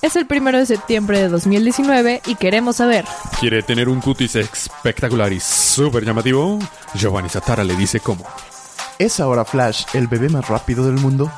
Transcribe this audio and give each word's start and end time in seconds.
Es 0.00 0.14
el 0.14 0.26
primero 0.26 0.58
de 0.58 0.66
septiembre 0.66 1.18
de 1.18 1.28
2019 1.28 2.22
y 2.26 2.34
queremos 2.36 2.76
saber. 2.76 3.04
¿Quiere 3.40 3.62
tener 3.62 3.88
un 3.88 4.00
cutis 4.00 4.36
espectacular 4.36 5.32
y 5.32 5.40
súper 5.40 6.04
llamativo? 6.04 6.58
Giovanni 6.94 7.28
Satara 7.28 7.64
le 7.64 7.74
dice 7.74 7.98
cómo. 7.98 8.24
¿Es 8.98 9.18
ahora 9.18 9.44
Flash 9.44 9.84
el 9.94 10.06
bebé 10.06 10.28
más 10.28 10.46
rápido 10.48 10.86
del 10.86 10.96
mundo? 10.96 11.30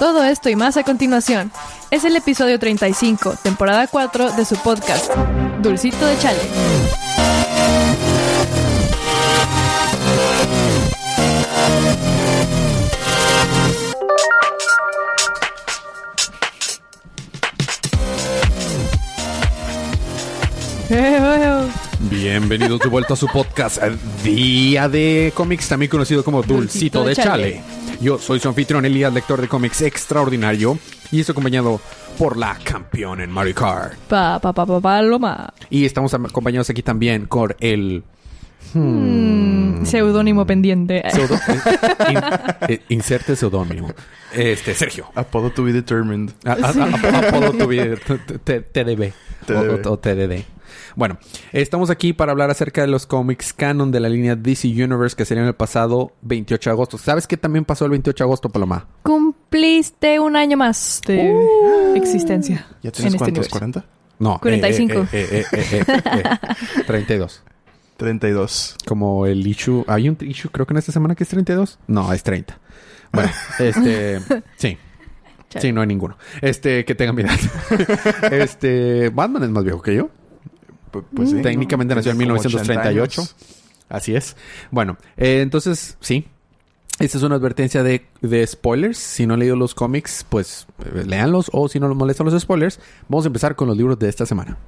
Todo 0.00 0.24
esto 0.24 0.48
y 0.48 0.56
más 0.56 0.76
a 0.76 0.82
continuación. 0.82 1.52
Es 1.90 2.04
el 2.04 2.16
episodio 2.16 2.58
35, 2.58 3.36
temporada 3.42 3.86
4 3.86 4.32
de 4.32 4.44
su 4.44 4.56
podcast, 4.56 5.12
Dulcito 5.62 6.04
de 6.06 6.18
Chale. 6.18 7.09
Bienvenidos 22.34 22.78
de 22.78 22.88
vuelta 22.88 23.14
a 23.14 23.16
su 23.16 23.26
podcast 23.26 23.82
Día 24.22 24.88
de 24.88 25.32
Cómics, 25.34 25.66
también 25.68 25.90
conocido 25.90 26.22
como 26.22 26.42
Dulcito, 26.44 27.00
Dulcito 27.02 27.04
de 27.04 27.16
Chale. 27.16 27.62
Yo 28.00 28.18
soy 28.18 28.38
su 28.38 28.46
anfitrión 28.48 28.84
Elías, 28.84 29.12
lector 29.12 29.40
de 29.40 29.48
cómics 29.48 29.80
extraordinario, 29.82 30.78
y 31.10 31.18
estoy 31.18 31.32
acompañado 31.32 31.80
por 32.16 32.36
la 32.36 32.56
campeona 32.62 33.24
en 33.24 33.32
Mario 33.32 33.56
Kart. 33.56 33.94
Pa, 34.08 34.38
pa, 34.38 34.52
pa, 34.52 34.64
pa, 34.64 34.80
paloma. 34.80 35.52
Y 35.70 35.84
estamos 35.84 36.14
acompañados 36.14 36.70
aquí 36.70 36.82
también 36.84 37.26
con 37.26 37.52
el 37.58 38.04
Mm, 38.74 39.84
Seudónimo 39.84 40.46
pendiente. 40.46 41.02
pseudo- 41.10 41.34
eh, 41.34 42.12
in- 42.12 42.18
eh, 42.68 42.80
inserte 42.90 43.34
seudónimo. 43.34 43.90
Este, 44.32 44.74
Sergio. 44.76 45.06
Apodo 45.16 45.50
to 45.50 45.64
be 45.64 45.72
determined. 45.72 46.30
A- 46.44 46.52
a- 46.52 46.68
a- 46.68 47.28
Apodo 47.28 47.52
tu 47.54 47.66
vida, 47.66 47.96
t- 47.96 48.18
t- 48.38 48.60
TDB 48.60 49.12
TDB. 49.46 49.86
o, 49.88 49.92
o 49.94 49.98
TDD. 49.98 50.44
Bueno, 50.96 51.18
estamos 51.52 51.90
aquí 51.90 52.12
para 52.12 52.32
hablar 52.32 52.50
acerca 52.50 52.80
de 52.80 52.86
los 52.88 53.06
cómics 53.06 53.52
canon 53.52 53.90
de 53.90 54.00
la 54.00 54.08
línea 54.08 54.36
DC 54.36 54.68
Universe 54.68 55.16
que 55.16 55.24
salieron 55.24 55.48
el 55.48 55.54
pasado 55.54 56.12
28 56.22 56.70
de 56.70 56.72
agosto. 56.72 56.98
¿Sabes 56.98 57.26
qué 57.26 57.36
también 57.36 57.64
pasó 57.64 57.84
el 57.84 57.90
28 57.92 58.24
de 58.24 58.26
agosto, 58.26 58.48
Paloma? 58.50 58.86
Cumpliste 59.02 60.20
un 60.20 60.36
año 60.36 60.56
más 60.56 61.00
de 61.06 61.34
existencia. 61.96 62.66
¿Ya 62.82 62.90
tienes 62.90 63.14
en 63.14 63.20
este 63.20 63.32
cuántos? 63.32 63.52
universo. 63.52 63.80
¿40? 63.80 63.84
No. 64.18 64.38
45. 64.40 64.94
eh, 64.94 65.06
eh, 65.12 65.44
eh, 65.52 65.66
eh, 65.72 65.84
eh, 65.88 66.02
eh, 66.78 66.84
32. 66.86 67.42
32. 67.96 68.76
Como 68.86 69.26
el 69.26 69.46
issue... 69.46 69.84
¿Hay 69.86 70.08
un 70.08 70.16
issue 70.20 70.50
creo 70.50 70.66
que 70.66 70.72
en 70.74 70.78
esta 70.78 70.92
semana 70.92 71.14
que 71.14 71.24
es 71.24 71.28
32? 71.30 71.78
No, 71.86 72.12
es 72.12 72.22
30. 72.22 72.58
Bueno, 73.12 73.30
este... 73.58 74.20
Sí. 74.56 74.78
Chale. 75.50 75.62
Sí, 75.62 75.72
no 75.72 75.80
hay 75.80 75.88
ninguno. 75.88 76.16
Este, 76.40 76.84
que 76.84 76.94
tenga 76.94 77.12
mi 77.12 77.22
edad. 77.22 77.38
este, 78.32 79.08
Batman 79.08 79.42
es 79.42 79.50
más 79.50 79.64
viejo 79.64 79.82
que 79.82 79.96
yo. 79.96 80.10
Pu- 80.92 81.04
Pues 81.14 81.30
sí. 81.30 81.42
Técnicamente 81.42 81.94
nació 81.94 82.12
en 82.12 82.18
Tiene 82.18 82.32
como 82.34 82.42
1938. 82.42 83.20
80 83.22 83.34
años. 83.34 83.36
Así 83.88 84.14
es. 84.14 84.36
Bueno, 84.70 84.96
eh, 85.16 85.40
entonces, 85.42 85.96
sí. 86.00 86.26
Esta 86.98 87.16
es 87.16 87.24
una 87.24 87.36
advertencia 87.36 87.82
de, 87.82 88.06
de 88.20 88.46
spoilers. 88.46 88.98
Si 88.98 89.26
no 89.26 89.32
han 89.34 89.40
leído 89.40 89.56
los 89.56 89.74
cómics, 89.74 90.26
pues 90.28 90.66
eh, 90.84 91.04
léanlos. 91.06 91.50
O 91.52 91.66
si 91.68 91.80
no 91.80 91.88
les 91.88 91.96
molestan 91.96 92.26
los 92.28 92.40
spoilers, 92.42 92.78
vamos 93.08 93.24
a 93.24 93.28
empezar 93.28 93.56
con 93.56 93.68
los 93.68 93.76
libros 93.76 93.98
de 93.98 94.08
esta 94.10 94.26
semana. 94.26 94.58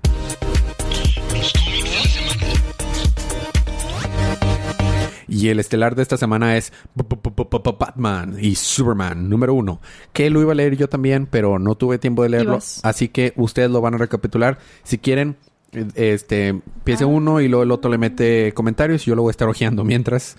Y 5.29 5.48
el 5.48 5.61
estelar 5.61 5.95
de 5.95 6.03
esta 6.03 6.17
semana 6.19 6.57
es 6.59 6.73
B- 6.95 7.05
B- 7.09 7.17
B- 7.23 7.47
B- 7.51 7.61
B- 7.64 7.77
Batman 7.79 8.36
y 8.39 8.55
Superman 8.55 9.31
número 9.31 9.55
uno. 9.55 9.81
Que 10.12 10.29
lo 10.29 10.42
iba 10.42 10.53
a 10.53 10.55
leer 10.55 10.77
yo 10.77 10.89
también, 10.89 11.27
pero 11.27 11.59
no 11.59 11.75
tuve 11.75 11.98
tiempo 11.98 12.23
de 12.23 12.29
leerlo. 12.29 12.59
Así 12.83 13.09
que 13.09 13.33
ustedes 13.36 13.70
lo 13.70 13.81
van 13.81 13.95
a 13.95 13.98
recapitular. 13.98 14.59
Si 14.83 14.98
quieren, 14.98 15.36
este, 15.95 16.48
empiece 16.48 17.05
uno 17.05 17.41
y 17.41 17.48
luego 17.48 17.62
el 17.62 17.70
otro 17.70 17.91
le 17.91 17.98
mete 17.98 18.53
comentarios 18.55 19.03
y 19.06 19.11
yo 19.11 19.15
lo 19.17 19.23
voy 19.23 19.31
a 19.31 19.33
estar 19.33 19.48
ojeando 19.48 19.84
mientras. 19.84 20.37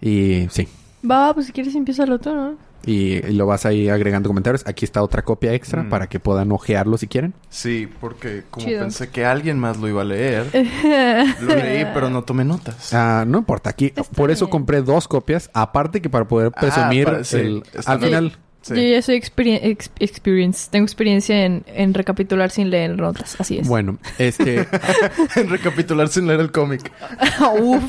Y 0.00 0.46
sí. 0.50 0.68
Va, 1.08 1.32
pues 1.34 1.46
si 1.46 1.52
quieres 1.52 1.74
empieza 1.74 2.04
el 2.04 2.12
otro, 2.12 2.34
¿no? 2.34 2.56
Y, 2.84 3.24
y 3.24 3.32
lo 3.34 3.46
vas 3.46 3.64
ahí 3.64 3.88
agregando 3.88 4.28
comentarios. 4.28 4.64
Aquí 4.66 4.84
está 4.84 5.02
otra 5.04 5.22
copia 5.22 5.52
extra 5.54 5.84
Mm. 5.84 5.88
para 5.88 6.08
que 6.08 6.18
puedan 6.18 6.50
ojearlo 6.50 6.98
si 6.98 7.06
quieren. 7.06 7.32
Sí, 7.48 7.88
porque 8.00 8.42
como 8.50 8.66
Chido. 8.66 8.80
pensé 8.80 9.08
que 9.08 9.24
alguien 9.24 9.56
más 9.58 9.78
lo 9.78 9.86
iba 9.88 10.02
a 10.02 10.04
leer, 10.04 10.46
lo 11.40 11.54
leí, 11.54 11.84
pero 11.94 12.10
no 12.10 12.24
tomé 12.24 12.44
notas. 12.44 12.92
Ah, 12.92 13.24
no 13.26 13.38
importa, 13.38 13.70
aquí 13.70 13.86
Está 13.86 14.02
por 14.02 14.32
eso 14.32 14.46
bien. 14.46 14.50
compré 14.50 14.82
dos 14.82 15.06
copias, 15.06 15.48
aparte 15.54 16.02
que 16.02 16.10
para 16.10 16.26
poder 16.26 16.50
Ah, 16.56 16.60
presumir 16.60 17.04
para- 17.04 17.22
sí, 17.24 17.36
el- 17.36 17.62
al 17.86 17.98
bien. 17.98 18.08
final. 18.10 18.38
Sí. 18.62 18.74
Yo 18.76 18.82
ya 18.82 19.02
soy 19.02 19.16
experien- 19.16 19.60
ex- 19.62 19.90
experience. 19.98 20.68
Tengo 20.70 20.84
experiencia 20.84 21.44
en, 21.44 21.64
en 21.66 21.94
recapitular 21.94 22.50
sin 22.50 22.70
leer 22.70 22.96
notas. 22.96 23.36
Así 23.40 23.58
es. 23.58 23.68
Bueno, 23.68 23.98
este 24.18 24.66
en 25.36 25.48
recapitular 25.50 26.08
sin 26.08 26.26
leer 26.26 26.40
el 26.40 26.52
cómic. 26.52 26.90
Uf, 27.60 27.82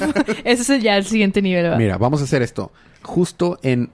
ese 0.44 0.76
es 0.78 0.84
ya 0.84 0.98
el 0.98 1.06
siguiente 1.06 1.42
nivel. 1.42 1.72
¿va? 1.72 1.78
Mira, 1.78 1.98
vamos 1.98 2.22
a 2.22 2.24
hacer 2.26 2.42
esto. 2.42 2.72
Justo 3.04 3.60
en 3.64 3.92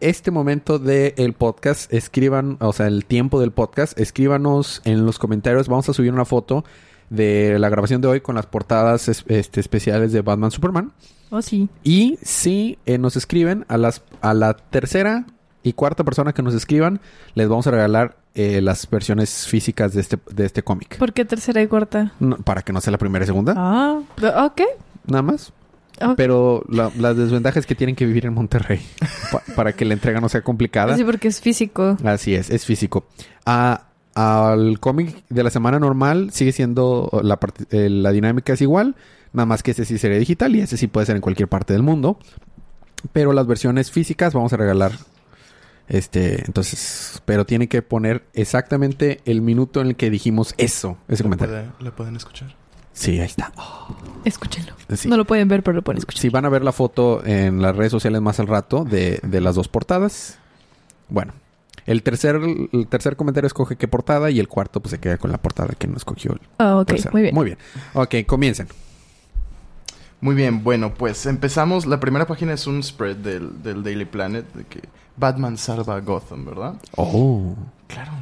este 0.00 0.30
momento 0.30 0.78
del 0.78 1.32
podcast, 1.32 1.92
escriban, 1.92 2.56
o 2.60 2.72
sea, 2.72 2.86
el 2.86 3.04
tiempo 3.04 3.40
del 3.40 3.50
podcast, 3.50 3.98
escríbanos 3.98 4.80
en 4.84 5.04
los 5.06 5.18
comentarios. 5.18 5.66
Vamos 5.68 5.88
a 5.88 5.92
subir 5.94 6.12
una 6.12 6.24
foto 6.24 6.64
de 7.10 7.58
la 7.58 7.68
grabación 7.70 8.00
de 8.02 8.08
hoy 8.08 8.20
con 8.20 8.34
las 8.34 8.46
portadas 8.46 9.08
es- 9.08 9.24
este, 9.28 9.60
especiales 9.60 10.12
de 10.12 10.20
Batman 10.20 10.50
Superman. 10.50 10.92
Oh, 11.30 11.42
sí. 11.42 11.68
Y 11.82 12.18
si 12.22 12.78
eh, 12.86 12.98
nos 12.98 13.16
escriben 13.16 13.64
a 13.68 13.76
las 13.76 14.02
a 14.20 14.34
la 14.34 14.54
tercera 14.54 15.26
y 15.62 15.72
cuarta 15.72 16.04
persona 16.04 16.32
que 16.32 16.42
nos 16.42 16.54
escriban, 16.54 17.00
les 17.34 17.48
vamos 17.48 17.66
a 17.66 17.70
regalar 17.70 18.16
eh, 18.34 18.60
las 18.62 18.88
versiones 18.88 19.46
físicas 19.46 19.92
de 19.94 20.00
este, 20.00 20.18
de 20.30 20.46
este 20.46 20.62
cómic. 20.62 20.96
¿Por 20.98 21.12
qué 21.12 21.24
tercera 21.24 21.60
y 21.62 21.66
cuarta? 21.66 22.12
No, 22.20 22.36
para 22.38 22.62
que 22.62 22.72
no 22.72 22.80
sea 22.80 22.90
la 22.92 22.98
primera 22.98 23.24
y 23.24 23.26
segunda, 23.26 23.54
Ah, 23.56 24.00
ok. 24.46 24.60
nada 25.06 25.22
más. 25.22 25.52
Pero 26.16 26.62
la, 26.68 26.92
la 26.96 27.12
desventaja 27.12 27.58
es 27.58 27.66
que 27.66 27.74
tienen 27.74 27.96
que 27.96 28.06
vivir 28.06 28.24
en 28.24 28.32
Monterrey 28.32 28.80
pa- 29.32 29.42
para 29.56 29.72
que 29.72 29.84
la 29.84 29.94
entrega 29.94 30.20
no 30.20 30.28
sea 30.28 30.42
complicada. 30.42 30.96
Sí, 30.96 31.02
porque 31.02 31.26
es 31.26 31.40
físico. 31.40 31.96
Así 32.04 32.36
es, 32.36 32.50
es 32.50 32.64
físico. 32.64 33.04
Ah, 33.44 33.82
al 34.14 34.78
cómic 34.78 35.24
de 35.28 35.42
la 35.42 35.50
semana 35.50 35.80
normal 35.80 36.30
sigue 36.32 36.52
siendo 36.52 37.10
la, 37.24 37.36
eh, 37.70 37.88
la 37.88 38.12
dinámica 38.12 38.52
es 38.52 38.60
igual, 38.62 38.94
nada 39.32 39.46
más 39.46 39.64
que 39.64 39.72
ese 39.72 39.84
sí 39.84 39.98
sería 39.98 40.18
digital 40.18 40.54
y 40.54 40.60
ese 40.60 40.76
sí 40.76 40.86
puede 40.86 41.06
ser 41.06 41.16
en 41.16 41.22
cualquier 41.22 41.48
parte 41.48 41.72
del 41.72 41.82
mundo. 41.82 42.18
Pero 43.12 43.32
las 43.32 43.46
versiones 43.48 43.90
físicas 43.90 44.34
vamos 44.34 44.52
a 44.52 44.56
regalar. 44.56 44.92
Este, 45.88 46.44
entonces, 46.44 47.22
pero 47.24 47.46
tiene 47.46 47.66
que 47.68 47.80
poner 47.82 48.24
exactamente 48.34 49.20
el 49.24 49.40
minuto 49.40 49.80
en 49.80 49.86
el 49.88 49.96
que 49.96 50.10
dijimos 50.10 50.54
eso, 50.58 50.98
ese 51.08 51.22
¿Le, 51.22 51.30
comentario. 51.30 51.54
puede- 51.72 51.84
le 51.84 51.90
pueden 51.92 52.16
escuchar? 52.16 52.54
Sí, 52.92 53.20
ahí 53.20 53.26
está. 53.26 53.52
Escúchenlo. 54.24 54.72
Sí. 54.94 55.08
No 55.08 55.16
lo 55.16 55.24
pueden 55.24 55.46
ver, 55.48 55.62
pero 55.62 55.76
lo 55.76 55.82
pueden 55.82 55.98
escuchar. 55.98 56.20
Si 56.20 56.28
van 56.30 56.44
a 56.44 56.48
ver 56.48 56.62
la 56.64 56.72
foto 56.72 57.24
en 57.24 57.62
las 57.62 57.76
redes 57.76 57.92
sociales 57.92 58.20
más 58.20 58.40
al 58.40 58.48
rato 58.48 58.84
de, 58.84 59.20
de 59.22 59.40
las 59.40 59.54
dos 59.54 59.68
portadas. 59.68 60.38
Bueno, 61.08 61.32
el 61.86 62.02
tercer, 62.02 62.36
el 62.72 62.86
tercer 62.88 63.14
comentario 63.16 63.46
escoge 63.46 63.76
qué 63.76 63.86
portada 63.88 64.30
y 64.30 64.40
el 64.40 64.48
cuarto 64.48 64.80
pues 64.80 64.90
se 64.90 64.98
queda 64.98 65.16
con 65.16 65.30
la 65.30 65.38
portada 65.38 65.74
que 65.78 65.86
no 65.86 65.96
escogió. 65.96 66.32
el 66.32 66.40
Ah, 66.58 66.76
ok, 66.76 66.88
tercero. 66.88 67.12
muy 67.12 67.22
bien. 67.22 67.34
Muy 67.34 67.44
bien. 67.46 67.58
Ok, 67.94 68.14
comiencen. 68.26 68.66
Muy 70.20 70.34
bien, 70.34 70.64
bueno, 70.64 70.92
pues 70.94 71.24
empezamos. 71.26 71.86
La 71.86 72.00
primera 72.00 72.26
página 72.26 72.52
es 72.52 72.66
un 72.66 72.82
spread 72.82 73.16
del, 73.16 73.62
del 73.62 73.84
Daily 73.84 74.04
Planet 74.06 74.52
de 74.54 74.64
que 74.64 74.80
Batman 75.18 75.56
salva 75.56 75.96
a 75.96 76.00
Gotham, 76.00 76.44
¿verdad? 76.44 76.74
Oh. 76.96 77.54
Claro. 77.86 78.12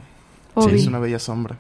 Obvio. 0.55 0.77
Es 0.77 0.87
una 0.87 0.99
bella 0.99 1.19
sombra. 1.19 1.59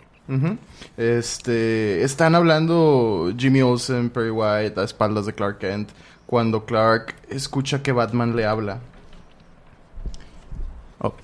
Este, 0.96 2.02
están 2.02 2.34
hablando 2.34 3.32
Jimmy 3.36 3.62
Olsen, 3.62 4.10
Perry 4.10 4.30
White 4.30 4.80
a 4.80 4.84
espaldas 4.84 5.26
de 5.26 5.32
Clark 5.34 5.58
Kent 5.58 5.90
cuando 6.26 6.64
Clark 6.64 7.14
escucha 7.28 7.82
que 7.82 7.92
Batman 7.92 8.34
le 8.34 8.44
habla. 8.44 8.80
Oh. 11.00 11.14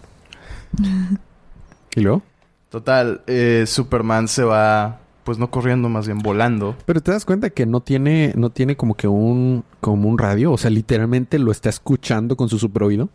¿Y 1.96 2.00
luego? 2.00 2.22
Total, 2.70 3.22
eh, 3.26 3.64
Superman 3.66 4.28
se 4.28 4.44
va, 4.44 5.00
pues 5.24 5.38
no 5.38 5.50
corriendo, 5.50 5.88
más 5.88 6.06
bien 6.06 6.20
volando. 6.20 6.76
Pero 6.86 7.02
te 7.02 7.10
das 7.10 7.24
cuenta 7.24 7.50
que 7.50 7.66
no 7.66 7.80
tiene, 7.80 8.32
no 8.36 8.50
tiene 8.50 8.76
como 8.76 8.94
que 8.94 9.08
un, 9.08 9.64
como 9.80 10.08
un 10.08 10.18
radio. 10.18 10.52
O 10.52 10.58
sea, 10.58 10.70
literalmente 10.70 11.38
lo 11.38 11.50
está 11.50 11.68
escuchando 11.68 12.36
con 12.36 12.48
su 12.48 12.58
super 12.58 12.84
oído. 12.84 13.08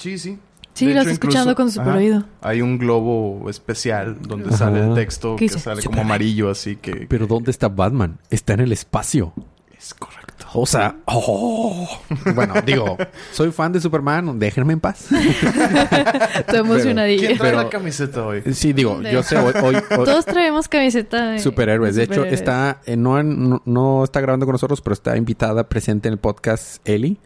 Sí, 0.00 0.18
sí. 0.18 0.38
Sí, 0.72 0.86
De 0.86 0.94
lo 0.94 1.00
hecho, 1.00 1.10
está 1.10 1.12
escuchando 1.26 1.54
con 1.54 1.70
su 1.70 1.80
oído. 1.80 2.24
Hay 2.40 2.62
un 2.62 2.78
globo 2.78 3.50
especial 3.50 4.16
donde 4.22 4.48
Ajá. 4.48 4.56
sale 4.56 4.80
el 4.86 4.94
texto 4.94 5.36
¿Qué 5.36 5.46
que 5.48 5.58
sale 5.58 5.76
como 5.82 5.94
Superman. 5.94 6.06
amarillo, 6.06 6.48
así 6.50 6.76
que 6.76 7.06
Pero 7.08 7.26
¿dónde 7.26 7.50
está 7.50 7.68
Batman? 7.68 8.18
Está 8.30 8.54
en 8.54 8.60
el 8.60 8.72
espacio. 8.72 9.32
es 9.76 9.92
correcto. 9.94 10.46
O 10.54 10.64
sea, 10.66 10.96
oh. 11.06 11.86
bueno, 12.34 12.54
digo, 12.66 12.96
soy 13.32 13.50
fan 13.52 13.72
de 13.72 13.80
Superman, 13.80 14.38
déjenme 14.38 14.72
en 14.72 14.80
paz. 14.80 15.06
Estoy 15.12 16.58
emocionadilla. 16.60 17.26
¿Quién 17.26 17.38
trae 17.38 17.50
Pero- 17.52 17.62
la 17.64 17.68
camiseta 17.68 18.24
hoy? 18.26 18.42
Sí, 18.52 18.72
digo, 18.72 19.00
yo 19.02 19.22
sé, 19.22 19.36
hoy, 19.38 19.52
hoy- 19.62 19.74
hoy- 19.98 20.04
Todos 20.04 20.24
traemos 20.24 20.68
camiseta 20.68 21.32
de 21.32 21.38
superhéroes. 21.40 21.94
De 21.96 22.04
hecho, 22.04 22.14
superhéroes. 22.14 22.40
está, 22.40 22.80
eh, 22.86 22.96
no, 22.96 23.22
no 23.64 24.04
está 24.04 24.20
grabando 24.20 24.46
con 24.46 24.54
nosotros, 24.54 24.80
pero 24.80 24.94
está 24.94 25.16
invitada 25.16 25.68
presente 25.68 26.08
en 26.08 26.12
el 26.14 26.18
podcast 26.18 26.80
Eli. 26.88 27.18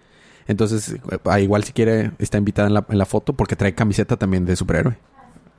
Entonces, 0.47 0.97
ah, 1.25 1.41
igual 1.41 1.65
si 1.65 1.73
quiere, 1.73 2.11
está 2.19 2.39
invitada 2.39 2.69
en 2.69 2.75
la, 2.75 2.85
en 2.89 2.99
la 2.99 3.07
foto 3.07 3.33
porque 3.33 3.57
trae 3.57 3.75
camiseta 3.75 4.17
también 4.17 4.45
de 4.45 4.57
superhéroe. 4.57 4.97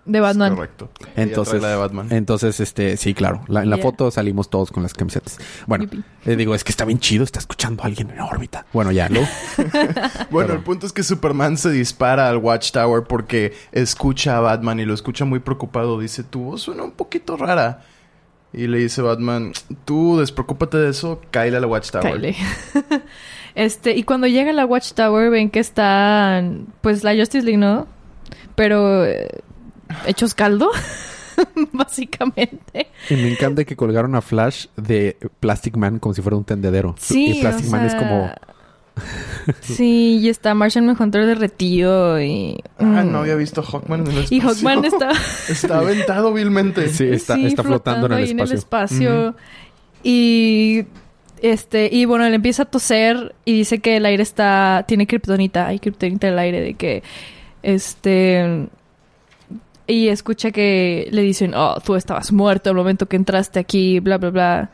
De 0.05 0.19
Batman. 0.19 0.51
Es 0.51 0.55
correcto. 0.55 0.89
Entonces, 1.15 1.59
la 1.63 1.69
de 1.69 1.75
Batman. 1.77 2.07
entonces, 2.11 2.59
este, 2.59 2.95
sí, 2.95 3.15
claro. 3.15 3.41
La- 3.47 3.63
en 3.63 3.71
la 3.71 3.77
Yeah. 3.77 3.83
foto 3.85 4.11
salimos 4.11 4.51
todos 4.51 4.71
con 4.71 4.83
las 4.83 4.93
camisetas. 4.93 5.39
Bueno, 5.65 5.87
le 6.25 6.35
digo, 6.35 6.53
es 6.53 6.63
que 6.63 6.69
está 6.69 6.85
bien 6.85 6.99
chido, 6.99 7.23
está 7.23 7.39
escuchando 7.39 7.81
a 7.81 7.87
alguien 7.87 8.11
en 8.11 8.19
órbita. 8.19 8.67
Bueno, 8.71 8.91
ya, 8.91 9.09
¿no? 9.09 9.21
Bueno, 10.29 10.47
Pero- 10.49 10.53
el 10.53 10.59
punto 10.59 10.85
es 10.85 10.93
que 10.93 11.01
Superman 11.01 11.57
se 11.57 11.71
dispara 11.71 12.29
al 12.29 12.37
Watchtower 12.37 13.05
porque 13.05 13.55
escucha 13.71 14.37
a 14.37 14.41
Batman 14.41 14.79
y 14.79 14.85
lo 14.85 14.93
escucha 14.93 15.25
muy 15.25 15.39
preocupado. 15.39 15.99
Dice, 15.99 16.23
tu 16.23 16.43
voz 16.43 16.61
suena 16.61 16.83
un 16.83 16.91
poquito 16.91 17.35
rara. 17.35 17.81
Y 18.53 18.67
le 18.67 18.77
dice 18.77 19.01
Batman, 19.01 19.53
tú 19.85 20.19
despreocúpate 20.19 20.77
de 20.77 20.89
eso, 20.91 21.19
cáele 21.31 21.57
a 21.57 21.59
la 21.61 21.67
Watchtower. 21.67 22.21
Kyle. 22.21 22.35
este, 23.55 23.95
y 23.95 24.03
cuando 24.03 24.27
llega 24.27 24.51
a 24.51 24.53
la 24.53 24.65
Watchtower 24.65 25.29
ven 25.29 25.49
que 25.49 25.59
están, 25.59 26.67
pues, 26.81 27.03
la 27.03 27.15
Justice 27.15 27.43
League, 27.43 27.57
¿no? 27.57 27.87
Pero 28.55 29.05
eh, 29.05 29.29
hechos 30.05 30.35
caldo, 30.35 30.69
básicamente. 31.71 32.87
Y 33.09 33.15
me 33.15 33.31
encanta 33.31 33.63
que 33.63 33.75
colgaron 33.75 34.15
a 34.15 34.21
Flash 34.21 34.67
de 34.75 35.17
Plastic 35.39 35.77
Man 35.77 35.99
como 35.99 36.13
si 36.13 36.21
fuera 36.21 36.35
un 36.35 36.43
tendedero. 36.43 36.95
Sí, 36.99 37.37
y 37.37 37.41
Plastic 37.41 37.67
o 37.67 37.71
Man 37.71 37.85
es 37.85 37.95
como... 37.95 38.29
sí, 39.61 40.19
y 40.21 40.29
está 40.29 40.53
Martian 40.53 40.85
Manhunter 40.85 41.25
derretido 41.25 42.21
y... 42.21 42.61
Ah, 42.79 43.03
mm. 43.03 43.11
no 43.11 43.19
había 43.19 43.35
visto 43.35 43.61
a 43.61 43.63
Hawkman 43.63 44.01
en 44.01 44.07
el 44.07 44.17
espacio. 44.19 44.37
Y 44.37 44.41
Hawkman 44.41 44.85
está... 44.85 45.11
Está 45.49 45.79
aventado 45.79 46.33
vilmente. 46.33 46.89
Sí, 46.89 47.05
está, 47.05 47.37
está 47.37 47.63
flotando, 47.63 48.07
en 48.07 48.13
el 48.13 48.23
espacio. 48.23 48.55
espacio. 48.55 49.35
Y... 50.03 50.85
Este, 51.41 51.89
y 51.91 52.05
bueno, 52.05 52.25
él 52.25 52.33
empieza 52.33 52.63
a 52.63 52.65
toser 52.65 53.35
y 53.45 53.53
dice 53.53 53.79
que 53.79 53.97
el 53.97 54.05
aire 54.05 54.23
está... 54.23 54.85
Tiene 54.87 55.07
kriptonita. 55.07 55.67
Hay 55.67 55.79
kriptonita 55.79 56.27
en 56.27 56.33
el 56.33 56.39
aire 56.39 56.61
de 56.61 56.73
que... 56.75 57.03
Este... 57.63 58.67
Y 59.87 60.07
escucha 60.07 60.49
que 60.49 61.07
le 61.11 61.21
dicen, 61.21 61.53
oh, 61.53 61.79
tú 61.85 61.95
estabas 61.95 62.31
muerto 62.31 62.71
al 62.71 62.75
momento 62.75 63.05
que 63.07 63.17
entraste 63.17 63.59
aquí, 63.59 63.99
bla, 63.99 64.17
bla, 64.17 64.29
bla. 64.31 64.71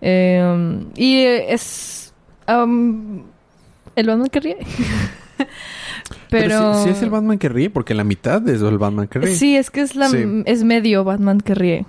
Em, 0.00 0.86
y 0.96 1.20
es... 1.24 2.14
am, 2.46 3.24
el 3.96 4.06
Batman 4.06 4.28
que 4.28 4.40
ríe. 4.40 4.56
Pero, 6.30 6.74
sí, 6.74 6.84
sí 6.84 6.90
es 6.90 7.02
el 7.02 7.10
Batman 7.10 7.38
que 7.38 7.48
ríe, 7.48 7.70
porque 7.70 7.94
la 7.94 8.04
mitad 8.04 8.46
es 8.48 8.62
el 8.62 8.78
Batman 8.78 9.08
que 9.08 9.18
ríe. 9.18 9.34
Sí, 9.34 9.56
es 9.56 9.70
que 9.70 9.80
es 9.80 9.94
la 9.96 10.08
Sí. 10.08 10.24
es 10.46 10.64
medio 10.64 11.04
Batman 11.04 11.40
que 11.40 11.54
ríe. 11.54 11.86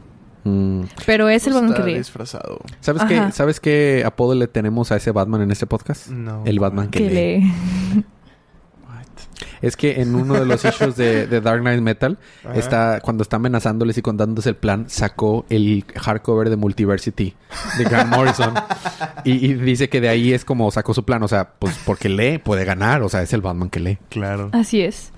Mm. 0.47 0.85
Pero 1.05 1.29
es 1.29 1.45
el 1.47 1.53
Batman 1.53 1.73
que 1.73 1.81
ríe. 1.81 1.97
disfrazado. 1.97 2.59
¿Sabes 2.81 3.01
Ajá. 3.03 3.27
qué, 3.27 3.31
¿Sabes 3.33 3.59
qué 3.59 4.03
apodo 4.05 4.35
le 4.35 4.47
tenemos 4.47 4.91
a 4.91 4.95
ese 4.97 5.11
Batman 5.11 5.41
en 5.41 5.51
este 5.51 5.65
podcast? 5.67 6.07
No. 6.07 6.43
El 6.45 6.59
Batman 6.59 6.89
que, 6.89 6.99
Que 6.99 7.09
lee. 7.09 7.13
lee. 7.41 8.03
What? 8.87 9.05
Es 9.61 9.75
que 9.75 10.01
en 10.01 10.15
uno 10.15 10.35
de 10.35 10.45
los 10.45 10.63
issues 10.63 10.95
de, 10.95 11.27
de 11.27 11.41
Dark 11.41 11.61
Knight 11.61 11.81
Metal, 11.81 12.17
Ajá. 12.45 12.55
está, 12.55 12.99
cuando 13.01 13.23
está 13.23 13.35
amenazándoles 13.37 13.97
y 13.97 14.01
contándoles 14.01 14.45
el 14.47 14.55
plan, 14.55 14.85
sacó 14.87 15.45
el 15.49 15.83
hardcover 15.95 16.49
de 16.49 16.55
Multiversity 16.57 17.35
de 17.77 17.83
Grant 17.83 18.11
Morrison. 18.15 18.53
y, 19.23 19.31
y 19.45 19.53
dice 19.55 19.89
que 19.89 19.99
de 20.01 20.09
ahí 20.09 20.33
es 20.33 20.45
como 20.45 20.69
sacó 20.71 20.93
su 20.93 21.03
plan. 21.05 21.23
O 21.23 21.27
sea, 21.27 21.49
pues 21.59 21.77
porque 21.85 22.07
lee, 22.09 22.37
puede 22.37 22.65
ganar. 22.65 23.01
O 23.03 23.09
sea, 23.09 23.21
es 23.21 23.33
el 23.33 23.41
Batman 23.41 23.69
que 23.69 23.79
lee. 23.79 23.97
Claro. 24.09 24.49
Así 24.53 24.81
es. 24.81 25.11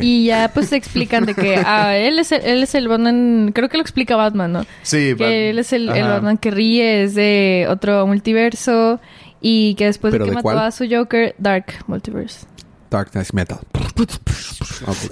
Y 0.00 0.26
ya 0.26 0.50
pues 0.52 0.70
te 0.70 0.76
explican 0.76 1.26
de 1.26 1.34
que 1.34 1.56
ah, 1.66 1.96
él 1.96 2.18
es 2.18 2.32
el, 2.32 2.42
él 2.42 2.62
es 2.62 2.74
el 2.74 2.88
Batman, 2.88 3.52
creo 3.54 3.68
que 3.68 3.76
lo 3.76 3.82
explica 3.82 4.16
Batman, 4.16 4.52
¿no? 4.52 4.66
Sí, 4.82 5.14
Que 5.16 5.50
él 5.50 5.58
es 5.58 5.72
el. 5.72 5.88
Batman 5.88 6.38
que 6.38 6.50
ríe, 6.50 7.04
es 7.04 7.14
de 7.14 7.66
otro 7.68 8.06
multiverso 8.06 9.00
y 9.40 9.74
que 9.74 9.86
después 9.86 10.12
de 10.12 10.18
¿Pero 10.18 10.26
que 10.26 10.34
mató 10.36 10.42
cuál? 10.44 10.58
a 10.58 10.70
su 10.70 10.86
Joker, 10.88 11.34
Dark 11.38 11.66
Multiverse. 11.88 12.46
Dark 12.92 13.12
Knight 13.12 13.32
Metal. 13.32 13.58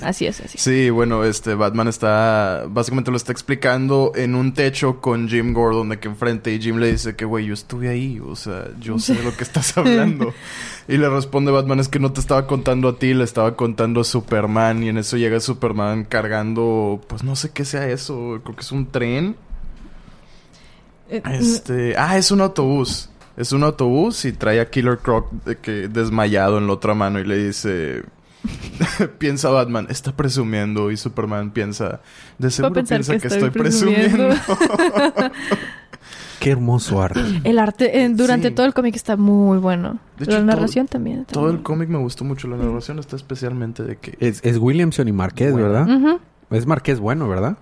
Así 0.02 0.26
es, 0.26 0.40
así. 0.40 0.56
es. 0.58 0.62
Sí, 0.62 0.90
bueno, 0.90 1.24
este 1.24 1.54
Batman 1.54 1.88
está 1.88 2.64
básicamente 2.68 3.10
lo 3.10 3.16
está 3.16 3.32
explicando 3.32 4.12
en 4.14 4.34
un 4.34 4.52
techo 4.52 5.00
con 5.00 5.28
Jim 5.28 5.54
Gordon 5.54 5.88
de 5.88 5.98
que 5.98 6.08
enfrente 6.08 6.52
y 6.52 6.60
Jim 6.60 6.76
le 6.76 6.92
dice 6.92 7.16
que 7.16 7.24
güey, 7.24 7.46
yo 7.46 7.54
estuve 7.54 7.88
ahí, 7.88 8.20
o 8.20 8.36
sea, 8.36 8.68
yo 8.80 8.98
sé 8.98 9.14
de 9.14 9.22
lo 9.22 9.34
que 9.34 9.44
estás 9.44 9.74
hablando. 9.78 10.34
y 10.88 10.98
le 10.98 11.08
responde 11.08 11.50
Batman 11.50 11.80
es 11.80 11.88
que 11.88 11.98
no 11.98 12.12
te 12.12 12.20
estaba 12.20 12.46
contando 12.46 12.88
a 12.88 12.98
ti, 12.98 13.14
le 13.14 13.24
estaba 13.24 13.56
contando 13.56 14.02
a 14.02 14.04
Superman 14.04 14.82
y 14.82 14.88
en 14.90 14.98
eso 14.98 15.16
llega 15.16 15.40
Superman 15.40 16.04
cargando, 16.04 17.00
pues 17.08 17.22
no 17.24 17.34
sé 17.34 17.50
qué 17.50 17.64
sea 17.64 17.88
eso, 17.88 18.40
creo 18.44 18.54
que 18.56 18.62
es 18.62 18.72
un 18.72 18.86
tren. 18.90 19.36
Eh, 21.08 21.22
Este, 21.32 21.96
ah, 21.96 22.18
es 22.18 22.30
un 22.30 22.40
autobús. 22.40 23.09
Es 23.40 23.52
un 23.52 23.62
autobús 23.62 24.24
y 24.26 24.32
trae 24.32 24.60
a 24.60 24.68
Killer 24.70 24.98
Croc 24.98 25.30
de 25.44 25.56
que 25.56 25.88
desmayado 25.88 26.58
en 26.58 26.66
la 26.66 26.74
otra 26.74 26.94
mano 26.94 27.18
y 27.20 27.24
le 27.24 27.36
dice 27.46 28.02
piensa 29.18 29.50
Batman, 29.50 29.86
está 29.88 30.12
presumiendo 30.16 30.90
y 30.90 30.96
Superman 30.96 31.50
piensa, 31.50 32.00
de 32.38 32.50
seguro 32.50 32.74
pensar 32.74 32.98
piensa 32.98 33.12
que 33.14 33.20
que, 33.20 33.26
estoy 33.28 33.48
estoy 33.48 33.60
presumiendo. 33.62 34.28
Qué 36.40 36.50
hermoso 36.50 37.02
arte. 37.02 37.20
El 37.44 37.58
arte 37.58 38.02
eh, 38.02 38.08
durante 38.08 38.48
Sí. 38.48 38.54
todo 38.54 38.64
el 38.64 38.72
cómic 38.72 38.96
está 38.96 39.16
muy 39.16 39.58
bueno. 39.58 39.98
De 40.18 40.24
La 40.26 40.40
narración 40.40 40.86
también. 40.86 41.20
está 41.20 41.34
Todo 41.34 41.50
el 41.50 41.62
cómic 41.62 41.88
me 41.90 41.98
gustó 41.98 42.24
mucho, 42.24 42.48
la 42.48 42.56
narración 42.56 42.98
está 42.98 43.16
especialmente 43.16 43.82
de 43.82 43.96
que 43.96 44.16
Es, 44.20 44.40
es 44.42 44.56
Williamson 44.56 45.06
y 45.08 45.12
Marqués, 45.12 45.52
Bueno. 45.52 45.68
¿verdad? 45.68 46.18
Es 46.50 46.66
Marqués 46.66 46.98
bueno, 46.98 47.28
¿verdad? 47.28 47.58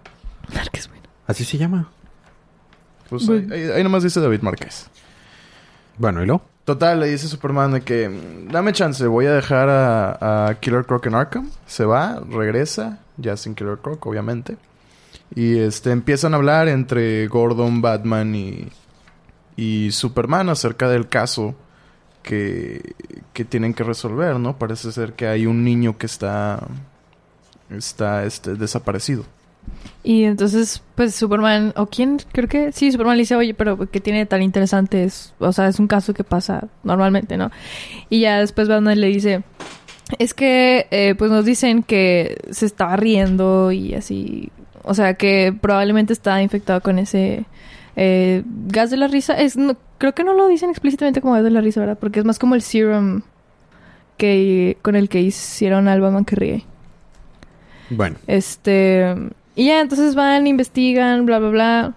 Es 0.72 0.88
bueno. 0.88 1.02
Así 1.26 1.44
se 1.44 1.58
llama. 1.58 1.88
pues, 3.10 3.28
ahí- 3.28 3.48
ahí 3.74 3.82
nomás 3.82 4.04
dice 4.04 4.20
David 4.20 4.42
Márquez. 4.42 4.88
Bueno, 5.98 6.22
¿y 6.22 6.26
lo? 6.26 6.40
Total, 6.64 7.00
le 7.00 7.08
dice 7.08 7.28
Superman 7.28 7.72
de 7.72 7.80
que 7.80 8.08
"Mm, 8.08 8.52
dame 8.52 8.72
chance, 8.72 9.06
voy 9.06 9.26
a 9.26 9.32
dejar 9.32 9.68
a, 9.70 10.56
Killer 10.60 10.84
Croc 10.84 11.06
en 11.06 11.14
Arkham. 11.14 11.50
Se 11.66 11.84
va, 11.84 12.20
regresa, 12.30 12.98
ya 13.16 13.36
sin 13.36 13.54
Killer 13.54 13.78
Croc, 13.78 14.04
obviamente. 14.06 14.56
Y 15.34 15.58
este 15.58 15.90
empiezan 15.90 16.34
a 16.34 16.36
hablar 16.36 16.68
entre 16.68 17.26
Gordon, 17.28 17.82
Batman 17.82 18.34
y, 18.34 18.68
y 19.56 19.90
Superman 19.92 20.48
acerca 20.50 20.88
del 20.88 21.08
caso 21.08 21.54
que, 22.22 22.94
que 23.32 23.44
tienen 23.44 23.74
que 23.74 23.84
resolver, 23.84 24.38
¿no? 24.38 24.58
Parece 24.58 24.92
ser 24.92 25.14
que 25.14 25.26
hay 25.26 25.46
un 25.46 25.64
niño 25.64 25.98
que 25.98 26.06
está 26.06 26.66
está 27.70 28.24
este 28.24 28.54
desaparecido. 28.54 29.24
Y 30.02 30.24
entonces, 30.24 30.82
pues 30.94 31.14
Superman, 31.14 31.72
o 31.76 31.86
quién, 31.86 32.18
creo 32.32 32.48
que 32.48 32.72
sí, 32.72 32.90
Superman 32.90 33.16
le 33.16 33.22
dice, 33.22 33.36
oye, 33.36 33.54
pero 33.54 33.90
¿qué 33.90 34.00
tiene 34.00 34.26
tan 34.26 34.42
interesante? 34.42 35.04
Es, 35.04 35.34
o 35.38 35.52
sea, 35.52 35.68
es 35.68 35.78
un 35.78 35.86
caso 35.86 36.14
que 36.14 36.24
pasa 36.24 36.68
normalmente, 36.82 37.36
¿no? 37.36 37.50
Y 38.08 38.20
ya 38.20 38.38
después 38.38 38.68
Batman 38.68 39.00
le 39.00 39.08
dice, 39.08 39.42
es 40.18 40.34
que, 40.34 40.86
eh, 40.90 41.14
pues 41.16 41.30
nos 41.30 41.44
dicen 41.44 41.82
que 41.82 42.38
se 42.50 42.66
estaba 42.66 42.96
riendo 42.96 43.72
y 43.72 43.94
así, 43.94 44.50
o 44.82 44.94
sea, 44.94 45.14
que 45.14 45.54
probablemente 45.60 46.12
está 46.12 46.40
infectado 46.42 46.80
con 46.80 46.98
ese 46.98 47.44
eh, 47.96 48.42
gas 48.46 48.90
de 48.90 48.96
la 48.96 49.08
risa. 49.08 49.34
Es, 49.34 49.56
no, 49.56 49.76
creo 49.98 50.14
que 50.14 50.24
no 50.24 50.32
lo 50.32 50.48
dicen 50.48 50.70
explícitamente 50.70 51.20
como 51.20 51.34
gas 51.34 51.44
de 51.44 51.50
la 51.50 51.60
risa, 51.60 51.80
¿verdad? 51.80 51.98
Porque 52.00 52.20
es 52.20 52.24
más 52.24 52.38
como 52.38 52.54
el 52.54 52.62
serum 52.62 53.22
que 54.16 54.78
con 54.82 54.96
el 54.96 55.08
que 55.08 55.20
hicieron 55.20 55.88
al 55.88 56.00
Batman 56.00 56.24
que 56.24 56.36
ríe. 56.36 56.64
Bueno. 57.90 58.16
Este. 58.26 59.14
Y 59.58 59.66
ya, 59.66 59.80
entonces 59.80 60.14
van, 60.14 60.46
investigan, 60.46 61.26
bla, 61.26 61.40
bla, 61.40 61.48
bla. 61.50 61.94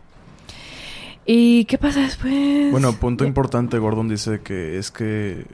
¿Y 1.25 1.65
qué 1.65 1.77
pasa 1.77 2.01
después? 2.01 2.71
Bueno, 2.71 2.93
punto 2.93 3.23
importante, 3.25 3.77
Gordon 3.77 4.09
dice 4.09 4.41
que 4.41 4.79
es 4.79 4.89
que 4.89 5.45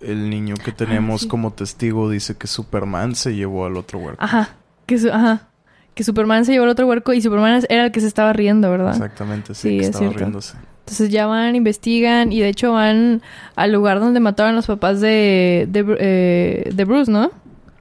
el 0.00 0.30
niño 0.30 0.54
que 0.64 0.70
tenemos 0.70 1.22
sí. 1.22 1.28
como 1.28 1.52
testigo 1.52 2.08
dice 2.08 2.36
que 2.36 2.46
Superman 2.46 3.16
se 3.16 3.34
llevó 3.34 3.66
al 3.66 3.76
otro 3.76 3.98
huerco. 3.98 4.22
Ajá. 4.22 4.50
Que, 4.86 4.98
su- 4.98 5.10
ajá. 5.10 5.48
Que 5.94 6.04
Superman 6.04 6.44
se 6.44 6.52
llevó 6.52 6.64
al 6.64 6.70
otro 6.70 6.86
huerco 6.86 7.12
y 7.12 7.20
Superman 7.20 7.62
era 7.68 7.86
el 7.86 7.90
que 7.92 8.00
se 8.00 8.06
estaba 8.06 8.32
riendo, 8.32 8.70
¿verdad? 8.70 8.92
Exactamente, 8.92 9.54
sí, 9.54 9.62
Sí, 9.70 9.76
que 9.76 9.80
es 9.82 9.86
estaba 9.86 10.04
cierto. 10.04 10.18
riéndose. 10.18 10.56
Entonces 10.80 11.10
ya 11.10 11.26
van, 11.26 11.56
investigan 11.56 12.32
y 12.32 12.40
de 12.40 12.48
hecho 12.48 12.72
van 12.72 13.22
al 13.56 13.72
lugar 13.72 13.98
donde 13.98 14.20
mataron 14.20 14.52
a 14.52 14.56
los 14.56 14.66
papás 14.68 15.00
de, 15.00 15.66
de, 15.68 15.96
eh, 15.98 16.70
de 16.72 16.84
Bruce, 16.84 17.10
¿no? 17.10 17.30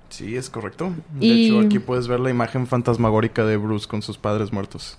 Sí, 0.10 0.36
es 0.36 0.50
correcto. 0.50 0.92
De 1.14 1.26
Y- 1.26 1.48
hecho, 1.48 1.60
aquí 1.60 1.80
puedes 1.80 2.08
ver 2.08 2.20
la 2.20 2.30
imagen 2.30 2.68
fantasmagórica 2.68 3.46
de 3.46 3.58
Bruce 3.58 3.88
con 3.88 4.02
sus 4.02 4.18
padres 4.18 4.52
muertos. 4.52 4.98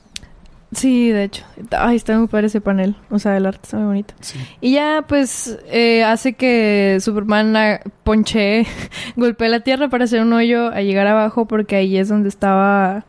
Sí, 0.72 1.10
de 1.10 1.24
hecho. 1.24 1.44
Ay, 1.72 1.96
está 1.96 2.16
muy 2.16 2.28
padre 2.28 2.46
ese 2.46 2.60
panel. 2.60 2.94
O 3.10 3.18
sea, 3.18 3.36
el 3.36 3.44
arte 3.44 3.60
está 3.64 3.76
muy 3.78 3.86
bonito. 3.86 4.14
Sí. 4.20 4.38
Y 4.60 4.74
ya, 4.74 5.04
pues, 5.08 5.58
eh, 5.66 6.04
hace 6.04 6.34
que 6.34 6.98
Superman 7.00 7.80
ponche, 8.04 8.66
golpee 9.16 9.48
la 9.48 9.60
tierra 9.60 9.88
para 9.88 10.04
hacer 10.04 10.22
un 10.22 10.32
hoyo 10.32 10.68
a 10.68 10.80
llegar 10.82 11.08
abajo 11.08 11.46
porque 11.46 11.74
ahí 11.74 11.96
es 11.96 12.08
donde 12.08 12.28
estaba... 12.28 13.04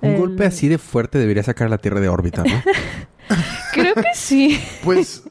Un 0.00 0.10
el- 0.10 0.18
golpe 0.18 0.44
así 0.44 0.66
de 0.66 0.78
fuerte 0.78 1.18
debería 1.18 1.44
sacar 1.44 1.70
la 1.70 1.78
Tierra 1.78 2.00
de 2.00 2.08
órbita, 2.08 2.42
¿no? 2.42 2.50
Creo 3.72 3.94
que 3.94 4.02
sí. 4.14 4.58
Pues 4.82 5.22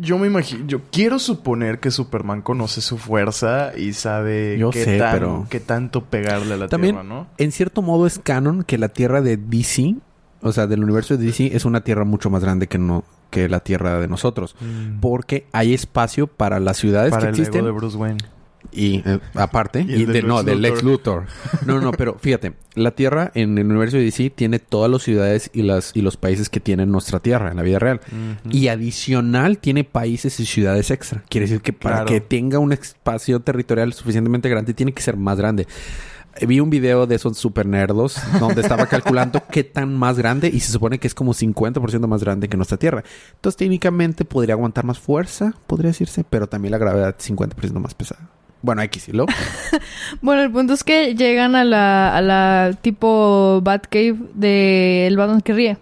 yo 0.00 0.18
me 0.18 0.26
imagino, 0.26 0.66
yo 0.66 0.80
quiero 0.90 1.18
suponer 1.18 1.80
que 1.80 1.90
Superman 1.90 2.42
conoce 2.42 2.80
su 2.80 2.98
fuerza 2.98 3.72
y 3.76 3.92
sabe 3.92 4.56
Yo 4.58 4.70
qué, 4.70 4.84
sé, 4.84 4.98
tan- 4.98 5.12
pero- 5.12 5.46
qué 5.50 5.60
tanto 5.60 6.04
pegarle 6.04 6.54
a 6.54 6.56
la 6.56 6.68
También, 6.68 6.94
Tierra, 6.96 7.08
¿no? 7.08 7.26
en 7.38 7.52
cierto 7.52 7.82
modo 7.82 8.06
es 8.06 8.18
canon 8.18 8.62
que 8.62 8.78
la 8.78 8.88
Tierra 8.88 9.20
de 9.20 9.36
DC, 9.36 9.96
o 10.42 10.52
sea, 10.52 10.66
del 10.66 10.82
universo 10.84 11.16
de 11.16 11.24
DC, 11.26 11.54
es 11.56 11.64
una 11.64 11.82
Tierra 11.82 12.04
mucho 12.04 12.30
más 12.30 12.42
grande 12.42 12.66
que 12.66 12.78
no 12.78 13.04
que 13.30 13.48
la 13.48 13.60
Tierra 13.60 13.98
de 14.00 14.06
nosotros. 14.08 14.54
Porque 15.00 15.46
hay 15.52 15.74
espacio 15.74 16.26
para 16.28 16.60
las 16.60 16.76
ciudades 16.76 17.10
Para 17.10 17.22
que 17.24 17.28
el 17.30 17.34
existen. 17.34 17.58
ego 17.58 17.66
de 17.66 17.72
Bruce 17.72 17.96
Wayne. 17.96 18.18
Y 18.72 19.02
eh, 19.08 19.18
aparte, 19.34 19.80
Y 19.80 20.04
de 20.04 20.22
no, 20.22 20.42
del 20.42 20.62
Lex 20.62 20.82
Luthor. 20.82 21.26
No, 21.64 21.80
no, 21.80 21.92
pero 21.92 22.16
fíjate, 22.20 22.54
la 22.74 22.90
Tierra 22.92 23.30
en 23.34 23.56
el 23.58 23.66
universo 23.66 23.96
de 23.96 24.04
DC 24.04 24.30
tiene 24.30 24.58
todas 24.58 24.90
las 24.90 25.02
ciudades 25.02 25.50
y 25.52 25.62
las 25.62 25.92
y 25.94 26.02
los 26.02 26.16
países 26.16 26.48
que 26.48 26.60
tienen 26.60 26.90
nuestra 26.90 27.20
Tierra 27.20 27.50
en 27.50 27.56
la 27.56 27.62
vida 27.62 27.78
real. 27.78 28.00
Y 28.50 28.68
adicional 28.68 29.58
tiene 29.58 29.84
países 29.84 30.38
y 30.40 30.46
ciudades 30.46 30.90
extra. 30.90 31.22
Quiere 31.28 31.46
decir 31.46 31.62
que 31.62 31.72
para 31.72 31.96
Claro. 31.96 32.08
que 32.08 32.20
tenga 32.20 32.58
un 32.58 32.72
espacio 32.72 33.40
territorial 33.40 33.92
suficientemente 33.92 34.48
grande 34.48 34.74
tiene 34.74 34.92
que 34.92 35.02
ser 35.02 35.16
más 35.16 35.38
grande. 35.38 35.66
Eh, 36.38 36.44
Vi 36.46 36.60
un 36.60 36.68
video 36.68 37.06
de 37.06 37.14
esos 37.14 37.38
super 37.38 37.64
nerdos 37.64 38.16
donde 38.38 38.60
estaba 38.60 38.86
calculando 38.88 39.42
qué 39.50 39.64
tan 39.64 39.94
más 39.96 40.18
grande 40.18 40.50
y 40.52 40.60
se 40.60 40.70
supone 40.70 40.98
que 40.98 41.06
es 41.06 41.14
como 41.14 41.32
50% 41.32 42.06
más 42.06 42.22
grande 42.22 42.48
que 42.48 42.56
nuestra 42.58 42.76
Tierra. 42.76 43.02
Entonces 43.36 43.56
técnicamente 43.56 44.26
podría 44.26 44.54
aguantar 44.54 44.84
más 44.84 44.98
fuerza, 44.98 45.54
podría 45.66 45.88
decirse, 45.92 46.24
pero 46.28 46.46
también 46.46 46.72
la 46.72 46.78
gravedad 46.78 47.16
50% 47.18 47.80
más 47.80 47.94
pesada. 47.94 48.28
Bueno, 48.66 48.82
X 48.82 49.08
y 49.08 49.12
lo. 49.12 49.26
Bueno, 50.22 50.42
el 50.42 50.50
punto 50.50 50.72
es 50.74 50.82
que 50.84 51.14
llegan 51.14 51.54
a 51.56 51.64
la, 51.64 52.16
a 52.16 52.20
la 52.20 52.72
tipo 52.80 53.60
Batcave 53.62 54.16
de 54.34 55.06
el 55.06 55.16
Batman 55.16 55.40
que 55.40 55.52
ríe. 55.52 55.78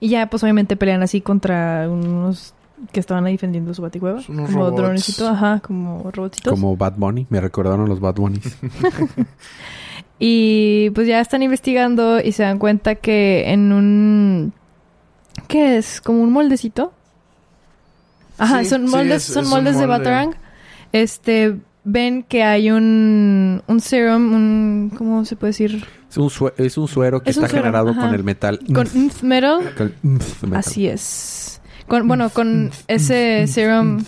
Y 0.00 0.08
ya, 0.08 0.28
pues 0.28 0.42
obviamente 0.42 0.76
pelean 0.76 1.02
así 1.02 1.20
contra 1.20 1.88
unos 1.88 2.54
que 2.92 3.00
estaban 3.00 3.26
ahí 3.26 3.32
defendiendo 3.34 3.72
su 3.74 3.82
baticueva. 3.82 4.20
Unos 4.28 4.50
como 4.50 4.64
robots. 4.64 4.76
dronecitos, 4.76 5.28
ajá, 5.28 5.60
como 5.60 6.10
robotitos. 6.10 6.52
Como 6.52 6.76
Bad 6.76 6.94
Bunny. 6.96 7.26
Me 7.30 7.40
recordaron 7.40 7.88
los 7.88 8.00
Bad 8.00 8.14
Bunnies. 8.16 8.56
Y 10.18 10.90
pues 10.90 11.06
ya 11.06 11.20
están 11.20 11.42
investigando 11.42 12.20
y 12.20 12.32
se 12.32 12.42
dan 12.42 12.58
cuenta 12.58 12.94
que 12.96 13.50
en 13.50 13.72
un... 13.72 14.52
¿Qué 15.48 15.78
es? 15.78 16.00
¿Como 16.02 16.20
un 16.22 16.30
moldecito? 16.32 16.92
Ajá, 18.36 18.58
Sí, 18.62 18.66
son 18.70 18.86
sí, 18.86 18.94
moldes, 18.94 19.26
es- 19.28 19.32
son 19.34 19.44
es 19.44 19.50
moldes 19.50 19.78
de. 19.78 19.86
Batarang. 19.86 20.34
Este, 20.92 21.56
ven 21.84 22.22
que 22.22 22.42
hay 22.42 22.70
un, 22.70 23.62
un 23.66 23.80
serum, 23.80 24.32
un... 24.34 24.92
¿Cómo 24.96 25.24
se 25.24 25.36
puede 25.36 25.50
decir? 25.50 25.84
Es 26.10 26.16
un, 26.18 26.28
sue- 26.30 26.52
es 26.56 26.76
un 26.78 26.88
suero 26.88 27.22
que 27.22 27.30
Es 27.30 27.36
está 27.36 27.48
suero, 27.48 27.62
generado 27.64 27.90
ajá. 27.90 28.00
con 28.02 28.14
el 28.14 28.24
metal. 28.24 28.60
Con 28.74 28.86
nth 28.86 29.22
metal. 29.22 29.60
Metal. 29.62 29.94
Así 30.54 30.86
es. 30.86 31.60
Con, 31.86 32.06
bueno, 32.08 32.30
con 32.30 32.70
ese 32.88 33.46
serum 33.46 34.04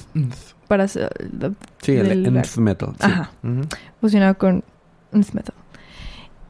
para... 0.69 0.87
Sí, 0.88 1.00
el 1.87 2.23
nth 2.33 2.57
metal. 2.59 2.91
sí. 2.93 2.97
Ajá. 3.07 3.31
Ujú. 3.43 3.62
fusionado 4.00 4.37
con 4.38 4.64
nth 5.12 5.33
metal. 5.33 5.55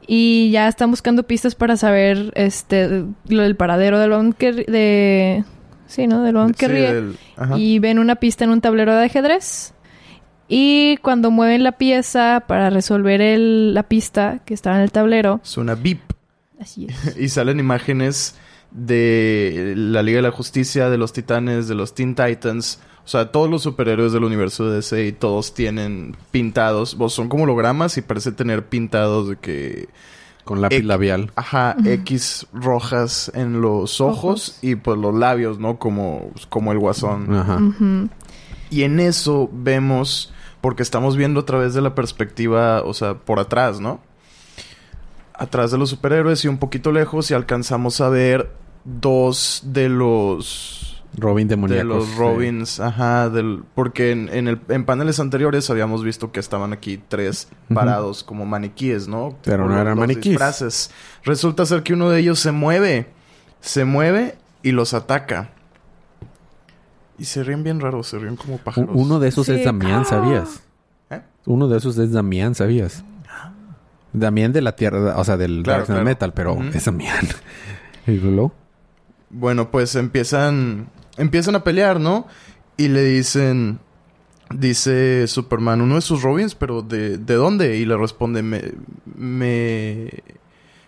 Y 0.05 0.51
ya 0.51 0.67
están 0.67 0.89
buscando 0.91 1.23
pistas 1.23 1.55
para 1.55 1.77
saber 1.77 2.33
este 2.35 3.05
lo 3.29 3.41
del 3.43 3.55
paradero 3.55 3.99
del 3.99 4.11
ri- 4.11 4.65
de 4.65 5.45
sí, 5.87 6.07
¿no? 6.07 6.23
Del 6.23 6.53
que 6.55 7.13
Sí. 7.37 7.55
Y 7.57 7.79
ven 7.79 7.99
una 7.99 8.15
pista 8.15 8.43
en 8.43 8.49
un 8.49 8.59
tablero 8.59 8.93
de 8.95 9.05
ajedrez. 9.05 9.72
Y 10.53 10.97
cuando 10.97 11.31
mueven 11.31 11.63
la 11.63 11.73
pieza 11.73 12.43
para 12.47 12.69
resolver 12.69 13.21
el- 13.21 13.73
la 13.73 13.83
pista 13.83 14.39
que 14.45 14.53
estaba 14.53 14.75
en 14.77 14.83
el 14.83 14.91
tablero, 14.91 15.39
Suena 15.43 15.75
beep. 15.75 15.99
así 16.59 16.87
es. 16.89 17.17
Y 17.17 17.29
salen 17.29 17.59
imágenes 17.59 18.35
de 18.71 19.73
la 19.75 20.01
Liga 20.03 20.17
de 20.17 20.23
la 20.23 20.31
Justicia, 20.31 20.89
de 20.89 20.97
los 20.97 21.13
Titanes, 21.13 21.67
de 21.67 21.75
los 21.75 21.93
Teen 21.95 22.15
Titans. 22.15 22.79
O 23.05 23.07
sea, 23.07 23.31
todos 23.31 23.49
los 23.49 23.61
superhéroes 23.63 24.13
del 24.13 24.23
universo 24.23 24.69
de 24.69 24.77
DC 24.77 25.05
y 25.07 25.11
todos 25.11 25.53
tienen 25.53 26.15
pintados. 26.31 26.95
Vos 26.97 27.13
son 27.13 27.27
como 27.29 27.43
hologramas 27.43 27.97
y 27.97 28.01
parece 28.01 28.31
tener 28.31 28.65
pintados 28.67 29.29
de 29.29 29.35
que... 29.37 29.89
Con 30.45 30.59
lápiz 30.61 30.83
labial. 30.83 31.31
Ajá, 31.35 31.77
X 31.85 32.47
rojas 32.53 33.31
en 33.33 33.61
los 33.61 34.01
ojos, 34.01 34.15
Ojos. 34.49 34.59
y 34.61 34.75
pues 34.75 34.97
los 34.97 35.15
labios, 35.15 35.57
¿no? 35.57 35.79
Como, 35.79 36.31
como 36.49 36.73
el 36.73 36.79
guasón. 36.79 37.33
Ajá. 37.33 37.59
Y 38.69 38.83
en 38.83 38.99
eso 38.99 39.49
vemos, 39.53 40.32
porque 40.63 40.81
estamos 40.81 41.17
viendo 41.17 41.41
a 41.41 41.45
través 41.45 41.73
de 41.73 41.81
la 41.81 41.93
perspectiva, 41.93 42.83
o 42.83 42.93
sea, 42.93 43.15
por 43.15 43.37
atrás, 43.37 43.81
¿no? 43.81 43.99
Atrás 45.33 45.71
de 45.71 45.77
los 45.77 45.89
superhéroes 45.89 46.45
y 46.45 46.47
un 46.47 46.57
poquito 46.57 46.93
lejos 46.93 47.29
y 47.29 47.33
alcanzamos 47.33 47.99
a 47.99 48.07
ver 48.07 48.49
dos 48.85 49.61
de 49.65 49.89
los... 49.89 51.03
Robin 51.17 51.49
De 51.49 51.55
demoníacos. 51.57 51.85
los 51.85 52.05
sí. 52.05 52.15
Robins, 52.17 52.79
ajá, 52.79 53.29
del, 53.29 53.65
porque 53.75 54.11
en, 54.11 54.29
en 54.33 54.47
el, 54.47 54.61
en 54.69 54.85
paneles 54.85 55.19
anteriores 55.19 55.69
habíamos 55.69 56.01
visto 56.01 56.31
que 56.31 56.39
estaban 56.39 56.71
aquí 56.71 56.97
tres 57.09 57.49
parados 57.73 58.23
como 58.23 58.45
maniquíes, 58.45 59.09
¿no? 59.09 59.37
Pero 59.43 59.67
no 59.67 59.73
eran 59.73 59.97
los 59.97 59.99
maniquíes. 60.07 60.31
disfraces. 60.31 60.91
Resulta 61.25 61.65
ser 61.65 61.83
que 61.83 61.91
uno 61.93 62.09
de 62.09 62.21
ellos 62.21 62.39
se 62.39 62.53
mueve, 62.53 63.07
se 63.59 63.83
mueve 63.83 64.37
y 64.63 64.71
los 64.71 64.93
ataca. 64.93 65.49
Y 67.17 67.25
se 67.25 67.43
ríen 67.43 67.63
bien 67.63 67.79
raros, 67.79 68.07
se 68.07 68.17
ríen 68.19 68.35
como 68.35 68.57
pájaros. 68.57 68.91
Uno 68.93 69.19
de 69.19 69.29
esos 69.29 69.45
Sí. 69.45 69.53
es 69.53 69.65
Damián. 69.65 70.05
¿sabías? 70.05 70.63
¿Eh? 71.09 71.21
Uno 71.45 71.67
de 71.67 71.77
esos 71.77 71.97
es 71.97 72.11
Damián, 72.11 72.55
¿sabías? 72.55 73.03
Damián 74.13 74.53
de 74.53 74.61
la 74.61 74.75
Tierra, 74.75 75.15
o 75.17 75.23
sea, 75.23 75.37
del 75.37 75.63
Claro, 75.63 75.79
Dark 75.79 75.85
Knight 75.87 75.87
claro. 75.87 76.05
Metal, 76.05 76.33
pero 76.33 76.63
es 76.75 76.85
Damián. 76.85 77.25
¿Y 78.07 78.11
luego? 78.17 78.53
Bueno, 79.29 79.71
pues 79.71 79.95
empiezan 79.95 80.87
empiezan 81.17 81.55
a 81.55 81.63
pelear, 81.63 81.99
¿no? 81.99 82.27
Y 82.77 82.89
le 82.89 83.03
dicen 83.03 83.79
dice 84.53 85.25
Superman, 85.27 85.81
uno 85.81 85.95
de 85.95 86.01
sus 86.01 86.21
Robins, 86.21 86.53
pero 86.53 86.83
¿de, 86.83 87.17
de 87.17 87.33
dónde? 87.35 87.77
Y 87.77 87.85
le 87.85 87.97
responde, 87.97 88.43
me 88.43 88.61
me 89.15 90.09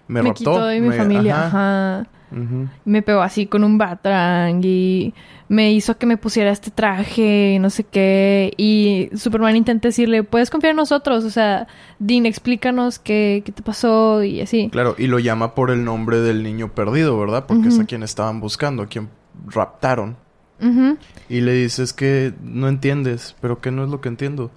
me, 0.07 0.21
Me 0.21 0.21
raptó, 0.21 0.33
quitó 0.35 0.65
de 0.67 0.79
mi 0.81 0.89
me- 0.89 0.97
familia, 0.97 1.47
ajá. 1.47 2.07
Me 2.83 3.01
pegó 3.01 3.21
así 3.21 3.47
con 3.47 3.63
un 3.63 3.77
batrang 3.77 4.61
y 4.63 5.13
me 5.47 5.71
hizo 5.73 5.97
que 5.97 6.05
me 6.05 6.17
pusiera 6.17 6.51
este 6.51 6.71
traje 6.71 7.53
y 7.53 7.59
no 7.59 7.69
sé 7.69 7.83
qué. 7.83 8.53
Y 8.57 9.09
Superman 9.15 9.55
intenta 9.55 9.87
decirle, 9.87 10.23
puedes 10.23 10.49
confiar 10.49 10.71
en 10.71 10.77
nosotros. 10.77 11.23
O 11.23 11.29
sea, 11.29 11.67
Dean, 11.99 12.25
explícanos 12.25 12.99
qué, 12.99 13.43
qué 13.45 13.51
te 13.51 13.61
pasó 13.61 14.23
y 14.23 14.41
así. 14.41 14.69
Claro, 14.71 14.95
y 14.97 15.07
lo 15.07 15.19
llama 15.19 15.53
por 15.53 15.71
el 15.71 15.83
nombre 15.83 16.19
del 16.21 16.43
niño 16.43 16.73
perdido, 16.73 17.19
¿verdad? 17.19 17.45
Porque 17.47 17.67
es 17.67 17.79
a 17.79 17.85
quien 17.85 18.03
estaban 18.03 18.39
buscando, 18.39 18.83
a 18.83 18.87
quien 18.87 19.09
raptaron. 19.47 20.17
Y 21.29 21.41
le 21.41 21.53
dice, 21.53 21.83
es 21.83 21.93
que 21.93 22.33
no 22.41 22.67
entiendes, 22.69 23.35
pero 23.41 23.59
¿qué 23.59 23.71
no 23.71 23.83
es 23.83 23.89
lo 23.89 24.01
que 24.01 24.09
entiendo? 24.09 24.51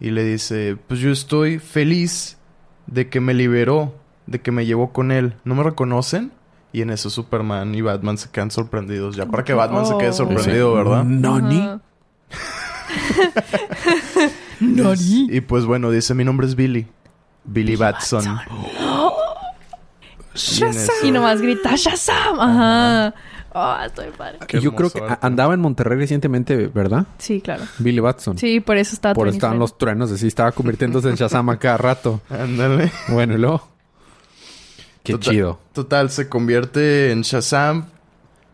Y 0.00 0.10
le 0.10 0.24
dice, 0.24 0.76
pues 0.88 0.98
yo 0.98 1.10
estoy 1.10 1.58
feliz 1.58 2.38
de 2.86 3.08
que 3.08 3.20
me 3.20 3.34
liberó, 3.34 3.94
de 4.26 4.40
que 4.40 4.50
me 4.50 4.66
llevó 4.66 4.92
con 4.92 5.12
él. 5.12 5.34
¿No 5.44 5.54
me 5.54 5.62
reconocen? 5.62 6.32
Y 6.72 6.82
en 6.82 6.90
eso 6.90 7.10
Superman 7.10 7.74
y 7.74 7.80
Batman 7.80 8.18
se 8.18 8.30
quedan 8.30 8.50
sorprendidos. 8.50 9.16
Ya 9.16 9.26
para 9.26 9.44
que 9.44 9.54
Batman 9.54 9.86
se 9.86 9.96
quede 9.98 10.10
Oh. 10.10 10.12
sorprendido, 10.12 10.74
¿verdad? 10.74 11.04
¿Nani? 11.04 11.60
Ajá. 11.60 11.80
Y 14.60 15.40
pues 15.40 15.64
bueno, 15.64 15.90
dice, 15.90 16.14
mi 16.14 16.24
nombre 16.24 16.46
es 16.46 16.54
Billy. 16.54 16.86
Billy 17.44 17.76
Batson. 17.76 18.38
Eso- 20.34 20.92
Y 21.02 21.10
nomás 21.10 21.40
grita, 21.40 21.74
Shazam. 21.76 22.38
Ajá. 22.38 23.14
Oh, 23.52 23.76
estoy 23.84 24.10
padre. 24.16 24.38
Qué 24.46 24.60
Yo 24.60 24.74
creo 24.76 24.90
que 24.90 25.00
arte. 25.00 25.26
andaba 25.26 25.54
en 25.54 25.60
Monterrey 25.60 25.98
recientemente, 25.98 26.68
¿verdad? 26.68 27.06
Sí, 27.18 27.40
claro. 27.40 27.64
Billy 27.78 27.98
Batson. 28.00 28.38
Sí, 28.38 28.60
por 28.60 28.76
eso 28.76 28.94
estaba 28.94 29.14
Por 29.14 29.26
Tony 29.26 29.36
estaban 29.38 29.58
los 29.58 29.76
truenos, 29.76 30.12
así 30.12 30.28
estaba 30.28 30.52
convirtiéndose 30.52 31.08
en 31.08 31.16
Shazam 31.16 31.48
a 31.48 31.58
cada 31.58 31.76
rato. 31.78 32.20
Ándale. 32.30 32.92
Bueno, 33.08 33.34
y 33.34 33.38
luego. 33.38 33.69
Qué 35.12 35.18
Total- 35.18 35.34
chido. 35.34 35.58
Total, 35.72 36.10
se 36.10 36.28
convierte 36.28 37.12
en 37.12 37.22
Shazam 37.22 37.84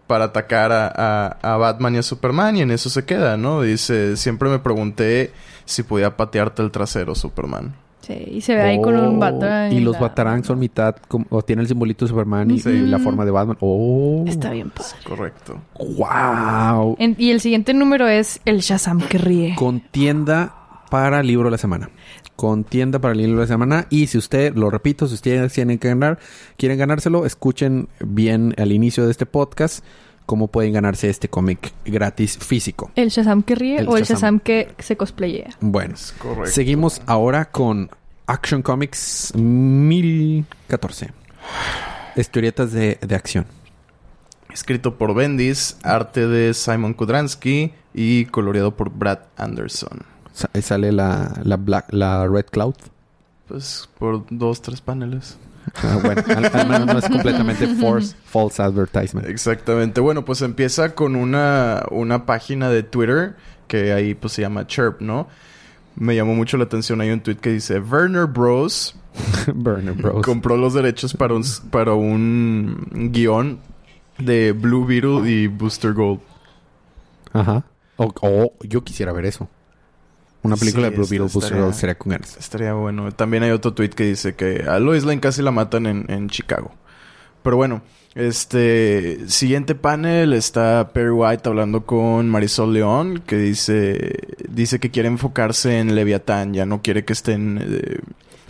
para 0.07 0.27
atacar 0.27 0.71
a, 0.73 0.87
a- 0.95 1.37
a 1.55 1.57
Batman 1.57 1.95
y 1.97 1.99
a 1.99 2.03
Superman 2.03 2.57
y 2.57 2.61
en 2.63 2.71
eso 2.71 2.91
se 2.91 3.05
queda, 3.05 3.37
¿no? 3.37 3.63
Dice, 3.63 4.17
siempre 4.17 4.49
me 4.49 4.59
pregunté 4.59 5.33
si 5.65 5.83
podía 5.83 6.17
patearte 6.17 6.63
el 6.63 6.71
trasero, 6.71 7.15
Superman. 7.15 7.75
Sí, 8.03 8.13
y 8.15 8.41
se 8.41 8.55
ve 8.55 8.63
ahí 8.63 8.81
con 8.81 8.95
un 8.97 9.17
Oh, 9.17 9.19
batarang. 9.19 9.73
Y 9.73 9.81
los 9.81 9.95
la- 9.95 10.01
Batarang 10.03 10.45
son 10.45 10.61
mitad, 10.61 10.95
como- 11.09 11.27
o 11.29 11.43
tiene 11.43 11.63
el 11.63 11.67
simbolito 11.67 12.05
de 12.05 12.11
Superman 12.11 12.49
y, 12.53 12.61
Sí. 12.61 12.69
y 12.71 12.87
la 12.87 13.01
forma 13.01 13.25
de 13.25 13.33
Batman. 13.33 13.57
Oh. 13.59 14.23
Está 14.29 14.51
bien 14.53 14.71
padre. 14.71 14.91
Correcto. 15.03 15.59
Wow. 15.77 16.95
En- 17.01 17.17
y 17.19 17.31
el 17.33 17.41
siguiente 17.41 17.75
número 17.75 18.07
es 18.07 18.41
el 18.45 18.61
Shazam 18.61 19.01
que 19.01 19.19
ríe. 19.19 19.55
Contienda 19.57 20.55
para 20.91 21.23
libro 21.23 21.47
de 21.47 21.53
la 21.53 21.59
semana. 21.59 21.91
Contienda 22.37 22.99
para 22.99 23.13
el 23.13 23.19
libro 23.19 23.37
de 23.37 23.43
la 23.43 23.47
semana. 23.47 23.87
Y 23.91 24.07
si 24.09 24.19
usted, 24.19 24.55
lo 24.55 24.71
repito, 24.71 25.07
si 25.09 25.15
ustedes 25.15 25.53
tienen 25.53 25.79
que 25.79 25.89
ganar, 25.89 26.19
quieren 26.57 26.79
ganárselo, 26.79 27.25
escuchen 27.27 27.89
bien 28.05 28.55
al 28.59 28.73
inicio 28.73 29.05
de 29.05 29.11
este 29.11 29.27
podcast 29.27 29.85
cómo 30.27 30.49
pueden 30.49 30.73
ganarse 30.73 31.09
este 31.09 31.29
cómic 31.29 31.73
gratis 31.85 32.37
físico. 32.37 32.91
¿El 32.97 33.11
Shazam 33.11 33.43
que 33.45 33.55
ríe 33.55 33.79
El 33.79 33.89
o 33.89 33.97
el 33.97 34.03
Shazam. 34.03 34.17
Shazam 34.17 34.41
que 34.41 34.75
se 34.79 34.97
cosplayea? 34.97 35.51
Bueno, 35.61 35.95
Es 35.95 36.13
correcto. 36.19 36.51
seguimos 36.51 37.01
ahora 37.07 37.45
con 37.47 37.91
Action 38.27 38.61
Comics 38.63 39.33
1014. 39.37 41.11
Historietas 42.17 42.73
de, 42.73 42.99
de 43.01 43.15
acción. 43.15 43.47
Escrito 44.53 44.97
por 44.97 45.15
Bendis, 45.15 45.77
arte 45.83 46.27
de 46.27 46.55
Simon 46.55 46.95
Kudransky 46.95 47.73
y 47.95 48.25
coloreado 48.27 48.75
por 48.75 48.91
Brad 48.91 49.19
Anderson. 49.37 50.01
Sa- 50.37 50.51
Sale 50.61 50.93
la, 50.93 51.33
la, 51.45 51.57
Black, 51.57 51.87
la 51.93 52.27
Red 52.29 52.47
Cloud. 52.51 52.75
Pues 53.49 53.89
por 53.99 54.25
dos, 54.31 54.61
tres 54.61 54.81
paneles. 54.81 55.39
Ah, 55.83 55.99
bueno, 56.03 56.23
al, 56.29 56.45
al 56.61 56.69
menos 56.69 56.87
no 56.87 56.99
es 56.99 57.09
completamente 57.09 57.67
force, 57.81 58.15
false 58.25 58.63
advertisement. 58.63 59.27
Exactamente. 59.29 60.01
Bueno, 60.01 60.25
pues 60.25 60.43
empieza 60.43 60.95
con 60.95 61.17
una, 61.17 61.83
una 61.91 62.27
página 62.27 62.69
de 62.71 62.83
Twitter 62.83 63.35
que 63.67 63.93
ahí 63.93 64.15
pues 64.15 64.33
se 64.35 64.43
llama 64.43 64.67
Chirp, 64.67 65.01
¿no? 65.01 65.27
me 65.97 66.15
llamó 66.15 66.35
mucho 66.35 66.59
la 66.59 66.65
atención. 66.65 67.01
Hay 67.01 67.11
un 67.11 67.21
tweet 67.21 67.37
que 67.37 67.51
dice: 67.51 67.81
Werner 67.81 68.27
Bros. 68.27 68.95
Burner 69.55 69.95
Bros. 69.95 70.25
compró 70.25 70.57
los 70.59 70.75
derechos 70.75 71.15
para 71.15 71.33
un, 71.35 71.43
para 71.71 71.95
un 71.95 73.11
guion 73.13 73.59
de 74.19 74.53
Blue 74.53 74.85
Beetle 74.85 75.29
y 75.31 75.47
Booster 75.47 75.95
Gold. 75.95 76.21
Ajá. 77.33 77.65
O, 77.97 78.13
o 78.21 78.53
yo 78.63 78.85
quisiera 78.85 79.13
ver 79.13 79.25
eso. 79.25 79.49
Una 80.47 80.57
película 80.57 80.87
Sí, 80.87 80.91
de 80.91 80.97
Blue 80.97 81.07
Beetle 81.09 81.27
estaría- 81.27 81.63
Gold 81.63 81.75
sería 81.75 81.95
con 81.99 82.11
ganas. 82.13 82.37
Estaría 82.37 82.73
bueno. 82.75 83.13
También 83.13 83.43
hay 83.43 83.51
otro 83.51 83.73
tweet 83.75 83.91
que 83.91 84.05
dice 84.05 84.35
que 84.35 84.65
a 84.69 84.79
Lois 84.79 85.05
Lane 85.05 85.21
casi 85.21 85.43
la 85.43 85.51
matan 85.51 85.87
en, 85.87 86.07
en 86.09 86.29
Chicago. 86.29 86.73
Pero 87.43 87.57
bueno, 87.57 87.83
este 88.15 89.29
siguiente 89.29 89.75
panel 89.75 90.33
está 90.33 90.91
Perry 90.93 91.11
White 91.11 91.49
hablando 91.49 91.85
con 91.87 92.29
Marisol 92.29 92.73
León, 92.73 93.23
que 93.27 93.37
dice, 93.37 94.15
dice 94.49 94.81
que 94.81 94.91
quiere 94.91 95.09
enfocarse 95.09 95.79
en 95.79 95.95
Leviatán, 95.95 96.53
ya 96.55 96.67
no 96.67 96.83
quiere 96.83 97.05
que 97.05 97.13
estén 97.13 97.61
eh, 97.63 97.99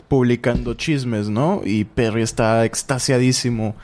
publicando 0.08 0.74
chismes, 0.74 1.28
¿no? 1.28 1.60
Y 1.64 1.84
Perry 1.84 2.22
está 2.22 2.64
extasiadísimo. 2.64 3.76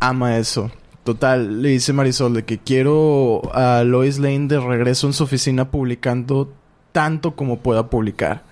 Ama 0.00 0.38
eso. 0.38 0.70
Total, 1.04 1.60
le 1.62 1.68
dice 1.68 1.92
Marisol 1.92 2.32
de 2.34 2.44
que 2.44 2.58
quiero 2.58 3.42
a 3.54 3.84
Lois 3.84 4.18
Lane 4.18 4.48
de 4.48 4.58
regreso 4.58 5.06
en 5.06 5.12
su 5.12 5.24
oficina 5.24 5.70
publicando 5.70 6.52
tanto 6.94 7.34
como 7.34 7.58
pueda 7.58 7.90
publicar. 7.90 8.44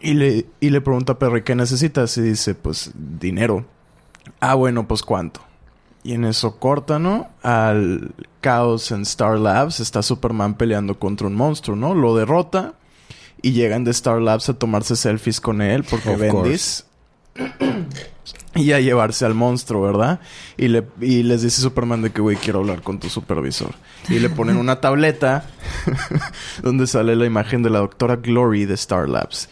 Y 0.00 0.14
le, 0.14 0.46
y 0.60 0.70
le 0.70 0.80
pregunta 0.80 1.12
a 1.12 1.18
Perry 1.18 1.44
qué 1.44 1.54
necesitas 1.54 2.16
y 2.16 2.22
dice, 2.22 2.54
pues 2.54 2.90
dinero. 2.94 3.66
Ah, 4.40 4.54
bueno, 4.54 4.88
pues 4.88 5.02
cuánto. 5.02 5.42
Y 6.02 6.14
en 6.14 6.24
eso 6.24 6.58
corta, 6.58 6.98
¿no? 6.98 7.28
Al 7.42 8.14
caos 8.40 8.90
en 8.92 9.02
Star 9.02 9.38
Labs 9.38 9.78
está 9.80 10.02
Superman 10.02 10.54
peleando 10.54 10.98
contra 10.98 11.26
un 11.26 11.34
monstruo, 11.34 11.76
¿no? 11.76 11.94
Lo 11.94 12.16
derrota 12.16 12.74
y 13.42 13.52
llegan 13.52 13.84
de 13.84 13.90
Star 13.90 14.22
Labs 14.22 14.48
a 14.48 14.54
tomarse 14.54 14.96
selfies 14.96 15.38
con 15.38 15.60
él 15.60 15.84
porque 15.84 16.16
Bendis 16.16 16.86
y 18.54 18.72
a 18.72 18.80
llevarse 18.80 19.24
al 19.24 19.34
monstruo, 19.34 19.82
¿verdad? 19.82 20.20
Y, 20.56 20.68
le, 20.68 20.84
y 21.00 21.22
les 21.22 21.42
dice 21.42 21.60
Superman 21.60 22.02
de 22.02 22.10
que, 22.10 22.20
güey, 22.20 22.36
quiero 22.36 22.60
hablar 22.60 22.82
con 22.82 22.98
tu 22.98 23.08
supervisor. 23.08 23.74
Y 24.08 24.18
le 24.18 24.30
ponen 24.30 24.56
una 24.56 24.80
tableta 24.80 25.44
donde 26.62 26.86
sale 26.86 27.16
la 27.16 27.26
imagen 27.26 27.62
de 27.62 27.70
la 27.70 27.80
doctora 27.80 28.16
Glory 28.16 28.64
de 28.64 28.74
Star 28.74 29.08
Labs. 29.08 29.48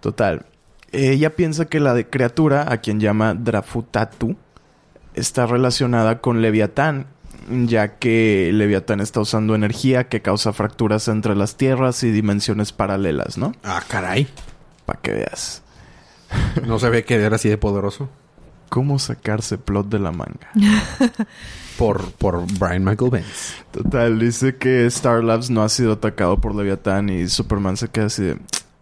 Total. 0.00 0.46
Ella 0.92 1.36
piensa 1.36 1.66
que 1.66 1.80
la 1.80 1.94
de 1.94 2.08
criatura, 2.08 2.70
a 2.70 2.78
quien 2.78 3.00
llama 3.00 3.34
Drafutatu, 3.34 4.36
está 5.14 5.46
relacionada 5.46 6.20
con 6.20 6.42
Leviatán, 6.42 7.06
ya 7.48 7.96
que 7.98 8.50
Leviatán 8.52 9.00
está 9.00 9.20
usando 9.20 9.54
energía 9.54 10.08
que 10.08 10.22
causa 10.22 10.52
fracturas 10.52 11.08
entre 11.08 11.34
las 11.34 11.56
tierras 11.56 12.02
y 12.02 12.10
dimensiones 12.10 12.72
paralelas, 12.72 13.38
¿no? 13.38 13.52
Ah, 13.62 13.82
caray. 13.88 14.28
Para 14.86 15.00
que 15.00 15.12
veas. 15.12 15.62
No 16.66 16.78
se 16.78 16.90
ve 16.90 17.04
que 17.04 17.14
era 17.14 17.36
así 17.36 17.48
de 17.48 17.58
poderoso. 17.58 18.08
¿Cómo 18.72 18.98
sacarse 18.98 19.58
plot 19.58 19.88
de 19.88 19.98
la 19.98 20.12
manga? 20.12 20.48
Por, 21.76 22.10
por 22.12 22.46
Brian 22.58 22.84
Michael 22.84 23.10
Benz. 23.10 23.54
Total, 23.70 24.18
dice 24.18 24.56
que 24.56 24.86
Star 24.86 25.24
Labs 25.24 25.50
no 25.50 25.62
ha 25.62 25.68
sido 25.68 25.92
atacado 25.92 26.38
por 26.38 26.54
Leviatán 26.54 27.08
y 27.08 27.28
Superman 27.28 27.76
se 27.78 27.88
queda 27.88 28.06
así 28.06 28.22
de... 28.22 28.38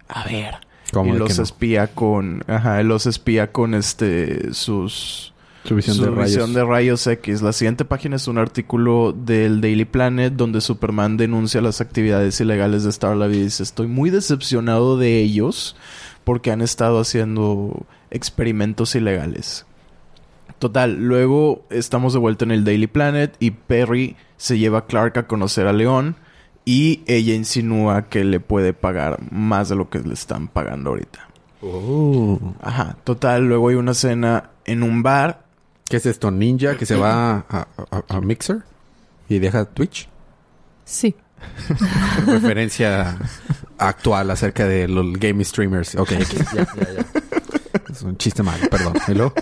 A 0.09 0.25
ver. 0.25 0.57
¿Cómo 0.93 1.15
y 1.15 1.19
los 1.19 1.39
no? 1.39 1.45
espía 1.45 1.87
con... 1.87 2.43
Ajá, 2.49 2.83
los 2.83 3.07
espía 3.07 3.53
con 3.53 3.75
este... 3.75 4.53
Sus... 4.53 5.33
Su 5.65 5.77
visión 5.77 5.97
su 5.97 6.03
de 6.03 6.11
rayos. 6.11 6.27
visión 6.27 6.53
de 6.53 6.65
rayos 6.65 7.07
X. 7.07 7.43
La 7.43 7.53
siguiente 7.53 7.85
página 7.85 8.17
es 8.17 8.27
un 8.27 8.39
artículo 8.39 9.13
del 9.13 9.61
Daily 9.61 9.85
Planet 9.85 10.33
donde 10.35 10.61
Superman 10.61 11.17
denuncia 11.17 11.61
las 11.61 11.81
actividades 11.81 12.41
ilegales 12.41 12.83
de 12.83 12.91
Star 12.91 13.17
Labs 13.17 13.37
y 13.37 13.43
dice... 13.43 13.63
Estoy 13.63 13.87
muy 13.87 14.11
decepcionado 14.11 14.99
de 14.99 15.21
ellos 15.21 15.77
porque 16.25 16.51
han 16.51 16.61
estado 16.63 17.01
haciendo 17.01 17.87
experimentos 18.11 18.95
ilegales. 18.95 19.67
Total, 20.59 20.95
luego 20.97 21.65
estamos 21.71 22.13
de 22.13 22.19
vuelta 22.19 22.45
en 22.45 22.51
el 22.51 22.65
Daily 22.65 22.87
Planet 22.87 23.35
y 23.41 23.53
Perry 23.53 24.17
se 24.37 24.59
lleva 24.59 24.81
a 24.81 24.87
Clark 24.87 25.17
a 25.19 25.27
conocer 25.27 25.67
a 25.67 25.73
León 25.73 26.17
y 26.67 27.03
ella 27.07 27.35
insinúa 27.35 28.09
que 28.09 28.25
le 28.25 28.41
puede 28.41 28.75
pagar 28.75 29.19
más 29.33 29.71
de 29.71 29.77
lo 29.77 29.89
que 29.89 30.01
le 30.01 30.13
están 30.13 30.49
pagando 30.49 30.91
ahorita. 30.91 31.29
Oh. 31.63 32.39
Ajá, 32.61 32.97
total, 33.05 33.47
luego 33.49 33.69
hay 33.71 33.77
una 33.77 33.95
cena 33.95 34.51
en 34.67 34.83
un 34.83 35.03
bar. 35.03 35.45
¿Qué 35.89 35.97
es 35.97 36.07
esto? 36.07 36.31
¿Ninja 36.31 36.77
que 36.77 36.87
se 36.87 36.97
va 36.97 37.45
a, 37.49 37.67
a- 37.91 38.05
a 38.09 38.21
Mixer? 38.21 38.63
¿Y 39.29 39.39
deja 39.39 39.65
Twitch? 39.65 40.09
Sí. 40.85 41.15
Referencia 42.27 43.17
actual 43.81 44.31
acerca 44.31 44.67
de 44.67 44.89
los 44.89 45.13
game 45.15 45.45
streamers. 45.45 45.95
Ok, 45.97 46.11
ya, 46.11 46.55
ya, 46.55 46.67
ya. 46.77 47.07
Es 47.91 48.03
un 48.03 48.17
chiste 48.17 48.43
malo, 48.43 48.69
perdón. 48.71 48.95
¿Y 49.09 49.15
luego? 49.15 49.35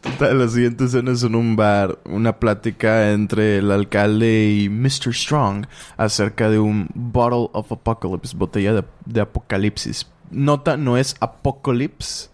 Total, 0.00 0.38
la 0.38 0.48
siguiente 0.48 0.84
escena 0.84 1.10
es 1.10 1.24
en 1.24 1.34
un 1.34 1.56
bar, 1.56 1.98
una 2.04 2.38
plática 2.38 3.10
entre 3.10 3.58
el 3.58 3.72
alcalde 3.72 4.50
y 4.50 4.68
Mr. 4.68 5.12
Strong 5.12 5.66
acerca 5.96 6.50
de 6.50 6.60
un 6.60 6.88
Bottle 6.94 7.50
of 7.52 7.72
Apocalypse, 7.72 8.36
botella 8.36 8.74
de, 8.74 8.84
de 9.06 9.20
apocalipsis. 9.22 10.06
Nota, 10.30 10.76
no 10.76 10.96
es 10.96 11.16
Apocalypse, 11.18 12.28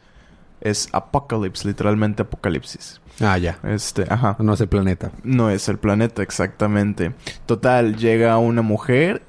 es 0.60 0.88
Apocalypse, 0.92 1.66
literalmente 1.66 2.22
apocalipsis. 2.22 3.00
Ah, 3.20 3.38
ya. 3.38 3.58
Este, 3.62 4.04
ajá. 4.10 4.36
No 4.40 4.54
es 4.54 4.60
el 4.60 4.68
planeta. 4.68 5.12
No 5.22 5.48
es 5.48 5.68
el 5.68 5.78
planeta, 5.78 6.22
exactamente. 6.22 7.14
Total, 7.46 7.96
llega 7.96 8.36
una 8.38 8.62
mujer 8.62 9.22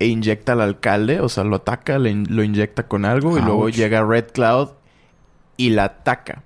e 0.00 0.06
inyecta 0.06 0.54
al 0.54 0.62
alcalde, 0.62 1.20
o 1.20 1.28
sea, 1.28 1.44
lo 1.44 1.56
ataca, 1.56 2.00
le 2.00 2.10
in- 2.10 2.26
lo 2.28 2.42
inyecta 2.42 2.88
con 2.88 3.04
algo 3.04 3.38
y 3.38 3.42
luego 3.42 3.68
llega 3.68 4.02
Red 4.04 4.32
Cloud 4.32 4.70
y 5.56 5.70
la 5.70 5.84
ataca. 5.84 6.42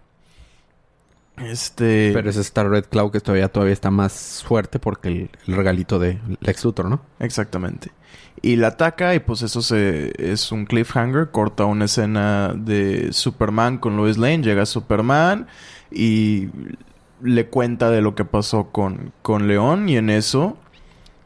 Este... 1.37 2.11
Pero 2.13 2.31
es 2.31 2.37
Star 2.37 2.69
Red 2.69 2.85
Cloud 2.91 3.11
que 3.11 3.21
todavía, 3.21 3.49
todavía 3.49 3.73
está 3.73 3.91
más 3.91 4.45
fuerte 4.47 4.79
porque 4.79 5.09
el, 5.09 5.31
el 5.47 5.57
regalito 5.57 5.99
de 5.99 6.19
Lex 6.41 6.65
Luthor, 6.65 6.87
¿no? 6.87 7.01
Exactamente. 7.19 7.91
Y 8.43 8.57
la 8.57 8.69
ataca 8.69 9.15
y 9.15 9.21
pues 9.21 9.43
eso 9.43 9.63
se, 9.63 10.13
es 10.19 10.53
un 10.53 10.65
cliffhanger. 10.67 11.31
Corta 11.31 11.65
una 11.65 11.87
escena 11.87 12.53
de 12.55 13.13
Superman 13.13 13.79
con 13.79 13.97
Lois 13.97 14.19
Lane. 14.19 14.43
Llega 14.43 14.67
Superman 14.67 15.47
y 15.91 16.51
le 17.23 17.47
cuenta 17.47 17.91
de 17.91 18.03
lo 18.03 18.15
que 18.15 18.25
pasó 18.25 18.71
con, 18.71 19.13
con 19.23 19.49
León. 19.49 19.89
Y 19.89 19.97
en 19.97 20.11
eso 20.11 20.59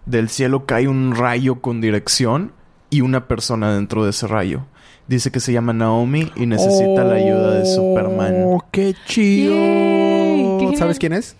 del 0.09 0.29
cielo 0.29 0.66
cae 0.66 0.88
un 0.88 1.14
rayo 1.14 1.61
con 1.61 1.81
dirección 1.81 2.53
y 2.90 3.03
una 3.03 3.29
persona 3.29 3.75
dentro 3.75 4.05
de 4.05 4.11
ese 4.11 4.27
rayo. 4.27 4.64
Dice 5.07 5.31
que 5.31 5.40
se 5.40 5.53
llama 5.53 5.73
Naomi 5.73 6.31
y 6.37 6.47
necesita 6.47 7.03
la 7.05 7.14
ayuda 7.14 7.59
de 7.61 7.66
Superman. 7.66 8.35
¡Oh, 8.44 8.62
qué 8.71 8.94
chido! 9.07 9.55
Yay, 9.55 10.42
qué 10.59 10.64
genial. 10.64 10.77
¿Sabes 10.77 10.99
quién 10.99 11.12
es? 11.14 11.35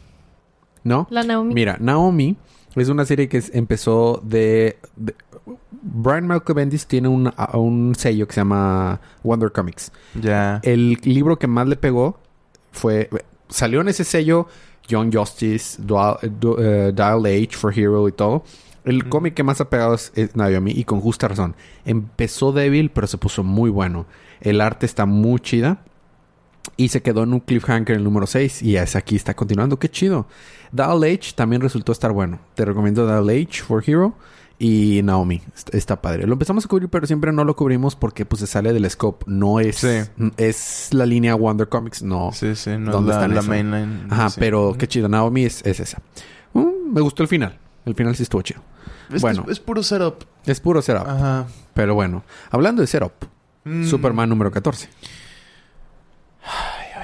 ¿No? 0.85 1.07
La 1.11 1.23
Naomi. 1.23 1.53
Mira, 1.55 1.77
Naomi 1.81 2.37
es 2.77 2.89
una 2.89 3.05
serie 3.05 3.29
que 3.29 3.39
es- 3.39 3.51
empezó 3.55 4.23
de, 4.25 4.79
de- 4.97 5.15
Brian 5.83 6.27
Michael 6.27 6.55
Bendis 6.55 6.87
tiene 6.87 7.09
un, 7.09 7.27
a- 7.37 7.59
un 7.59 7.95
sello 7.95 8.27
que 8.27 8.35
se 8.35 8.41
llama 8.41 9.01
Wonder 9.23 9.53
Comics. 9.53 9.93
Ya. 10.21 10.61
El 10.63 10.95
libro 11.03 11.39
que 11.39 11.47
más 11.47 11.69
le 11.69 11.77
pegó 11.77 12.19
fue... 12.73 13.11
Salió 13.51 13.81
en 13.81 13.89
ese 13.89 14.05
sello 14.05 14.47
Young 14.89 15.15
Justice, 15.15 15.81
Dual, 15.81 16.19
Du- 16.41 16.57
eh, 16.59 16.93
Dial 16.95 17.25
Age 17.27 17.51
for 17.53 17.73
Hero 17.79 18.09
y 18.09 18.13
todo. 18.13 18.43
El 18.85 19.09
cómic 19.09 19.35
que 19.35 19.43
más 19.43 19.61
ha 19.61 19.69
pegado 19.69 19.95
es, 19.95 20.13
es 20.15 20.35
Naomi 20.35 20.73
y 20.73 20.85
con 20.85 21.01
justa 21.01 21.29
razón. 21.29 21.55
Empezó 21.85 22.53
débil, 22.53 22.91
pero 22.91 23.07
se 23.07 23.19
puso 23.19 23.45
muy 23.45 23.69
bueno. 23.71 24.07
El 24.41 24.61
arte 24.61 24.87
está 24.87 25.05
muy 25.07 25.41
chida. 25.41 25.83
Y 26.77 26.89
se 26.89 27.03
quedó 27.03 27.23
en 27.25 27.33
un 27.33 27.41
cliffhanger 27.41 27.97
el 27.97 28.05
número 28.05 28.27
6. 28.27 28.63
Y 28.63 28.77
es 28.77 28.95
aquí 28.97 29.17
está 29.17 29.35
continuando. 29.35 29.79
¡Qué 29.79 29.89
chido! 29.91 30.27
Dial 30.73 31.03
Age 31.03 31.33
también 31.35 31.61
resultó 31.63 31.93
estar 31.93 32.13
bueno. 32.13 32.39
Te 32.55 32.65
recomiendo 32.65 33.07
Dial 33.07 33.29
Age 33.29 33.63
for 33.63 33.83
Hero. 33.87 34.15
Y 34.61 35.03
Naomi. 35.05 35.41
Está, 35.55 35.77
está 35.77 36.03
padre. 36.03 36.27
Lo 36.27 36.33
empezamos 36.33 36.65
a 36.65 36.69
cubrir, 36.69 36.89
pero 36.89 37.07
siempre 37.07 37.33
no 37.33 37.45
lo 37.45 37.55
cubrimos 37.55 37.95
porque 37.95 38.27
pues 38.27 38.41
se 38.41 38.47
sale 38.49 38.73
del 38.73 38.91
scope. 38.91 39.25
No 39.29 39.61
es... 39.61 39.77
Sí. 39.77 40.01
Es 40.37 40.89
la 40.93 41.07
línea 41.07 41.35
Wonder 41.37 41.69
Comics. 41.69 42.03
No. 42.03 42.31
Sí, 42.33 42.57
sí, 42.57 42.71
no 42.77 42.91
¿Dónde 42.91 43.13
es 43.13 43.19
la, 43.19 43.29
la 43.29 43.43
mainline. 43.43 44.09
Ajá, 44.11 44.31
Sí. 44.31 44.41
pero 44.41 44.75
qué 44.77 44.89
chido. 44.89 45.09
Naomi 45.09 45.45
es, 45.45 45.65
es 45.65 45.79
esa. 45.79 46.03
Mm, 46.55 46.93
me 46.93 47.01
gustó 47.01 47.23
el 47.23 47.29
final. 47.29 47.57
El 47.85 47.95
final 47.95 48.17
sí 48.17 48.25
estuvo 48.25 48.43
chido. 48.43 48.61
Es, 49.13 49.23
bueno. 49.23 49.43
es, 49.47 49.53
es 49.53 49.61
puro 49.61 49.83
setup. 49.83 50.25
Es 50.45 50.59
puro 50.61 50.83
setup. 50.83 51.07
Ajá. 51.07 51.47
Pero 51.75 51.95
bueno. 51.95 52.25
Hablando 52.51 52.83
de 52.83 52.89
setup. 52.89 53.13
Mm. 53.65 53.85
Superman 53.87 54.29
número 54.29 54.51
14. 54.51 54.89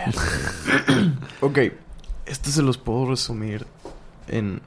Ok, 1.40 1.58
este 2.26 2.50
se 2.50 2.62
los 2.62 2.78
puedo 2.78 3.10
resumir 3.10 3.66
en 4.28 4.60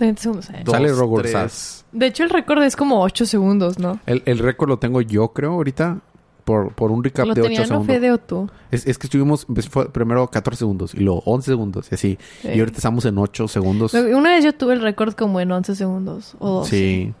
30 0.00 0.22
segundos. 0.22 0.50
eh. 0.50 0.62
dos, 0.64 0.74
Sale 0.74 0.92
Robert 0.92 1.22
tres. 1.22 1.32
Sass. 1.32 1.84
De 1.92 2.06
hecho, 2.06 2.22
el 2.24 2.30
récord 2.30 2.62
es 2.62 2.74
como 2.76 3.02
8 3.02 3.26
segundos, 3.26 3.78
¿no? 3.78 4.00
El, 4.06 4.22
el 4.26 4.38
récord 4.38 4.68
lo 4.68 4.78
tengo 4.78 5.00
yo, 5.00 5.28
creo, 5.32 5.52
ahorita. 5.52 5.98
Por, 6.44 6.72
por 6.72 6.90
un 6.90 7.04
recap 7.04 7.26
Lo 7.26 7.34
de 7.34 7.42
8 7.42 7.48
tenía 7.48 7.60
no 7.60 7.66
segundos. 7.66 7.86
Fede 7.94 8.10
o 8.12 8.18
tú. 8.18 8.50
Es, 8.72 8.84
es 8.86 8.98
que 8.98 9.06
estuvimos... 9.06 9.44
pues, 9.44 9.68
fue 9.68 9.92
primero 9.92 10.26
14 10.28 10.58
segundos. 10.58 10.94
Y 10.94 11.00
luego 11.00 11.22
11 11.26 11.50
segundos. 11.50 11.86
Y 11.92 11.94
así. 11.94 12.18
Sí. 12.42 12.48
Y 12.48 12.58
ahorita 12.58 12.78
estamos 12.78 13.04
en 13.04 13.18
8 13.18 13.46
segundos. 13.46 13.94
Una 13.94 14.30
vez 14.30 14.44
yo 14.44 14.52
tuve 14.54 14.72
el 14.72 14.80
récord 14.80 15.12
como 15.14 15.38
en 15.40 15.52
11 15.52 15.76
segundos 15.76 16.34
o 16.40 16.60
12. 16.60 16.70
Sí. 16.70 17.14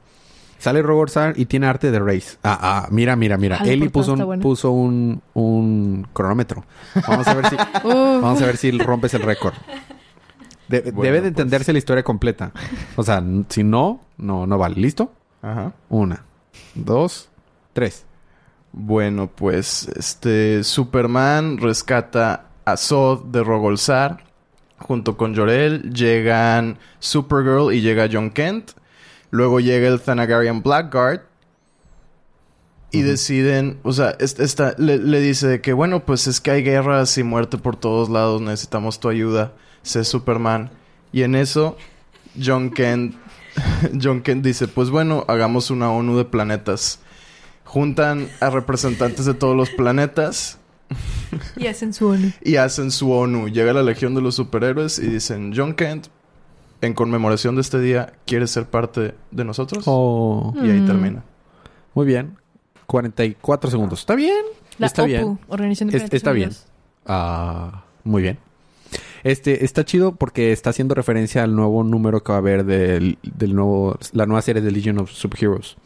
Sale 0.58 0.82
Rogorzar 0.82 1.38
y 1.38 1.44
tiene 1.46 1.66
arte 1.66 1.90
de 1.90 1.98
race. 2.00 2.38
Ah, 2.42 2.58
ah, 2.60 2.88
mira, 2.90 3.14
mira, 3.14 3.36
mira. 3.36 3.58
Ah, 3.60 3.66
Eli 3.68 3.88
puso, 3.88 4.14
un, 4.14 4.40
puso 4.40 4.72
un, 4.72 5.22
un 5.34 6.06
cronómetro. 6.12 6.64
Vamos 7.06 7.28
a 7.28 7.34
ver 7.34 7.46
si, 7.50 7.56
vamos 7.84 8.42
a 8.42 8.46
ver 8.46 8.56
si 8.56 8.70
rompes 8.72 9.14
el 9.14 9.22
récord. 9.22 9.54
De- 10.70 10.90
Bueno, 10.92 11.02
debe 11.02 11.16
de 11.16 11.20
pues. 11.22 11.28
entenderse 11.30 11.72
la 11.72 11.78
historia 11.78 12.02
completa. 12.02 12.52
O 12.96 13.02
sea, 13.02 13.22
si 13.48 13.62
no, 13.64 14.00
no, 14.18 14.46
no 14.46 14.56
vale. 14.58 14.76
¿Listo? 14.76 15.12
Ajá. 15.42 15.72
Una, 15.88 16.24
dos, 16.74 17.28
tres. 17.72 18.04
Bueno, 18.72 19.28
pues 19.34 19.88
este 19.96 20.62
Superman 20.64 21.58
rescata 21.58 22.46
a 22.64 22.76
Zod 22.76 23.24
de 23.26 23.42
Rogolzar. 23.42 24.24
Junto 24.78 25.16
con 25.18 25.36
Jor-El 25.36 25.92
llegan 25.92 26.78
Supergirl 27.00 27.72
y 27.74 27.82
llega 27.82 28.08
John 28.10 28.30
Kent. 28.30 28.70
Luego 29.30 29.60
llega 29.60 29.88
el 29.88 30.00
Thanagarian 30.00 30.62
Blackguard. 30.62 31.20
Y 32.92 33.02
deciden, 33.02 33.78
o 33.84 33.92
sea, 33.92 34.16
es- 34.18 34.40
esta, 34.40 34.74
le, 34.78 34.98
le 34.98 35.20
dice 35.20 35.46
de 35.46 35.60
que, 35.60 35.72
bueno, 35.72 36.04
pues 36.04 36.26
es 36.26 36.40
que 36.40 36.50
hay 36.50 36.62
guerras 36.64 37.16
y 37.18 37.22
muerte 37.22 37.56
por 37.56 37.76
todos 37.76 38.08
lados, 38.08 38.40
necesitamos 38.40 38.98
tu 38.98 39.08
ayuda, 39.08 39.52
sé 39.82 40.04
Superman. 40.04 40.70
Y 41.12 41.22
en 41.22 41.34
eso, 41.34 41.76
John 42.42 42.70
Kent, 42.70 43.14
John 44.02 44.22
Kent 44.22 44.44
dice, 44.44 44.68
pues 44.68 44.90
bueno, 44.90 45.24
hagamos 45.28 45.70
una 45.70 45.90
ONU 45.90 46.16
de 46.16 46.24
planetas. 46.24 47.00
Juntan 47.64 48.28
a 48.40 48.50
representantes 48.50 49.26
de 49.26 49.34
todos 49.34 49.56
los 49.56 49.70
planetas 49.70 50.58
Y 51.56 51.68
hacen 51.68 51.92
su 51.94 52.08
ONU. 52.08 52.32
y 52.42 52.56
hacen 52.56 52.90
su 52.90 53.12
ONU. 53.12 53.48
Llega 53.48 53.72
la 53.72 53.82
Legión 53.84 54.14
de 54.14 54.22
los 54.22 54.34
Superhéroes 54.34 54.98
y 54.98 55.06
dicen, 55.06 55.52
John 55.54 55.74
Kent, 55.74 56.08
en 56.80 56.94
conmemoración 56.94 57.54
de 57.54 57.60
este 57.60 57.78
día, 57.80 58.12
¿quieres 58.26 58.50
ser 58.50 58.64
parte 58.66 59.14
de 59.30 59.44
nosotros? 59.44 59.84
Oh, 59.86 60.52
Y 60.56 60.70
ahí 60.70 60.80
Mm. 60.80 60.86
termina. 60.86 61.24
muy 61.94 62.06
bien. 62.06 62.36
44 62.86 63.70
segundos. 63.70 64.00
¿Está 64.00 64.14
bien? 64.16 64.44
La 64.78 64.86
está 64.88 65.02
OPU, 65.02 65.08
bien. 65.08 65.38
Organización 65.48 65.90
de 65.90 65.96
Es- 65.98 66.12
está 66.12 66.32
bien. 66.32 66.50
Ah, 67.06 67.84
muy 68.02 68.22
bien. 68.22 68.38
Este 69.22 69.64
está 69.64 69.84
chido 69.84 70.14
porque 70.16 70.52
está 70.52 70.70
haciendo 70.70 70.94
referencia 70.94 71.42
al 71.44 71.54
nuevo 71.54 71.84
número 71.84 72.22
que 72.22 72.32
va 72.32 72.36
a 72.36 72.40
haber 72.40 72.64
del, 72.64 73.18
del 73.22 73.54
nuevo 73.54 73.98
la 74.12 74.26
nueva 74.26 74.42
serie 74.42 74.62
de 74.62 74.70
Legion 74.70 74.98
of 74.98 75.10
Superheroes. 75.10 75.76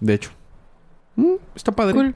De 0.00 0.14
hecho. 0.14 0.30
Mm, 1.16 1.34
está 1.54 1.72
padre. 1.72 1.94
Cool. 1.94 2.14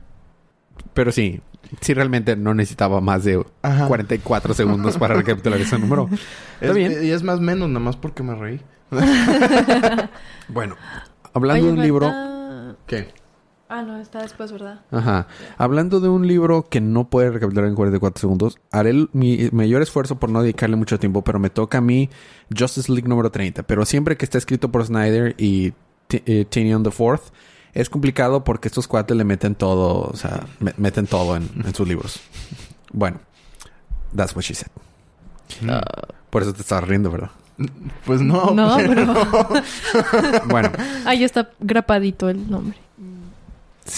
Pero 0.94 1.12
sí, 1.12 1.40
sí 1.81 1.94
realmente 1.94 2.37
no 2.37 2.55
necesitaba 2.55 3.01
más 3.01 3.25
de 3.25 3.44
Ajá. 3.62 3.87
44 3.87 4.55
segundos 4.55 4.99
para 4.99 5.14
recapitular 5.14 5.61
ese 5.61 5.79
número. 5.79 6.09
Está 6.61 6.66
Es- 6.73 6.75
bien. 6.75 7.05
Y 7.05 7.11
es 7.11 7.23
más 7.23 7.40
menos, 7.40 7.68
nada 7.68 7.81
más 7.81 7.96
porque 7.96 8.23
me 8.23 8.35
reí. 8.35 8.61
Bueno, 10.49 10.77
hablando 11.33 11.62
Oye, 11.64 11.73
de 11.73 11.79
un 11.79 11.83
libro, 11.83 12.07
falta- 12.07 12.77
¿qué? 12.87 13.09
Ah, 13.72 13.83
no, 13.83 13.98
está 13.98 14.20
después, 14.22 14.50
¿verdad? 14.50 14.80
Ajá. 14.90 15.28
Hablando 15.56 16.00
de 16.00 16.09
un 16.09 16.26
libro 16.26 16.66
que 16.68 16.80
no 16.80 17.09
puede 17.09 17.30
recapitular 17.30 17.68
en 17.68 17.76
44 17.76 18.20
segundos, 18.20 18.59
haré 18.72 18.90
el- 18.90 19.09
mi 19.12 19.48
mayor 19.52 19.80
esfuerzo 19.80 20.18
por 20.18 20.28
no 20.28 20.42
dedicarle 20.42 20.74
mucho 20.74 20.98
tiempo, 20.98 21.22
pero 21.22 21.38
me 21.38 21.50
toca 21.50 21.78
a 21.78 21.80
mí 21.80 22.11
Justice 22.56 22.90
League 22.92 23.09
número 23.09 23.30
30. 23.30 23.62
Pero 23.62 23.85
siempre 23.87 24.16
que 24.16 24.24
está 24.24 24.38
escrito 24.38 24.72
por 24.72 24.85
Snyder 24.85 25.37
y 25.38 25.72
eh, 26.11 26.44
Tynion 26.50 26.83
the 26.83 26.90
Fourth, 26.90 27.22
es 27.72 27.88
complicado 27.88 28.42
porque 28.42 28.66
estos 28.66 28.88
cuates 28.88 29.16
le 29.16 29.22
meten 29.22 29.54
todo, 29.54 30.00
o 30.11 30.16
sea, 30.16 30.44
me- 30.59 30.74
meten 30.76 31.06
todo 31.06 31.37
en, 31.37 31.48
en 31.64 31.72
sus 31.72 31.87
libros. 31.87 32.18
Bueno, 32.92 33.20
that's 34.16 34.35
what 34.35 34.42
she 34.42 34.54
said. 34.54 34.66
Por 36.30 36.42
eso 36.42 36.52
te 36.52 36.62
estás 36.62 36.83
riendo, 36.83 37.11
¿verdad? 37.12 37.30
Pues 38.04 38.20
no. 38.20 38.50
No, 38.52 38.76
pero- 38.78 39.06
pero... 39.06 40.42
Bueno, 40.48 40.70
Ah, 41.04 41.14
ya 41.14 41.26
está 41.26 41.50
grapadito 41.61 42.28
el 42.28 42.50
nombre. 42.50 42.76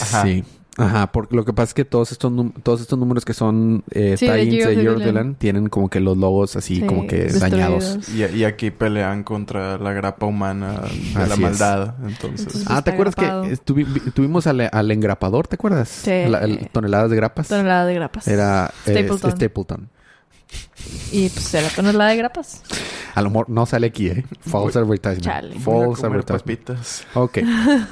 Ajá. 0.00 0.22
sí. 0.22 0.44
Ajá, 0.78 1.12
porque 1.12 1.36
lo 1.36 1.44
que 1.44 1.52
pasa 1.52 1.64
es 1.68 1.74
que 1.74 1.84
todos 1.84 2.12
estos, 2.12 2.32
todos 2.62 2.80
estos 2.80 2.98
números 2.98 3.26
que 3.26 3.34
son 3.34 3.84
eh, 3.90 4.16
Sí, 4.18 4.26
de 4.26 4.46
Year 4.48 4.72
Year 4.74 4.94
of 4.96 5.02
the 5.02 5.34
tienen 5.38 5.68
como 5.68 5.90
que 5.90 6.00
los 6.00 6.16
logos 6.16 6.56
así 6.56 6.76
Sí, 6.76 6.86
como 6.86 7.06
que 7.06 7.24
destruidos. 7.24 7.50
dañados. 7.50 8.08
Y, 8.08 8.24
y 8.38 8.44
aquí 8.44 8.70
pelean 8.70 9.22
contra 9.22 9.76
la 9.76 9.92
grapa 9.92 10.24
humana 10.24 10.80
de 10.80 11.26
la 11.26 11.34
Así 11.34 11.42
maldad. 11.42 11.94
Entonces. 12.06 12.46
Entonces- 12.46 12.64
Ah, 12.68 12.80
¿te 12.80 12.90
acuerdas 12.90 13.14
grapado. 13.16 13.42
que 13.42 13.52
estuvi- 13.52 14.12
tuvimos 14.14 14.46
al, 14.46 14.66
al 14.72 14.90
engrapador? 14.90 15.46
¿Te 15.46 15.56
acuerdas? 15.56 15.90
Sí. 15.90 16.22
La- 16.26 16.38
el- 16.38 16.66
toneladas 16.70 17.10
de 17.10 17.16
grapas. 17.16 17.48
Tonelada 17.48 17.84
de 17.84 17.94
grapas. 17.94 18.26
Era 18.26 18.72
eh, 18.86 18.92
Stapleton. 18.92 19.30
Stapleton. 19.32 19.88
Y 21.12 21.28
pues 21.28 21.52
era 21.52 21.68
tonelada 21.68 22.10
de 22.10 22.16
grapas. 22.16 22.62
A 23.14 23.22
lo 23.22 23.30
mejor 23.30 23.50
no 23.50 23.66
sale 23.66 23.88
aquí, 23.88 24.08
¿eh? 24.08 24.24
False 24.40 24.78
advertisement. 24.78 25.22
Chale. 25.22 25.56
Voy 25.64 25.82
a 25.82 25.86
False 25.86 26.02
comer 26.02 26.20
advertisement. 26.20 26.60
papitas. 26.64 27.06
Ok. 27.14 27.38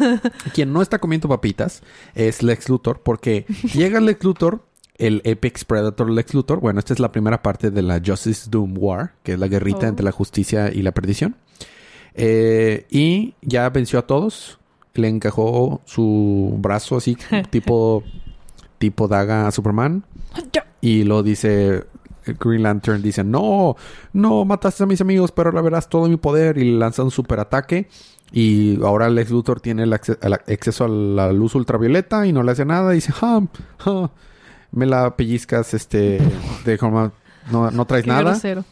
Quien 0.55 0.73
no 0.73 0.83
está 0.83 0.99
comiendo 0.99 1.29
papitas 1.29 1.83
es 2.15 2.43
Lex 2.43 2.69
Luthor 2.69 3.01
porque 3.03 3.45
llega 3.75 4.01
Lex 4.01 4.25
Luthor, 4.25 4.65
el 4.97 5.23
Apex 5.31 5.65
Predator 5.65 6.11
Lex 6.11 6.35
Luthor. 6.35 6.61
Bueno, 6.61 6.79
esta 6.79 6.93
es 6.95 7.01
la 7.01 7.13
primera 7.13 7.43
parte 7.43 7.71
de 7.71 7.83
la 7.83 8.01
Justice 8.05 8.49
Doom 8.51 8.75
War, 8.79 9.13
que 9.23 9.33
es 9.35 9.39
la 9.39 9.49
guerrita 9.49 9.87
Oh. 9.87 9.89
entre 9.91 10.05
la 10.05 10.13
justicia 10.13 10.73
y 10.73 10.83
la 10.83 10.93
perdición. 10.93 11.37
Eh, 12.15 12.87
y 12.91 13.35
ya 13.43 13.69
venció 13.71 13.99
a 13.99 14.07
todos. 14.07 14.59
Le 14.95 15.09
encajó 15.09 15.81
su 15.85 16.57
brazo 16.59 16.97
así, 16.97 17.17
tipo, 17.51 18.03
tipo 18.79 19.07
daga 19.09 19.47
a 19.47 19.51
Superman. 19.53 20.05
Y 20.81 21.05
lo 21.05 21.23
dice 21.23 21.85
Green 22.39 22.63
Lantern, 22.63 23.03
dice, 23.03 23.25
no, 23.25 23.77
no, 24.13 24.45
mataste 24.45 24.83
a 24.85 24.87
mis 24.87 25.01
amigos, 25.01 25.33
pero 25.33 25.51
ahora 25.51 25.63
verás 25.63 25.89
todo 25.89 26.09
mi 26.09 26.17
poder. 26.17 26.59
Y 26.59 26.65
le 26.73 26.79
lanza 26.79 27.03
un 27.03 27.11
super 27.11 27.41
ataque. 27.41 27.89
Y 28.33 28.81
ahora 28.85 29.09
Lex 29.09 29.31
Luthor 29.31 29.61
tiene 29.61 29.83
el, 29.83 29.93
acce- 29.93 30.19
el 30.23 30.33
acceso 30.35 30.85
a 30.85 30.89
la 30.89 31.33
luz 31.33 31.55
ultravioleta 31.55 32.27
y 32.27 32.33
no 32.33 32.43
le 32.43 32.53
hace 32.53 32.65
nada. 32.65 32.93
Y 32.93 32.97
dice, 32.97 33.13
ah, 33.23 33.41
ah, 33.87 34.11
me 34.73 34.87
la 34.87 35.17
pellizcas, 35.17 35.75
este, 35.75 36.21
de 36.65 36.79
forma, 36.79 37.13
no, 37.51 37.71
no 37.71 37.85
traes 37.87 38.05
Qué 38.05 38.11
nada. 38.11 38.23
grosero. 38.23 38.65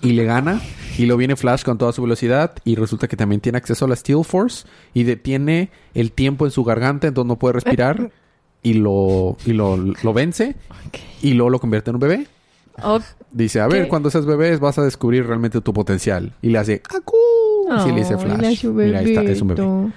Y 0.00 0.12
le 0.12 0.24
gana. 0.24 0.60
Y 0.96 1.06
lo 1.06 1.16
viene 1.16 1.34
Flash 1.36 1.64
con 1.64 1.76
toda 1.78 1.92
su 1.92 2.02
velocidad. 2.02 2.54
Y 2.64 2.76
resulta 2.76 3.08
que 3.08 3.16
también 3.16 3.40
tiene 3.40 3.58
acceso 3.58 3.84
a 3.84 3.88
la 3.88 3.96
Steel 3.96 4.24
Force. 4.24 4.64
Y 4.94 5.02
detiene 5.04 5.70
el 5.94 6.12
tiempo 6.12 6.44
en 6.44 6.52
su 6.52 6.62
garganta, 6.64 7.08
entonces 7.08 7.28
no 7.28 7.36
puede 7.38 7.54
respirar. 7.54 8.10
y 8.64 8.74
lo, 8.74 9.36
y 9.44 9.52
lo, 9.54 9.76
lo 9.76 10.12
vence. 10.12 10.54
Y 11.20 11.34
luego 11.34 11.50
lo 11.50 11.58
convierte 11.60 11.90
en 11.90 11.96
un 11.96 12.00
bebé. 12.00 12.26
Dice, 13.30 13.60
a 13.60 13.68
ver, 13.68 13.84
¿Qué? 13.84 13.88
cuando 13.88 14.10
seas 14.10 14.26
bebé 14.26 14.56
vas 14.56 14.78
a 14.78 14.82
descubrir 14.84 15.26
realmente 15.26 15.60
tu 15.60 15.72
potencial. 15.72 16.32
Y 16.42 16.48
le 16.50 16.58
hace, 16.58 16.82
¡acu! 16.88 17.16
Así 17.70 17.90
le 17.90 17.96
dice 18.00 18.18
Flash. 18.18 18.38
le 18.40 18.48
hace 18.48 18.68
un 18.68 18.76
Mira, 18.76 18.98
ahí 18.98 19.14
está, 19.14 19.22
es 19.22 19.40
un 19.40 19.48
bebé. 19.48 19.62
bebito. 19.62 19.92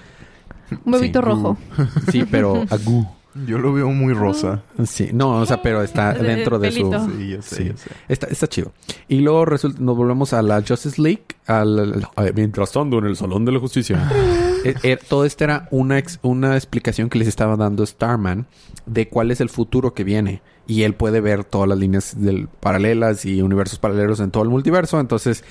Un 0.85 0.91
bebito 0.91 1.19
Sí. 1.19 1.25
rojo. 1.25 1.57
Sí, 2.11 2.23
pero 2.29 2.63
agu. 2.69 3.07
Yo 3.45 3.57
lo 3.57 3.73
veo 3.73 3.89
muy 3.89 4.13
rosa. 4.13 4.63
Sí, 4.85 5.09
no, 5.13 5.31
o 5.41 5.45
sea, 5.45 5.61
pero 5.61 5.83
está 5.83 6.13
De- 6.13 6.23
dentro 6.35 6.57
de 6.57 6.71
su... 6.71 6.77
Sí, 7.17 7.29
yo 7.31 7.41
sé, 7.41 7.55
Sí. 7.55 7.63
yo 7.67 7.75
sé. 7.77 7.89
Está, 8.07 8.27
está 8.27 8.47
chido. 8.47 8.71
Y 9.09 9.19
luego 9.19 9.43
resulta, 9.43 9.77
nos 9.81 9.97
volvemos 9.97 10.31
a 10.31 10.41
la 10.41 10.63
Justice 10.65 11.01
League. 11.01 11.23
Al, 11.45 12.07
al- 12.15 12.33
mientras 12.33 12.71
tanto, 12.71 12.97
en 12.99 13.05
el 13.07 13.17
Salón 13.17 13.43
de 13.43 13.51
la 13.51 13.59
Justicia. 13.59 14.09
Eh, 14.65 14.75
eh, 14.83 14.97
todo 15.07 15.25
esto 15.25 15.43
era 15.43 15.67
una, 15.71 15.97
ex- 15.97 16.19
una 16.21 16.55
explicación 16.55 17.09
que 17.09 17.19
les 17.19 17.27
estaba 17.27 17.55
dando 17.55 17.85
Starman 17.85 18.47
de 18.85 19.07
cuál 19.07 19.31
es 19.31 19.41
el 19.41 19.49
futuro 19.49 19.93
que 19.93 20.03
viene. 20.03 20.41
Y 20.67 20.83
él 20.83 20.95
puede 20.95 21.21
ver 21.21 21.43
todas 21.43 21.69
las 21.69 21.77
líneas 21.77 22.15
del, 22.19 22.47
paralelas 22.47 23.25
y 23.25 23.41
universos 23.41 23.77
paralelos 23.79 24.19
en 24.19 24.31
todo 24.31 24.43
el 24.43 24.49
multiverso. 24.49 24.99
Entonces, 24.99 25.43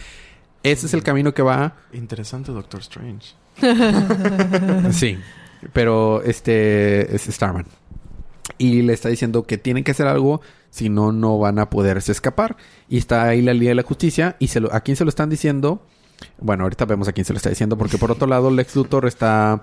ese 0.63 0.87
es 0.87 0.95
el 0.95 1.03
camino 1.03 1.33
que 1.35 1.43
va. 1.43 1.77
Interesante, 1.93 2.53
Doctor 2.53 2.81
Strange. 2.81 3.35
Sí. 4.93 5.19
Pero 5.73 6.23
este 6.23 7.15
es 7.15 7.23
Starman. 7.23 7.67
Y 8.59 8.83
le 8.83 8.93
está 8.93 9.09
diciendo 9.09 9.45
que 9.45 9.57
tienen 9.57 9.85
que 9.85 9.93
hacer 9.93 10.07
algo, 10.07 10.41
si 10.71 10.89
no, 10.91 11.13
no 11.13 11.39
van 11.39 11.59
a 11.59 11.71
poderse 11.71 12.13
escapar. 12.13 12.57
Y 12.89 12.99
está 12.99 13.25
ahí 13.25 13.41
la 13.41 13.55
Liga 13.55 13.71
de 13.71 13.75
la 13.77 13.83
Justicia. 13.83 14.37
¿Y 14.39 14.49
se 14.49 14.61
lo, 14.61 14.73
a 14.75 14.81
quién 14.81 14.97
se 14.97 15.05
lo 15.05 15.09
están 15.09 15.31
diciendo? 15.31 15.83
Bueno, 16.41 16.65
ahorita 16.65 16.85
vemos 16.85 17.09
a 17.09 17.13
quién 17.13 17.25
se 17.25 17.33
lo 17.33 17.37
está 17.39 17.51
diciendo. 17.51 17.77
Porque 17.79 17.99
por 17.99 18.11
otro 18.11 18.27
lado, 18.27 18.51
Lex 18.51 18.77
Luthor 18.77 19.07
está 19.07 19.63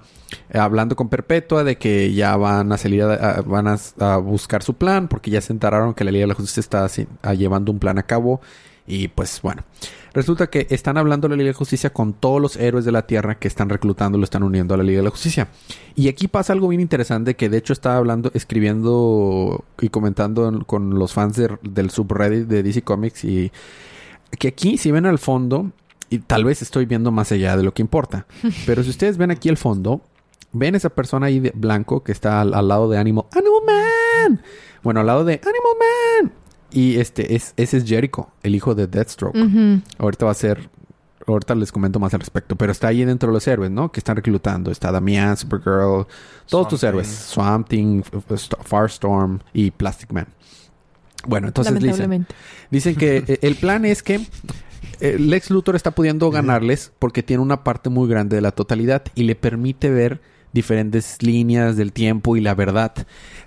eh, 0.50 0.58
hablando 0.58 0.96
con 0.96 1.10
Perpetua 1.10 1.64
de 1.64 1.78
que 1.78 2.14
ya 2.14 2.36
van 2.38 2.72
a 2.72 2.78
salir, 2.78 3.04
a, 3.04 3.42
van 3.42 3.68
a, 3.68 4.18
buscar 4.18 4.64
su 4.64 4.74
plan. 4.76 5.08
Porque 5.08 5.32
ya 5.32 5.42
se 5.42 5.54
enteraron 5.54 5.94
que 5.94 6.04
la 6.04 6.12
Liga 6.12 6.24
de 6.24 6.28
la 6.28 6.34
Justicia 6.36 6.60
está 6.62 6.86
así- 6.86 7.08
a- 7.22 7.34
llevando 7.34 7.72
un 7.72 7.80
plan 7.80 7.98
a 7.98 8.04
cabo. 8.04 8.42
Y 8.88 9.10
pues 9.10 9.42
bueno, 9.44 9.64
resulta 10.12 10.48
que 10.48 10.66
están 10.72 10.98
hablando 10.98 11.28
la 11.30 11.36
Liga 11.36 11.48
de 11.48 11.52
la 11.54 11.58
Justicia 11.58 11.92
con 11.92 12.14
todos 12.14 12.42
los 12.42 12.58
héroes 12.58 12.84
de 12.84 12.92
la 12.92 13.06
Tierra 13.06 13.36
que 13.38 13.48
están 13.48 13.70
reclutando, 13.70 14.18
lo 14.18 14.24
están 14.24 14.42
uniendo 14.44 14.74
a 14.74 14.78
la 14.78 14.84
Liga 14.84 14.98
de 15.00 15.04
la 15.04 15.12
Justicia. 15.12 15.48
Y 15.96 16.10
aquí 16.10 16.28
pasa 16.28 16.52
algo 16.54 16.68
bien 16.68 16.82
interesante 16.82 17.36
que 17.36 17.48
de 17.48 17.58
hecho 17.58 17.74
estaba 17.74 17.98
hablando, 17.98 18.32
escribiendo 18.34 19.64
y 19.80 19.90
comentando 19.90 20.48
en- 20.50 20.62
con 20.62 20.98
los 20.98 21.14
fans 21.14 21.36
de- 21.38 21.58
del 21.62 21.92
subreddit 21.92 22.48
de 22.48 22.64
DC 22.64 22.82
Comics 22.82 23.24
y 23.24 23.52
que 24.40 24.48
aquí 24.50 24.78
si 24.78 24.92
ven 24.92 25.06
al 25.06 25.20
fondo, 25.20 25.72
y 26.12 26.20
tal 26.20 26.44
vez 26.44 26.62
estoy 26.62 26.86
viendo 26.86 27.10
más 27.10 27.32
allá 27.32 27.58
de 27.58 27.64
lo 27.64 27.74
que 27.74 27.82
importa, 27.82 28.28
pero 28.68 28.84
si 28.84 28.92
ustedes 28.92 29.18
ven 29.18 29.32
aquí 29.32 29.50
el 29.50 29.58
fondo, 29.58 30.02
ven 30.52 30.76
esa 30.76 30.90
persona 30.90 31.28
ahí 31.28 31.40
de 31.40 31.52
blanco 31.56 32.04
que 32.04 32.12
está 32.12 32.42
al, 32.42 32.54
al 32.54 32.68
lado 32.68 32.90
de 32.90 33.00
Animal, 33.00 33.26
Animal 33.32 33.62
Man. 33.66 34.42
Bueno, 34.84 35.00
al 35.00 35.08
lado 35.08 35.24
de 35.24 35.34
Animal 35.34 35.78
Man. 35.80 36.34
Y 36.70 37.00
este 37.00 37.36
es 37.36 37.54
ese 37.58 37.78
es 37.78 37.86
Jericho, 37.86 38.30
el 38.44 38.56
hijo 38.56 38.76
de 38.76 38.88
Deathstroke. 38.88 39.36
Ahorita 39.98 40.26
va 40.26 40.32
a 40.32 40.36
ser 40.36 40.70
ahorita 41.28 41.56
les 41.56 41.72
comento 41.72 42.00
más 42.00 42.14
al 42.14 42.20
respecto, 42.20 42.56
pero 42.56 42.72
está 42.72 42.88
ahí 42.88 43.04
dentro 43.06 43.30
de 43.30 43.34
los 43.34 43.48
héroes, 43.48 43.72
¿no? 43.72 43.92
Que 43.92 44.00
están 44.00 44.16
reclutando. 44.16 44.72
Está 44.72 44.92
Damian, 44.92 45.38
Supergirl, 45.38 46.08
todos 46.48 46.68
tus 46.68 46.84
héroes. 46.84 47.08
Swamp 47.08 47.68
Thing, 47.68 48.04
Firestorm 48.66 49.40
y 49.54 49.72
Plastic 49.72 50.12
Man. 50.12 50.28
Bueno, 51.26 51.48
entonces 51.48 51.80
dicen, 51.80 52.26
dicen 52.70 52.96
que 52.96 53.40
el 53.42 53.56
plan 53.56 53.86
es 53.86 54.02
que 54.02 54.26
eh, 55.02 55.18
Lex 55.20 55.50
Luthor 55.50 55.76
está 55.76 55.92
pudiendo 55.92 56.30
ganarles 56.32 56.92
porque 57.00 57.24
tiene 57.24 57.44
una 57.44 57.64
parte 57.64 57.90
muy 57.90 58.08
grande 58.08 58.36
de 58.38 58.42
la 58.42 58.52
totalidad 58.52 59.04
y 59.16 59.24
le 59.24 59.36
permite 59.36 59.90
ver 59.90 60.22
diferentes 60.54 61.18
líneas 61.22 61.76
del 61.78 61.92
tiempo 61.94 62.36
y 62.38 62.42
la 62.42 62.54
verdad. 62.56 62.94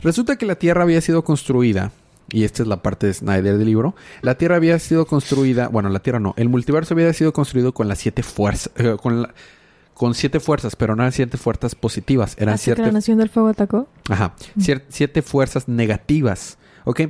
Resulta 0.02 0.36
que 0.36 0.46
la 0.46 0.54
Tierra 0.56 0.82
había 0.82 1.00
sido 1.00 1.22
construida, 1.24 1.92
y 2.30 2.44
esta 2.44 2.62
es 2.62 2.68
la 2.68 2.82
parte 2.82 3.06
de 3.06 3.14
Snyder 3.14 3.58
del 3.58 3.66
libro, 3.66 3.94
la 4.22 4.36
Tierra 4.36 4.56
había 4.56 4.78
sido 4.78 5.06
construida, 5.06 5.68
bueno, 5.68 5.88
la 5.90 6.00
Tierra 6.00 6.18
no, 6.20 6.34
el 6.38 6.48
multiverso 6.48 6.94
había 6.94 7.12
sido 7.12 7.32
construido 7.32 7.72
con 7.74 7.88
las 7.88 7.98
siete 7.98 8.22
fuerzas, 8.22 8.72
eh, 8.76 8.96
con, 9.02 9.22
la- 9.22 9.34
con 9.92 10.14
siete 10.14 10.40
fuerzas, 10.40 10.76
pero 10.76 10.96
no 10.96 11.02
eran 11.02 11.12
siete 11.12 11.36
fuerzas 11.36 11.74
positivas, 11.74 12.34
eran 12.38 12.54
Hasta 12.54 12.62
que 12.64 12.74
siete 12.76 12.82
la 12.82 12.92
Nación 12.92 13.18
del 13.18 13.28
Fuego 13.28 13.50
atacó. 13.50 13.86
Ajá. 14.08 14.34
Cier- 14.58 14.82
siete 14.88 15.20
fuerzas 15.22 15.68
negativas. 15.68 16.58
¿Ok? 16.86 17.00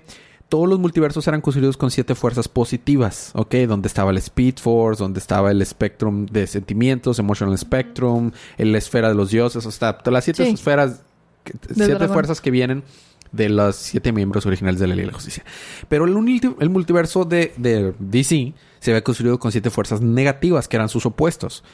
Todos 0.54 0.68
los 0.68 0.78
multiversos 0.78 1.26
eran 1.26 1.40
construidos 1.40 1.76
con 1.76 1.90
siete 1.90 2.14
fuerzas 2.14 2.46
positivas. 2.46 3.32
¿Ok? 3.34 3.56
Donde 3.66 3.88
estaba 3.88 4.12
el 4.12 4.18
Speed 4.18 4.58
Force, 4.60 5.02
donde 5.02 5.18
estaba 5.18 5.50
el 5.50 5.66
Spectrum 5.66 6.26
de 6.26 6.46
sentimientos, 6.46 7.18
Emotional 7.18 7.58
Spectrum, 7.58 8.30
la 8.58 8.78
esfera 8.78 9.08
de 9.08 9.16
los 9.16 9.30
dioses. 9.32 9.66
O 9.66 9.70
sea, 9.72 9.98
todas 9.98 10.12
las 10.12 10.24
siete 10.24 10.44
Sí. 10.46 10.52
esferas, 10.52 11.02
siete 11.44 11.94
dragón. 11.94 12.12
fuerzas 12.12 12.40
que 12.40 12.52
vienen 12.52 12.84
de 13.32 13.48
los 13.48 13.74
siete 13.74 14.12
miembros 14.12 14.46
originales 14.46 14.78
de 14.78 14.86
la 14.86 14.94
Liga 14.94 15.06
de 15.06 15.10
la 15.10 15.16
Justicia. 15.16 15.44
Pero 15.88 16.04
el 16.04 16.70
multiverso 16.70 17.24
de, 17.24 17.52
de 17.56 17.92
DC 17.98 18.54
se 18.78 18.92
había 18.92 19.02
construido 19.02 19.40
con 19.40 19.50
siete 19.50 19.70
fuerzas 19.70 20.02
negativas, 20.02 20.68
que 20.68 20.76
eran 20.76 20.88
sus 20.88 21.04
opuestos. 21.04 21.64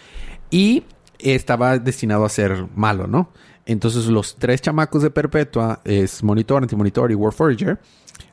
Y 0.51 0.85
estaba 1.19 1.79
destinado 1.79 2.25
a 2.25 2.31
ser 2.31 2.67
malo, 2.75 3.07
¿no? 3.07 3.29
Entonces 3.73 4.07
los 4.07 4.37
tres 4.37 4.61
chamacos 4.63 5.03
de 5.03 5.11
Perpetua, 5.11 5.81
es 5.85 6.23
Monitor, 6.23 6.63
Antimonitor 6.63 7.11
y 7.11 7.15
Warforager, 7.15 7.79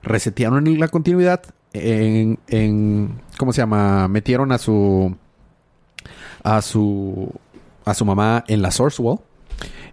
resetearon 0.04 0.80
la 0.80 0.88
continuidad 0.88 1.42
en, 1.74 2.40
en- 2.48 3.22
¿cómo 3.38 3.54
se 3.54 3.62
llama? 3.62 4.08
Metieron 4.08 4.52
a 4.52 4.58
su 4.58 5.16
a 6.44 6.62
su 6.62 7.32
a 7.86 7.94
su 7.94 8.06
mamá 8.06 8.44
en 8.48 8.62
la 8.62 8.72
Source 8.72 9.02
Wall 9.02 9.20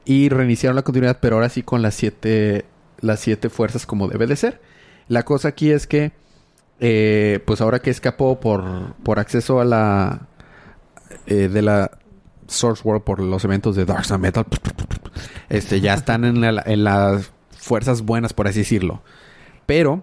y 0.04 0.28
reiniciaron 0.28 0.76
la 0.76 0.82
continuidad, 0.82 1.18
pero 1.20 1.36
ahora 1.36 1.48
sí 1.48 1.62
con 1.62 1.82
las 1.82 1.94
siete 1.94 2.64
las 3.00 3.20
siete 3.20 3.50
fuerzas 3.50 3.86
como 3.86 4.08
debe 4.08 4.26
de 4.26 4.36
ser. 4.36 4.60
La 5.08 5.24
cosa 5.24 5.48
aquí 5.48 5.70
es 5.70 5.86
que 5.86 6.12
eh, 6.80 7.40
pues 7.46 7.60
ahora 7.60 7.80
que 7.80 7.90
escapó 7.90 8.40
por 8.40 8.94
por 9.02 9.18
acceso 9.18 9.60
a 9.60 9.64
la 9.64 10.26
eh, 11.26 11.48
de 11.48 11.62
la 11.62 11.90
Source 12.46 12.82
World 12.84 13.04
por 13.04 13.20
los 13.20 13.44
eventos 13.44 13.76
de 13.76 13.84
Dark 13.84 14.04
Side 14.04 14.18
Metal, 14.18 14.44
este 15.48 15.80
ya 15.80 15.94
están 15.94 16.24
en, 16.24 16.40
la- 16.40 16.62
en 16.66 16.84
las 16.84 17.30
fuerzas 17.56 18.02
buenas, 18.02 18.32
por 18.32 18.48
así 18.48 18.60
decirlo. 18.60 19.02
Pero 19.66 20.02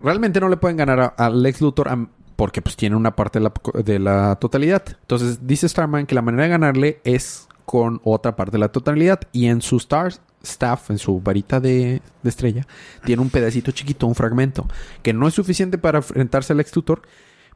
realmente 0.00 0.40
no 0.40 0.48
le 0.48 0.56
pueden 0.56 0.76
ganar 0.76 1.00
a, 1.00 1.06
a 1.06 1.30
Lex 1.30 1.60
Luthor 1.60 1.88
porque 2.36 2.62
pues 2.62 2.74
tiene 2.76 2.96
una 2.96 3.14
parte 3.14 3.38
de 3.84 3.98
la, 3.98 4.36
totalidad. 4.36 4.82
Entonces 5.02 5.46
dice 5.46 5.68
Starman 5.68 6.06
que 6.06 6.14
la 6.14 6.22
manera 6.22 6.44
de 6.44 6.48
ganarle 6.50 7.00
es 7.04 7.46
con 7.66 8.00
otra 8.04 8.34
parte 8.34 8.52
de 8.52 8.58
la 8.60 8.68
totalidad 8.72 9.20
y 9.32 9.46
en 9.46 9.60
su 9.60 9.76
Star 9.76 10.12
Staff, 10.42 10.90
en 10.90 10.96
su 10.98 11.20
varita 11.20 11.60
de, 11.60 12.00
de 12.22 12.28
estrella, 12.30 12.66
tiene 13.04 13.20
un 13.20 13.28
pedacito 13.28 13.72
chiquito, 13.72 14.06
un 14.06 14.14
fragmento, 14.14 14.66
que 15.02 15.12
no 15.12 15.28
es 15.28 15.34
suficiente 15.34 15.76
para 15.76 15.98
enfrentarse 15.98 16.54
al 16.54 16.56
Lex 16.56 16.74
Luthor, 16.74 17.02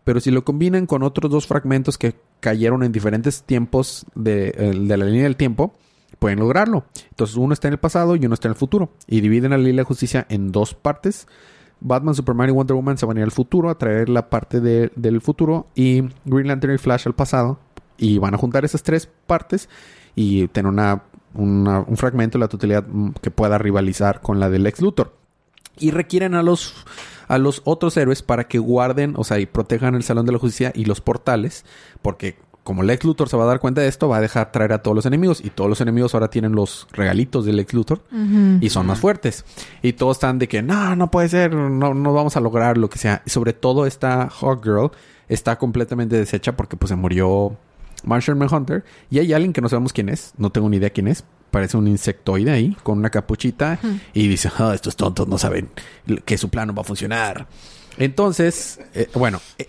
pero 0.04 0.20
si 0.20 0.30
lo 0.30 0.44
combinan 0.44 0.84
con 0.84 1.02
otros 1.02 1.30
dos 1.30 1.46
fragmentos 1.46 1.96
que 1.96 2.14
cayeron 2.40 2.82
en 2.82 2.92
diferentes 2.92 3.42
tiempos 3.42 4.04
de, 4.14 4.48
eh, 4.48 4.72
de 4.78 4.96
la 4.98 5.06
línea 5.06 5.22
del 5.22 5.36
tiempo, 5.36 5.74
pueden 6.24 6.38
lograrlo. 6.38 6.86
Entonces 7.10 7.36
uno 7.36 7.52
está 7.52 7.68
en 7.68 7.74
el 7.74 7.78
pasado 7.78 8.16
y 8.16 8.24
uno 8.24 8.32
está 8.32 8.48
en 8.48 8.52
el 8.52 8.56
futuro. 8.58 8.88
Y 9.06 9.20
dividen 9.20 9.52
a 9.52 9.58
la 9.58 9.62
Liga 9.64 9.76
de 9.82 9.84
Justicia 9.84 10.24
en 10.30 10.52
dos 10.52 10.72
partes. 10.72 11.26
Batman, 11.80 12.14
Superman 12.14 12.48
y 12.48 12.52
Wonder 12.52 12.74
Woman 12.74 12.96
se 12.96 13.04
van 13.04 13.18
a 13.18 13.20
ir 13.20 13.24
al 13.24 13.30
futuro 13.30 13.68
a 13.68 13.76
traer 13.76 14.08
la 14.08 14.30
parte 14.30 14.60
de- 14.62 14.90
del 14.96 15.20
futuro 15.20 15.66
y 15.74 16.00
Green 16.24 16.46
Lantern 16.48 16.72
y 16.74 16.78
Flash 16.78 17.06
al 17.06 17.14
pasado. 17.14 17.58
Y 17.98 18.16
van 18.16 18.32
a 18.32 18.38
juntar 18.38 18.64
esas 18.64 18.82
tres 18.82 19.06
partes 19.26 19.68
y 20.14 20.48
tener 20.48 20.72
una, 20.72 21.02
una- 21.34 21.80
un 21.80 21.96
fragmento 21.98 22.38
de 22.38 22.44
la 22.44 22.48
totalidad 22.48 22.86
mm, 22.88 23.10
que 23.20 23.30
pueda 23.30 23.58
rivalizar 23.58 24.22
con 24.22 24.40
la 24.40 24.48
del 24.48 24.66
ex 24.66 24.80
Luthor. 24.80 25.12
Y 25.78 25.90
requieren 25.90 26.34
a 26.34 26.42
los, 26.42 26.86
a 27.28 27.36
los 27.36 27.60
otros 27.66 27.98
héroes 27.98 28.22
para 28.22 28.44
que 28.48 28.58
guarden, 28.58 29.12
o 29.18 29.24
sea, 29.24 29.38
y 29.40 29.44
protejan 29.46 29.94
el 29.94 30.04
Salón 30.04 30.24
de 30.24 30.32
la 30.32 30.38
Justicia 30.38 30.72
y 30.74 30.86
los 30.86 31.02
portales. 31.02 31.66
Porque 32.00 32.36
como 32.64 32.82
Lex 32.82 33.04
Luthor 33.04 33.28
se 33.28 33.36
va 33.36 33.44
a 33.44 33.46
dar 33.46 33.60
cuenta 33.60 33.82
de 33.82 33.88
esto, 33.88 34.08
va 34.08 34.16
a 34.16 34.20
dejar 34.20 34.50
traer 34.50 34.72
a 34.72 34.78
todos 34.82 34.94
los 34.96 35.06
enemigos. 35.06 35.40
Y 35.44 35.50
todos 35.50 35.68
los 35.70 35.80
enemigos 35.80 36.14
ahora 36.14 36.28
tienen 36.28 36.52
los 36.52 36.88
regalitos 36.92 37.44
del 37.44 37.56
Lex 37.56 37.72
Luthor 37.74 38.00
y 38.60 38.70
son 38.70 38.86
más 38.86 38.98
fuertes. 38.98 39.44
Y 39.82 39.92
todos 39.92 40.16
están 40.16 40.38
de 40.38 40.48
que 40.48 40.62
no, 40.62 40.96
no 40.96 41.10
puede 41.10 41.28
ser, 41.28 41.54
no, 41.54 41.94
no 41.94 42.12
vamos 42.14 42.36
a 42.36 42.40
lograr 42.40 42.76
lo 42.78 42.88
que 42.90 42.98
sea. 42.98 43.22
Y 43.26 43.30
sobre 43.30 43.52
todo 43.52 43.86
esta 43.86 44.28
Hawkgirl 44.30 44.90
está 45.28 45.56
completamente 45.58 46.16
deshecha 46.16 46.56
porque 46.56 46.76
pues 46.76 46.88
se 46.88 46.96
murió 46.96 47.56
Martian 48.02 48.38
Manhunter. 48.38 48.82
Y 49.10 49.18
hay 49.18 49.32
alguien 49.34 49.52
que 49.52 49.60
no 49.60 49.68
sabemos 49.68 49.92
quién 49.92 50.08
es, 50.08 50.32
no 50.38 50.50
tengo 50.50 50.68
ni 50.70 50.78
idea 50.78 50.90
quién 50.90 51.06
es. 51.08 51.22
Parece 51.50 51.76
un 51.76 51.86
insectoide 51.86 52.50
ahí 52.50 52.76
con 52.82 52.98
una 52.98 53.10
capuchita 53.10 53.78
y 54.12 54.26
dice, 54.26 54.50
"Ah, 54.58 54.72
estos 54.74 54.96
tontos 54.96 55.28
no 55.28 55.38
saben 55.38 55.68
que 56.24 56.36
su 56.38 56.48
plan 56.48 56.66
no 56.68 56.74
va 56.74 56.80
a 56.80 56.84
funcionar. 56.84 57.46
Entonces, 57.96 58.80
eh, 58.94 59.08
bueno, 59.14 59.40
eh, 59.58 59.68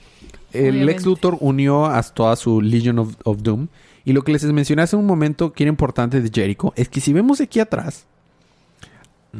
el. 0.56 0.86
Lex 0.86 1.06
Luthor 1.06 1.38
unió 1.40 1.86
a 1.86 2.02
toda 2.04 2.36
su 2.36 2.62
Legion 2.62 3.00
of, 3.00 3.16
of 3.24 3.42
Doom. 3.42 3.68
Y 4.04 4.14
lo 4.14 4.24
que 4.24 4.32
les 4.32 4.44
mencioné 4.46 4.84
hace 4.84 4.96
un 4.96 5.06
momento 5.06 5.52
que 5.54 5.64
era 5.64 5.70
importante 5.70 6.22
de 6.22 6.30
Jericho 6.34 6.74
es 6.76 6.90
que 6.90 7.02
si 7.02 7.12
vemos 7.14 7.42
aquí 7.42 7.60
atrás, 7.60 8.06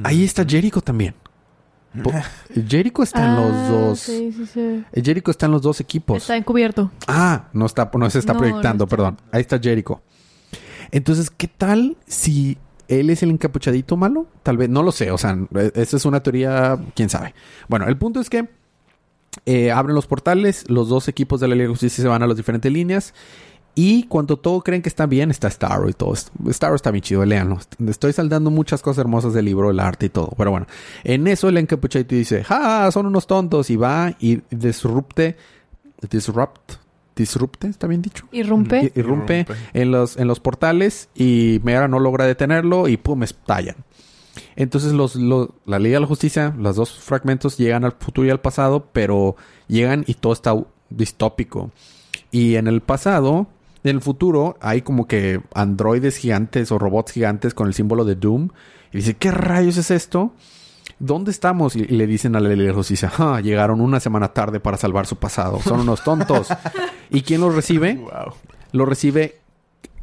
ahí 0.04 0.24
está 0.24 0.44
Jericho 0.46 0.82
también. 0.82 1.14
Po- 2.04 2.12
Jericho 2.68 3.04
está 3.04 3.26
en 3.26 3.36
los 3.36 3.52
Ah, 3.54 3.70
dos. 3.70 4.00
Sí, 4.00 4.34
sí, 4.36 4.46
sí. 4.46 4.60
Eh, 4.92 5.02
Jericho 5.04 5.32
está 5.32 5.46
en 5.46 5.52
los 5.54 5.62
dos 5.62 5.80
equipos. 5.80 6.18
Está 6.18 6.36
encubierto. 6.36 6.92
Ah, 7.08 7.48
no 7.54 7.66
está, 7.68 7.90
no 7.98 8.10
se 8.10 8.20
está 8.20 8.34
No, 8.34 8.40
proyectando, 8.40 8.84
no 8.84 8.86
está. 8.86 8.96
perdón. 8.98 9.18
Ahí 9.32 9.42
está 9.42 9.60
Jericho. 9.60 10.02
Entonces, 10.92 11.30
¿qué 11.30 11.48
tal 11.48 11.96
si 12.08 12.58
él 12.88 13.10
es 13.10 13.24
el 13.24 13.32
encapuchadito 13.32 13.98
malo? 13.98 14.28
Tal 14.44 14.58
vez, 14.58 14.70
no 14.70 14.84
lo 14.84 14.92
sé. 14.92 15.12
O 15.12 15.18
sea, 15.18 15.38
eh, 15.56 15.72
esa 15.76 15.98
es 15.98 16.06
una 16.06 16.22
teoría, 16.22 16.78
quién 16.96 17.10
sabe. 17.10 17.34
Bueno, 17.70 17.88
el 17.88 17.98
punto 17.98 18.20
es 18.20 18.30
que 18.30 18.48
eh, 19.46 19.72
abren 19.72 19.96
los 19.96 20.08
portales, 20.08 20.70
los 20.70 20.90
dos 20.90 21.08
equipos 21.08 21.40
de 21.40 21.48
la 21.48 21.56
Liga 21.56 21.66
de 21.66 21.74
Justicia 21.74 22.02
se 22.02 22.08
van 22.08 22.24
a 22.24 22.28
las 22.28 22.38
diferentes 22.38 22.72
líneas. 22.72 23.14
Y 23.78 24.04
cuando 24.04 24.38
todo 24.38 24.62
creen 24.62 24.82
que 24.82 24.88
está 24.88 25.06
bien, 25.06 25.32
está 25.32 25.50
Starro 25.50 25.90
y 25.90 25.94
todo. 25.94 26.14
Starro 26.16 26.76
está 26.76 26.92
bien 26.92 27.02
chido, 27.02 27.26
léanlo. 27.26 27.60
Estoy 27.88 28.14
saldando 28.14 28.50
muchas 28.50 28.82
cosas 28.82 29.00
hermosas 29.00 29.34
del 29.34 29.46
libro, 29.46 29.70
el 29.70 29.82
arte 29.82 30.06
y 30.06 30.10
todo. 30.10 30.32
Pero 30.38 30.52
bueno, 30.52 30.66
en 31.04 31.28
eso 31.28 31.50
el 31.50 31.58
encapuchadito 31.58 32.16
dice, 32.16 32.46
¡ja! 32.46 32.90
Son 32.92 33.06
unos 33.06 33.28
tontos. 33.28 33.70
Y 33.70 33.76
va 33.76 34.16
y 34.18 34.42
disrupte, 34.50 35.36
disrupt, 36.10 36.76
disrupte, 37.18 37.68
¿está 37.68 37.88
bien 37.88 38.02
dicho? 38.02 38.26
Irrumpe 38.32 38.94
Irrumpe. 38.96 39.46
en 39.74 39.92
los, 39.92 40.16
en 40.16 40.28
los 40.30 40.40
portales 40.40 41.10
y 41.14 41.60
Mera 41.64 41.90
no 41.90 42.00
logra 42.00 42.26
detenerlo 42.26 42.88
y 42.88 42.96
pum, 42.96 43.24
estallan. 43.24 43.76
Entonces 44.56 44.94
los, 44.94 45.16
los- 45.16 45.50
la 45.66 45.80
Liga 45.80 45.96
de 45.98 46.02
la 46.02 46.08
Justicia, 46.08 46.54
los 46.58 46.76
dos 46.76 46.92
fragmentos 47.00 47.58
llegan 47.58 47.84
al 47.86 47.94
futuro 47.94 48.28
y 48.28 48.32
al 48.32 48.40
pasado, 48.42 48.88
pero 48.92 49.36
llegan 49.68 50.04
y 50.08 50.16
todo 50.16 50.34
está 50.34 50.56
distópico. 50.90 51.72
Y 52.32 52.56
en 52.56 52.68
el 52.68 52.82
pasado, 52.82 53.48
en 53.84 53.96
el 53.98 54.02
futuro, 54.02 54.58
hay 54.62 54.82
como 54.82 55.08
que 55.08 55.42
androides 55.54 56.18
gigantes 56.18 56.72
o 56.72 56.78
robots 56.80 57.12
gigantes 57.14 57.54
con 57.54 57.68
el 57.68 57.74
símbolo 57.74 58.04
de 58.06 58.16
Doom. 58.16 58.50
Y 58.92 58.98
dice, 58.98 59.16
¿qué 59.16 59.32
rayos 59.32 59.78
es 59.78 59.92
esto? 59.92 60.34
¿Dónde 61.00 61.32
estamos? 61.32 61.76
Y, 61.76 61.82
y 61.82 61.88
le 61.96 62.08
dicen 62.08 62.36
a 62.36 62.40
la 62.40 62.50
Liga 62.50 62.62
de 62.64 62.68
la 62.70 62.74
Justicia, 62.76 63.12
"Ah, 63.18 63.42
llegaron 63.42 63.82
una 63.82 64.00
semana 64.00 64.30
tarde 64.34 64.60
para 64.60 64.78
salvar 64.78 65.06
su 65.08 65.18
pasado. 65.18 65.60
Son 65.62 65.82
unos 65.82 66.04
tontos. 66.04 66.48
¿Y 67.10 67.22
quién 67.22 67.42
los 67.42 67.54
recibe? 67.54 67.96
Wow. 67.96 68.34
lo 68.72 68.86
recibe 68.86 69.40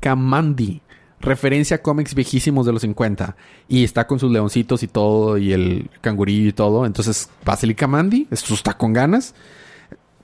Kamandi. 0.01 0.83
Referencia 1.23 1.77
a 1.77 1.83
cómics 1.83 2.15
viejísimos 2.15 2.67
de 2.67 2.73
los 2.73 2.83
50. 2.83 3.37
Y 3.69 3.85
está 3.85 4.07
con 4.07 4.19
sus 4.19 4.31
leoncitos 4.31 4.83
y 4.83 4.89
todo, 4.89 5.39
y 5.39 5.53
el 5.53 5.89
cangurillo 6.01 6.49
y 6.49 6.53
todo. 6.53 6.85
Entonces, 6.85 7.31
Vasily 7.45 7.75
Kamandi, 7.75 8.27
esto 8.31 8.53
está 8.55 8.77
con 8.77 8.93
ganas. 8.93 9.35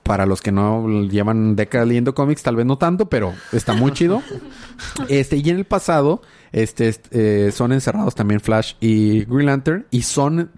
Para 0.03 0.25
los 0.25 0.41
que 0.41 0.51
no 0.51 1.03
llevan 1.03 1.55
décadas 1.55 1.87
leyendo 1.87 2.15
cómics, 2.15 2.41
tal 2.41 2.55
vez 2.55 2.65
no 2.65 2.77
tanto, 2.79 3.09
pero 3.09 3.33
está 3.51 3.73
muy 3.73 3.91
chido. 3.93 4.21
Este, 5.09 5.37
y 5.37 5.49
en 5.49 5.57
el 5.57 5.65
pasado, 5.65 6.21
este, 6.51 6.87
est- 6.87 7.07
eh, 7.11 7.51
son 7.53 7.73
encerrados 7.73 8.15
también 8.15 8.39
Flash 8.39 8.73
y 8.79 9.25
Green 9.25 9.45
Lantern. 9.45 9.85
Y 9.91 10.01
son 10.03 10.51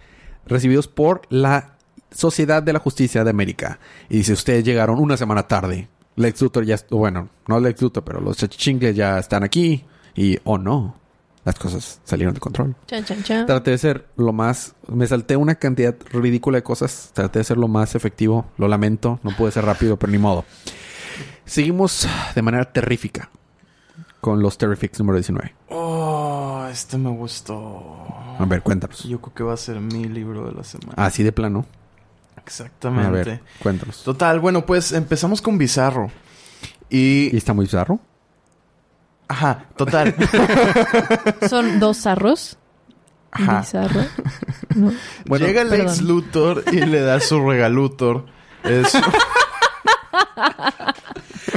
recibidos 0.45 0.87
por 0.87 1.21
la 1.29 1.75
Sociedad 2.11 2.61
de 2.63 2.73
la 2.73 2.79
Justicia 2.79 3.23
de 3.23 3.29
América. 3.29 3.79
Y 4.09 4.17
dice, 4.17 4.33
ustedes 4.33 4.63
llegaron 4.63 4.99
una 4.99 5.17
semana 5.17 5.47
tarde. 5.47 5.87
Lex 6.15 6.41
Luthor 6.41 6.65
ya, 6.65 6.77
bueno, 6.89 7.29
no 7.47 7.59
Lex 7.59 7.81
Luthor, 7.81 8.03
pero 8.03 8.21
los 8.21 8.37
chachichingles 8.37 8.95
ya 8.95 9.17
están 9.19 9.43
aquí. 9.43 9.83
Y, 10.15 10.39
oh 10.43 10.57
no, 10.57 10.95
las 11.43 11.57
cosas 11.57 12.01
salieron 12.03 12.33
de 12.33 12.39
control. 12.39 12.75
Chan, 12.85 13.03
chan, 13.03 13.23
chan. 13.23 13.45
Traté 13.47 13.71
de 13.71 13.77
ser 13.77 14.07
lo 14.15 14.31
más... 14.31 14.75
Me 14.87 15.07
salté 15.07 15.35
una 15.35 15.55
cantidad 15.55 15.95
ridícula 16.11 16.57
de 16.59 16.63
cosas. 16.63 17.11
Traté 17.13 17.39
de 17.39 17.45
ser 17.45 17.57
lo 17.57 17.67
más 17.67 17.95
efectivo. 17.95 18.45
Lo 18.57 18.67
lamento. 18.67 19.19
No 19.23 19.35
pude 19.35 19.51
ser 19.51 19.65
rápido, 19.65 19.97
pero 19.97 20.11
ni 20.11 20.19
modo. 20.19 20.45
Seguimos 21.45 22.07
de 22.35 22.41
manera 22.43 22.71
terrífica 22.71 23.29
con 24.19 24.41
los 24.41 24.57
Terrifics 24.57 24.99
número 24.99 25.17
19. 25.17 25.53
Oh, 25.69 26.67
este 26.71 26.97
me 26.97 27.09
gustó. 27.09 28.07
A 28.37 28.45
ver, 28.45 28.61
cuéntanos. 28.61 29.03
Yo 29.03 29.19
creo 29.19 29.33
que 29.33 29.43
va 29.43 29.53
a 29.53 29.57
ser 29.57 29.79
mi 29.79 30.05
libro 30.05 30.45
de 30.45 30.53
la 30.53 30.63
semana. 30.63 30.93
Así 30.95 31.23
de 31.23 31.31
plano. 31.31 31.65
Exactamente. 32.37 33.07
A 33.07 33.11
ver, 33.11 33.41
cuéntanos. 33.61 34.03
Total, 34.03 34.39
bueno, 34.39 34.65
pues 34.65 34.91
empezamos 34.91 35.41
con 35.41 35.57
Bizarro. 35.57 36.11
Y. 36.89 37.29
¿Y 37.33 37.37
está 37.37 37.53
muy 37.53 37.65
bizarro? 37.65 37.99
Ajá, 39.31 39.65
total. 39.77 40.13
Son 41.49 41.79
dos 41.79 42.01
zarros. 42.01 42.57
Ajá. 43.31 43.61
Bizarro. 43.61 44.01
No. 44.75 44.89
Bueno, 45.25 45.45
Llega 45.47 45.63
el 45.63 45.73
ex 45.73 46.01
Luthor 46.01 46.63
y 46.71 46.77
le 46.85 47.01
da 47.01 47.19
su 47.19 47.45
regalutor. 47.45 48.25
Es. 48.63 48.93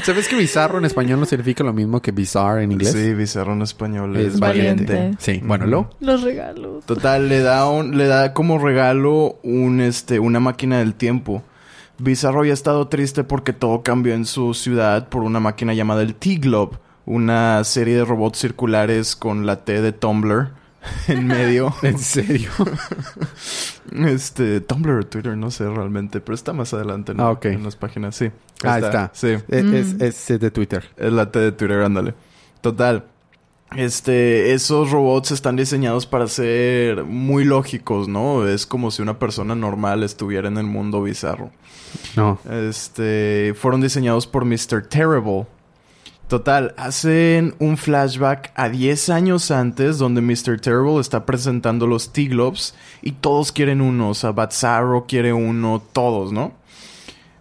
¿Sabes 0.02 0.26
que 0.28 0.36
bizarro 0.36 0.78
en 0.78 0.84
español 0.84 1.20
no 1.20 1.26
significa 1.26 1.62
lo 1.64 1.72
mismo 1.72 2.02
que 2.02 2.10
bizarre 2.10 2.64
en 2.64 2.72
inglés? 2.72 2.90
Sí, 2.92 3.14
Bizarro 3.14 3.52
en 3.52 3.62
español 3.62 4.16
Es 4.16 4.34
es, 4.34 4.40
valiente. 4.40 4.92
valiente. 4.92 5.16
Sí, 5.20 5.40
bueno, 5.44 5.66
lo. 5.66 5.90
Los 6.00 6.22
regalos. 6.22 6.84
Total, 6.86 7.28
le 7.28 7.40
da 7.40 7.68
un, 7.68 7.96
le 7.96 8.06
da 8.06 8.32
como 8.34 8.58
regalo 8.58 9.38
un 9.44 9.80
este 9.80 10.18
una 10.18 10.40
máquina 10.40 10.78
del 10.78 10.94
tiempo. 10.94 11.42
Bizarro 11.98 12.40
había 12.40 12.52
estado 12.52 12.88
triste 12.88 13.22
porque 13.24 13.52
todo 13.52 13.82
cambió 13.82 14.14
en 14.14 14.26
su 14.26 14.54
ciudad 14.54 15.08
por 15.08 15.22
una 15.22 15.38
máquina 15.40 15.72
llamada 15.74 16.02
el 16.02 16.16
T-Globe, 16.16 16.78
una 17.06 17.62
serie 17.64 17.96
de 17.96 18.04
robots 18.04 18.38
circulares 18.38 19.16
con 19.16 19.46
la 19.46 19.64
T 19.64 19.80
de 19.82 19.92
Tumblr 19.92 20.50
en 21.08 21.26
medio. 21.26 21.74
¿En 21.82 21.98
serio? 21.98 22.50
este, 23.92 24.60
Tumblr 24.60 24.98
o 25.00 25.06
Twitter, 25.06 25.36
no 25.36 25.50
sé 25.50 25.68
realmente, 25.68 26.20
pero 26.20 26.34
está 26.34 26.52
más 26.52 26.72
adelante 26.74 27.14
¿no? 27.14 27.24
Ah, 27.24 27.30
ok. 27.32 27.46
en 27.46 27.64
las 27.64 27.76
páginas, 27.76 28.16
sí. 28.16 28.30
Ah, 28.62 28.78
está. 28.78 29.10
Sí. 29.14 29.36
Es, 29.48 29.64
Mm. 29.64 29.74
es, 29.74 30.30
es, 30.30 30.40
de 30.40 30.50
Twitter. 30.50 30.84
Es 30.96 31.12
la 31.12 31.30
T 31.30 31.38
de 31.38 31.52
Twitter, 31.52 31.80
ándale. 31.82 32.14
Total. 32.60 33.04
Este, 33.76 34.52
esos 34.54 34.90
robots 34.92 35.32
están 35.32 35.56
diseñados 35.56 36.06
para 36.06 36.28
ser 36.28 37.04
muy 37.04 37.44
lógicos, 37.44 38.06
¿no? 38.06 38.46
Es 38.46 38.66
como 38.66 38.90
si 38.92 39.02
una 39.02 39.18
persona 39.18 39.54
normal 39.56 40.02
estuviera 40.04 40.46
en 40.48 40.58
el 40.58 40.66
mundo 40.66 41.02
bizarro. 41.02 41.50
No. 42.14 42.38
Este, 42.48 43.52
fueron 43.56 43.80
diseñados 43.80 44.26
por 44.28 44.44
Mr. 44.44 44.86
Terrible. 44.88 45.46
Total, 46.28 46.74
hacen 46.78 47.54
un 47.58 47.76
flashback 47.76 48.50
a 48.54 48.68
10 48.70 49.10
años 49.10 49.50
antes 49.50 49.98
donde 49.98 50.22
Mr. 50.22 50.58
Terrible 50.58 50.98
está 51.00 51.26
presentando 51.26 51.86
los 51.86 52.12
T-Globes 52.12 52.74
y 53.02 53.12
todos 53.12 53.52
quieren 53.52 53.80
uno, 53.82 54.08
o 54.10 54.14
sea, 54.14 54.32
Batzarro 54.32 55.04
quiere 55.06 55.32
uno, 55.34 55.82
todos, 55.92 56.32
¿no? 56.32 56.52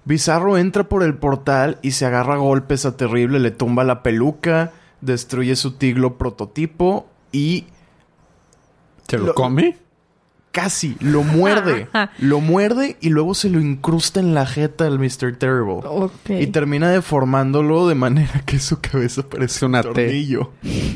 Bizarro 0.05 0.57
entra 0.57 0.83
por 0.83 1.01
el 1.01 1.15
portal 1.15 1.79
y 1.81 1.91
se 1.91 2.05
agarra 2.05 2.33
a 2.33 2.37
golpes 2.37 2.85
a 2.85 2.97
Terrible, 2.97 3.39
le 3.39 3.51
tumba 3.51 3.85
la 3.85 4.03
peluca, 4.03 4.73
destruye 4.99 5.55
su 5.55 5.71
Tiglo 5.71 6.17
prototipo 6.17 7.07
y 7.31 7.65
¿Se 9.07 9.17
lo, 9.17 9.27
Lo- 9.27 9.33
come? 9.33 9.77
Casi 10.53 10.95
lo 11.01 11.23
muerde. 11.23 11.87
lo 12.19 12.39
muerde 12.39 12.95
y 13.01 13.09
luego 13.09 13.33
se 13.33 13.49
lo 13.49 13.59
incrusta 13.59 14.21
en 14.21 14.33
la 14.33 14.45
jeta 14.45 14.85
del 14.85 14.99
Mr. 14.99 15.35
Terrible. 15.37 15.81
Y 16.29 16.47
termina 16.47 16.89
deformándolo 16.91 17.87
de 17.89 17.95
manera 17.95 18.41
que 18.45 18.59
su 18.59 18.79
cabeza 18.79 19.23
parece 19.27 19.65
una 19.65 19.79
un 19.79 19.83
tornillo. 19.93 20.51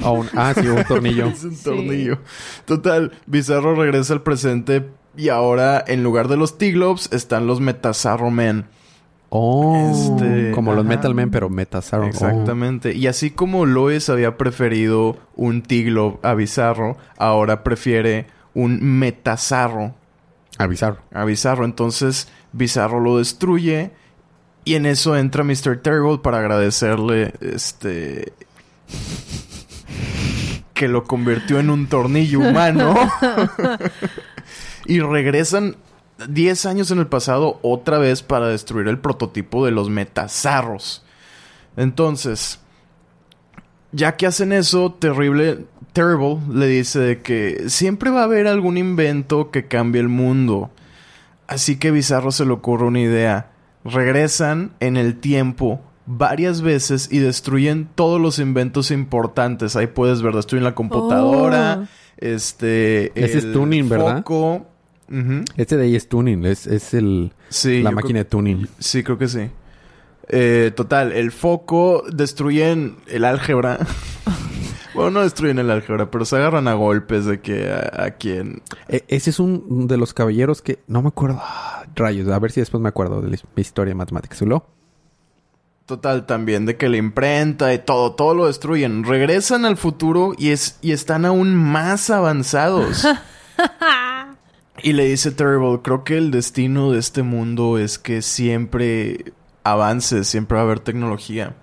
Un- 0.05 0.29
ah, 0.37 0.53
sí, 0.55 0.65
un 0.67 0.83
tornillo. 0.85 1.25
Es 1.33 1.43
un 1.43 1.55
Sí. 1.55 1.63
tornillo. 1.65 2.19
Total, 2.65 3.11
Bizarro 3.25 3.75
regresa 3.75 4.13
al 4.13 4.21
presente 4.21 4.85
y 5.17 5.29
ahora 5.29 5.83
en 5.85 6.03
lugar 6.03 6.27
de 6.27 6.37
los 6.37 6.57
T-Globes 6.59 7.09
están 7.11 7.47
los 7.47 7.59
Metazarro 7.59 8.29
Men. 8.31 8.65
Oh. 9.29 9.91
Este, 9.91 10.51
como 10.51 10.73
los. 10.73 10.85
Metal 10.85 11.13
Men, 11.13 11.31
pero 11.31 11.49
Metazarro. 11.49 12.05
Oh. 12.05 12.07
Exactamente. 12.07 12.93
Y 12.93 13.07
así 13.07 13.31
como 13.31 13.65
Lois 13.65 14.09
había 14.09 14.37
preferido 14.37 15.17
un 15.35 15.63
T-Globe 15.63 16.19
a 16.23 16.33
Bizarro, 16.35 16.95
ahora 17.17 17.63
prefiere 17.63 18.27
un 18.57 18.81
Metazarro 18.81 19.93
a 20.57 20.65
Bizarro. 20.65 20.97
a 21.13 21.23
Bizarro. 21.25 21.63
Entonces 21.63 22.27
Bizarro 22.53 22.99
lo 22.99 23.19
destruye 23.19 23.91
y 24.65 24.73
en 24.73 24.87
eso 24.87 25.15
entra 25.15 25.43
Mr. 25.43 25.79
Terrible 25.81 26.17
para 26.17 26.39
agradecerle 26.39 27.35
este 27.39 28.33
que 30.73 30.87
lo 30.87 31.03
convirtió 31.03 31.59
en 31.59 31.69
un 31.69 31.87
tornillo 31.87 32.39
humano. 32.39 32.95
y 34.85 35.01
regresan 35.01 35.75
10 36.27 36.65
años 36.65 36.89
en 36.89 36.97
el 36.97 37.07
pasado 37.07 37.59
otra 37.61 37.99
vez 37.99 38.23
para 38.23 38.47
destruir 38.47 38.87
el 38.87 38.97
prototipo 38.97 39.65
de 39.65 39.71
los 39.71 39.89
metazarros. 39.89 41.03
Entonces, 41.75 42.59
ya 43.91 44.17
que 44.17 44.25
hacen 44.25 44.51
eso, 44.51 44.93
terrible, 44.93 45.65
Terrible 45.97 46.37
le 46.53 46.67
dice 46.67 46.99
de 46.99 47.21
que 47.21 47.63
siempre 47.69 48.11
va 48.11 48.21
a 48.21 48.25
haber 48.25 48.45
algún 48.47 48.77
invento 48.77 49.49
que 49.49 49.65
cambie 49.67 49.99
el 49.99 50.09
mundo. 50.09 50.69
Así 51.47 51.77
que 51.77 51.89
Bizarro 51.89 52.31
se 52.31 52.45
le 52.45 52.51
ocurre 52.51 52.85
una 52.85 52.99
idea. 52.99 53.49
Regresan 53.83 54.73
en 54.79 54.95
el 54.97 55.15
tiempo 55.19 55.81
varias 56.05 56.61
veces 56.61 57.09
y 57.11 57.17
destruyen 57.17 57.89
todos 57.95 58.21
los 58.21 58.37
inventos 58.37 58.91
importantes. 58.91 59.75
Ahí 59.75 59.87
puedes 59.87 60.21
ver, 60.21 60.35
destruyen 60.35 60.65
la 60.65 60.75
computadora, 60.75 61.79
Oh. 61.81 61.87
este... 62.17 63.11
Ese 63.19 63.39
es 63.39 63.51
tuning, 63.51 63.89
¿verdad? 63.89 64.17
foco. 64.17 64.67
Este 65.55 65.77
de 65.77 65.83
ahí 65.85 65.95
es 65.95 66.07
tuning. 66.09 66.45
Es, 66.45 66.67
es 66.67 66.93
el, 66.93 67.31
Sí, 67.49 67.81
la 67.81 67.89
máquina 67.91 68.19
de 68.19 68.25
tuning. 68.25 68.67
sí, 68.77 69.01
creo 69.03 69.17
que 69.17 69.27
sí. 69.27 69.49
Eh, 70.29 70.71
total, 70.75 71.11
el 71.13 71.31
foco 71.31 72.03
destruyen 72.11 72.97
el 73.07 73.25
álgebra. 73.25 73.79
bueno, 74.97 75.11
no 75.11 75.21
destruyen 75.21 75.59
el 75.59 75.71
álgebra, 75.71 76.11
pero 76.11 76.25
se 76.25 76.35
agarran 76.35 76.67
a 76.67 76.73
golpes 76.73 77.23
de 77.25 77.39
que 77.39 77.71
a, 77.71 78.03
a 78.05 78.11
quien... 78.11 78.61
E- 78.89 79.05
ese 79.07 79.29
es 79.29 79.39
un 79.39 79.87
de 79.87 79.95
los 79.97 80.13
caballeros 80.13 80.61
que... 80.61 80.79
No 80.87 81.01
me 81.01 81.07
acuerdo. 81.07 81.39
Ah, 81.41 81.85
Rayos. 81.95 82.27
A 82.29 82.39
ver 82.39 82.51
si 82.51 82.59
después 82.59 82.81
me 82.81 82.89
acuerdo 82.89 83.21
de 83.21 83.29
la- 83.29 83.37
mi 83.55 83.61
historia 83.61 83.91
de 83.91 83.95
matemáticas. 83.95 84.41
¿Lo? 84.41 84.65
Total, 85.85 86.25
también 86.25 86.65
de 86.65 86.75
que 86.75 86.89
la 86.89 86.97
imprenta 86.97 87.73
y 87.73 87.79
todo, 87.79 88.13
todo 88.13 88.33
lo 88.33 88.47
destruyen. 88.47 89.05
Regresan 89.05 89.63
al 89.63 89.77
futuro 89.77 90.33
y, 90.37 90.49
es, 90.49 90.77
y 90.81 90.91
están 90.91 91.23
aún 91.23 91.55
más 91.55 92.09
avanzados. 92.09 93.07
y 94.83 94.93
le 94.93 95.05
dice 95.05 95.31
Terrible, 95.31 95.79
creo 95.81 96.03
que 96.03 96.17
el 96.17 96.29
destino 96.31 96.91
de 96.91 96.99
este 96.99 97.23
mundo 97.23 97.77
es 97.77 97.97
que 97.99 98.21
siempre 98.21 99.31
avance, 99.63 100.23
siempre 100.23 100.55
va 100.55 100.61
a 100.61 100.65
haber 100.65 100.79
tecnología. 100.81 101.55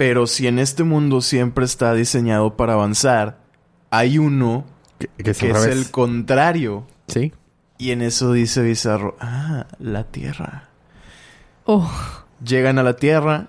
Pero 0.00 0.26
si 0.26 0.46
en 0.46 0.58
este 0.58 0.82
mundo 0.82 1.20
siempre 1.20 1.66
está 1.66 1.92
diseñado 1.92 2.56
para 2.56 2.72
avanzar, 2.72 3.36
hay 3.90 4.16
uno 4.16 4.64
Que, 4.98 5.08
que 5.22 5.32
es 5.32 5.38
que 5.38 5.50
el 5.50 5.90
contrario. 5.90 6.86
Sí. 7.08 7.34
Y 7.76 7.90
en 7.90 8.00
eso 8.00 8.32
dice 8.32 8.62
Bizarro, 8.62 9.14
ah, 9.20 9.66
la 9.78 10.04
Tierra. 10.04 10.70
Oh. 11.66 11.86
Llegan 12.42 12.78
a 12.78 12.82
la 12.82 12.96
Tierra 12.96 13.48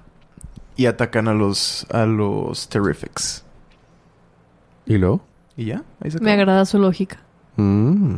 y 0.76 0.88
atacan 0.88 1.30
a 1.30 1.34
los 1.34 1.88
a 1.90 2.06
los 2.06 2.68
Terrifics. 2.68 3.46
¿Y 4.86 4.98
luego? 4.98 5.22
Y 5.56 5.68
ya, 5.68 5.84
ahí 6.02 6.12
se 6.12 6.20
Me 6.20 6.34
agrada 6.34 6.66
su 6.66 6.80
lógica. 6.80 7.18
Mm. 7.56 8.18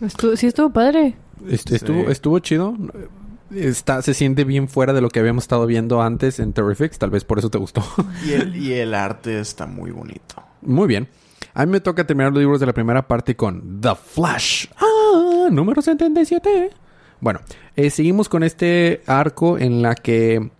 Estuvo, 0.00 0.34
sí, 0.34 0.48
estuvo 0.48 0.70
padre. 0.70 1.14
Est- 1.48 1.68
Sí. 1.68 1.76
Estuvo, 1.76 2.10
estuvo 2.10 2.38
chido. 2.40 2.74
Está, 3.54 4.02
se 4.02 4.14
siente 4.14 4.44
bien 4.44 4.68
fuera 4.68 4.92
de 4.92 5.00
lo 5.00 5.08
que 5.08 5.20
habíamos 5.20 5.44
estado 5.44 5.66
viendo 5.66 6.02
antes 6.02 6.40
en 6.40 6.52
Terrifics. 6.52 6.98
Tal 6.98 7.10
vez 7.10 7.24
por 7.24 7.38
eso 7.38 7.50
te 7.50 7.58
gustó. 7.58 7.82
Y 8.26 8.32
el, 8.32 8.56
y 8.56 8.72
el 8.74 8.94
arte 8.94 9.40
está 9.40 9.66
muy 9.66 9.90
bonito. 9.90 10.42
Muy 10.62 10.88
bien. 10.88 11.08
A 11.52 11.64
mí 11.64 11.72
me 11.72 11.80
toca 11.80 12.04
terminar 12.06 12.32
los 12.32 12.40
libros 12.40 12.60
de 12.60 12.66
la 12.66 12.72
primera 12.72 13.06
parte 13.06 13.36
con 13.36 13.80
The 13.80 13.94
Flash. 13.94 14.66
Ah, 14.76 15.48
número 15.50 15.82
77. 15.82 16.70
Bueno, 17.20 17.40
eh, 17.76 17.90
seguimos 17.90 18.28
con 18.28 18.42
este 18.42 19.02
arco 19.06 19.56
en 19.58 19.82
la 19.82 19.94
que 19.94 20.50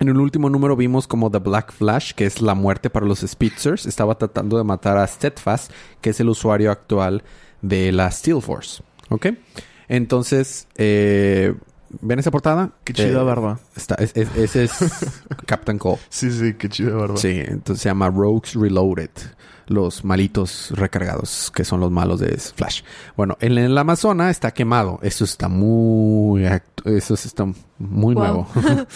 en 0.00 0.08
el 0.08 0.16
último 0.18 0.48
número 0.48 0.76
vimos 0.76 1.08
como 1.08 1.30
The 1.30 1.38
Black 1.38 1.72
Flash, 1.72 2.12
que 2.12 2.26
es 2.26 2.40
la 2.40 2.54
muerte 2.54 2.88
para 2.88 3.06
los 3.06 3.20
Spitzers, 3.20 3.86
estaba 3.86 4.16
tratando 4.16 4.56
de 4.56 4.64
matar 4.64 4.96
a 4.96 5.06
Steadfast, 5.06 5.72
que 6.00 6.10
es 6.10 6.20
el 6.20 6.28
usuario 6.28 6.70
actual 6.70 7.24
de 7.62 7.90
la 7.90 8.10
Steel 8.10 8.40
Force. 8.40 8.82
¿Ok? 9.08 9.28
Entonces, 9.88 10.68
eh, 10.76 11.54
¿ven 12.00 12.18
esa 12.18 12.30
portada? 12.30 12.70
Qué 12.84 12.92
chida 12.92 13.20
Eh, 13.20 13.24
barba. 13.24 13.58
Está, 13.76 13.94
es- 13.96 14.12
es- 14.16 14.34
ese 14.36 14.64
es 14.64 14.72
Captain 15.46 15.78
Cole. 15.78 15.98
Sí, 16.08 16.30
sí, 16.30 16.54
qué 16.54 16.68
chida 16.68 16.94
barba. 16.94 17.16
Sí, 17.16 17.42
entonces 17.46 17.82
se 17.82 17.88
llama 17.88 18.08
Rogues 18.10 18.54
Reloaded. 18.54 19.10
Los 19.66 20.02
malitos 20.02 20.70
recargados, 20.70 21.52
que 21.54 21.62
son 21.62 21.80
los 21.80 21.90
malos 21.90 22.20
de 22.20 22.34
Flash. 22.38 22.80
Bueno, 23.18 23.36
en 23.38 23.58
el 23.58 23.76
Amazonas 23.76 24.30
está 24.30 24.50
quemado. 24.52 24.98
Eso 25.02 25.24
está 25.24 25.48
muy... 25.50 26.42
Eso 26.86 27.12
está 27.12 27.44
muy 27.76 28.14
Wow. 28.14 28.24
nuevo. 28.24 28.48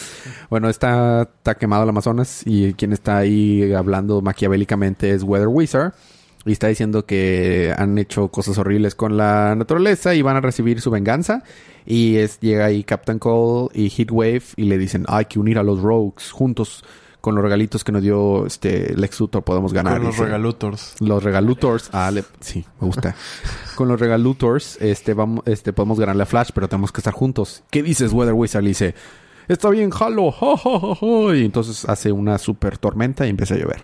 bueno, 0.49 0.71
está, 0.71 1.23
está 1.25 1.57
quemado 1.57 1.83
el 1.83 1.91
Amazonas 1.91 2.41
y 2.47 2.73
quien 2.73 2.95
está 2.95 3.19
ahí 3.19 3.71
hablando 3.75 4.23
maquiavélicamente 4.23 5.11
es 5.11 5.23
Weather 5.23 5.49
Wizard. 5.49 5.93
Y 6.45 6.53
está 6.53 6.69
diciendo 6.69 7.07
que 7.07 7.73
han 7.77 7.99
hecho 7.99 8.29
cosas 8.29 8.59
horribles 8.59 8.95
con 8.95 9.17
la 9.17 9.55
naturaleza 9.55 10.15
y 10.15 10.23
van 10.23 10.37
a 10.37 10.41
recibir 10.41 10.81
su 10.81 10.91
venganza. 10.91 11.43
Y 11.87 12.17
es, 12.17 12.41
llega 12.41 12.65
ahí 12.67 12.85
Captain 12.85 13.19
Cole 13.19 13.69
y 13.75 13.91
Heatwave 13.91 14.43
y 14.57 14.65
le 14.65 14.79
dicen, 14.79 15.05
hay 15.09 15.25
que 15.27 15.39
unir 15.39 15.59
a 15.59 15.63
los 15.63 15.81
Rogues 15.81 16.31
juntos 16.33 16.85
con 17.21 17.37
los 17.37 17.45
regalitos 17.45 17.85
que 17.85 17.93
nos 17.93 18.03
dio 18.03 18.47
este 18.47 18.97
Lex 18.97 19.21
Luthor 19.21 19.45
podemos 19.45 19.73
ganar. 19.73 19.95
Con 19.95 20.07
los 20.07 20.15
Dice, 20.17 20.25
regalutors. 20.25 20.97
los 21.01 21.23
regalutors. 21.23 21.89
Ah, 21.93 22.11
le- 22.11 22.25
sí, 22.41 22.65
me 22.81 22.87
gusta. 22.89 23.15
Con 23.77 23.87
los 23.89 23.99
regalutors, 24.01 24.77
este, 24.81 25.15
vamos, 25.15 25.43
este, 25.47 25.73
podemos 25.73 25.99
ganarle 26.01 26.25
a 26.25 26.27
Flash, 26.27 26.51
pero 26.55 26.69
tenemos 26.69 26.91
que 26.93 26.99
estar 27.01 27.15
juntos. 27.15 27.63
¿Qué 27.71 27.83
dices, 27.83 28.13
Weather 28.13 28.35
Wizard? 28.35 28.63
Le 28.65 28.69
dice, 28.71 28.95
está 29.49 29.71
bien, 29.71 29.91
jalo. 29.91 30.31
ja, 30.33 30.57
ja, 30.57 30.79
ja, 30.81 30.95
ja". 30.97 31.37
Y 31.37 31.45
entonces 31.45 31.85
hace 31.89 32.11
una 32.13 32.39
super 32.39 32.77
tormenta 32.79 33.25
y 33.27 33.31
empieza 33.31 33.55
a 33.55 33.59
llover. 33.59 33.83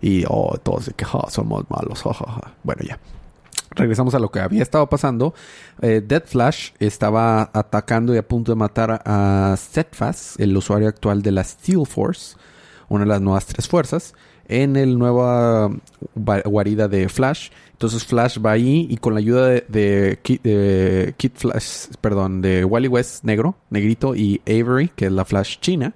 Y, 0.00 0.24
oh, 0.28 0.56
todos 0.62 0.86
de 0.86 0.92
que, 0.92 1.04
"Ja, 1.04 1.24
somos 1.30 1.64
malos. 1.70 2.02
ja". 2.02 2.52
Bueno, 2.62 2.82
ya. 2.86 2.98
Regresamos 3.70 4.14
a 4.14 4.18
lo 4.18 4.30
que 4.30 4.40
había 4.40 4.62
estado 4.62 4.88
pasando. 4.88 5.34
Eh, 5.82 6.02
Dead 6.04 6.22
Flash 6.24 6.70
estaba 6.78 7.50
atacando 7.52 8.14
y 8.14 8.18
a 8.18 8.26
punto 8.26 8.52
de 8.52 8.56
matar 8.56 9.02
a 9.04 9.54
Steadfast, 9.56 10.40
el 10.40 10.56
usuario 10.56 10.88
actual 10.88 11.22
de 11.22 11.32
la 11.32 11.44
Steel 11.44 11.86
Force, 11.86 12.36
una 12.88 13.04
de 13.04 13.08
las 13.10 13.20
nuevas 13.20 13.44
tres 13.46 13.68
fuerzas, 13.68 14.14
en 14.48 14.76
el 14.76 14.98
nueva 14.98 15.68
va- 16.16 16.40
guarida 16.44 16.88
de 16.88 17.08
Flash. 17.10 17.50
Entonces 17.72 18.04
Flash 18.04 18.38
va 18.44 18.52
ahí 18.52 18.86
y 18.90 18.96
con 18.96 19.12
la 19.14 19.20
ayuda 19.20 19.46
de, 19.48 19.64
de, 19.68 21.14
Flash, 21.34 21.88
perdón, 22.00 22.40
de 22.40 22.64
Wally 22.64 22.88
West 22.88 23.22
negro, 23.24 23.56
negrito 23.70 24.16
y 24.16 24.40
Avery, 24.46 24.88
que 24.96 25.06
es 25.06 25.12
la 25.12 25.24
Flash 25.26 25.58
china, 25.60 25.92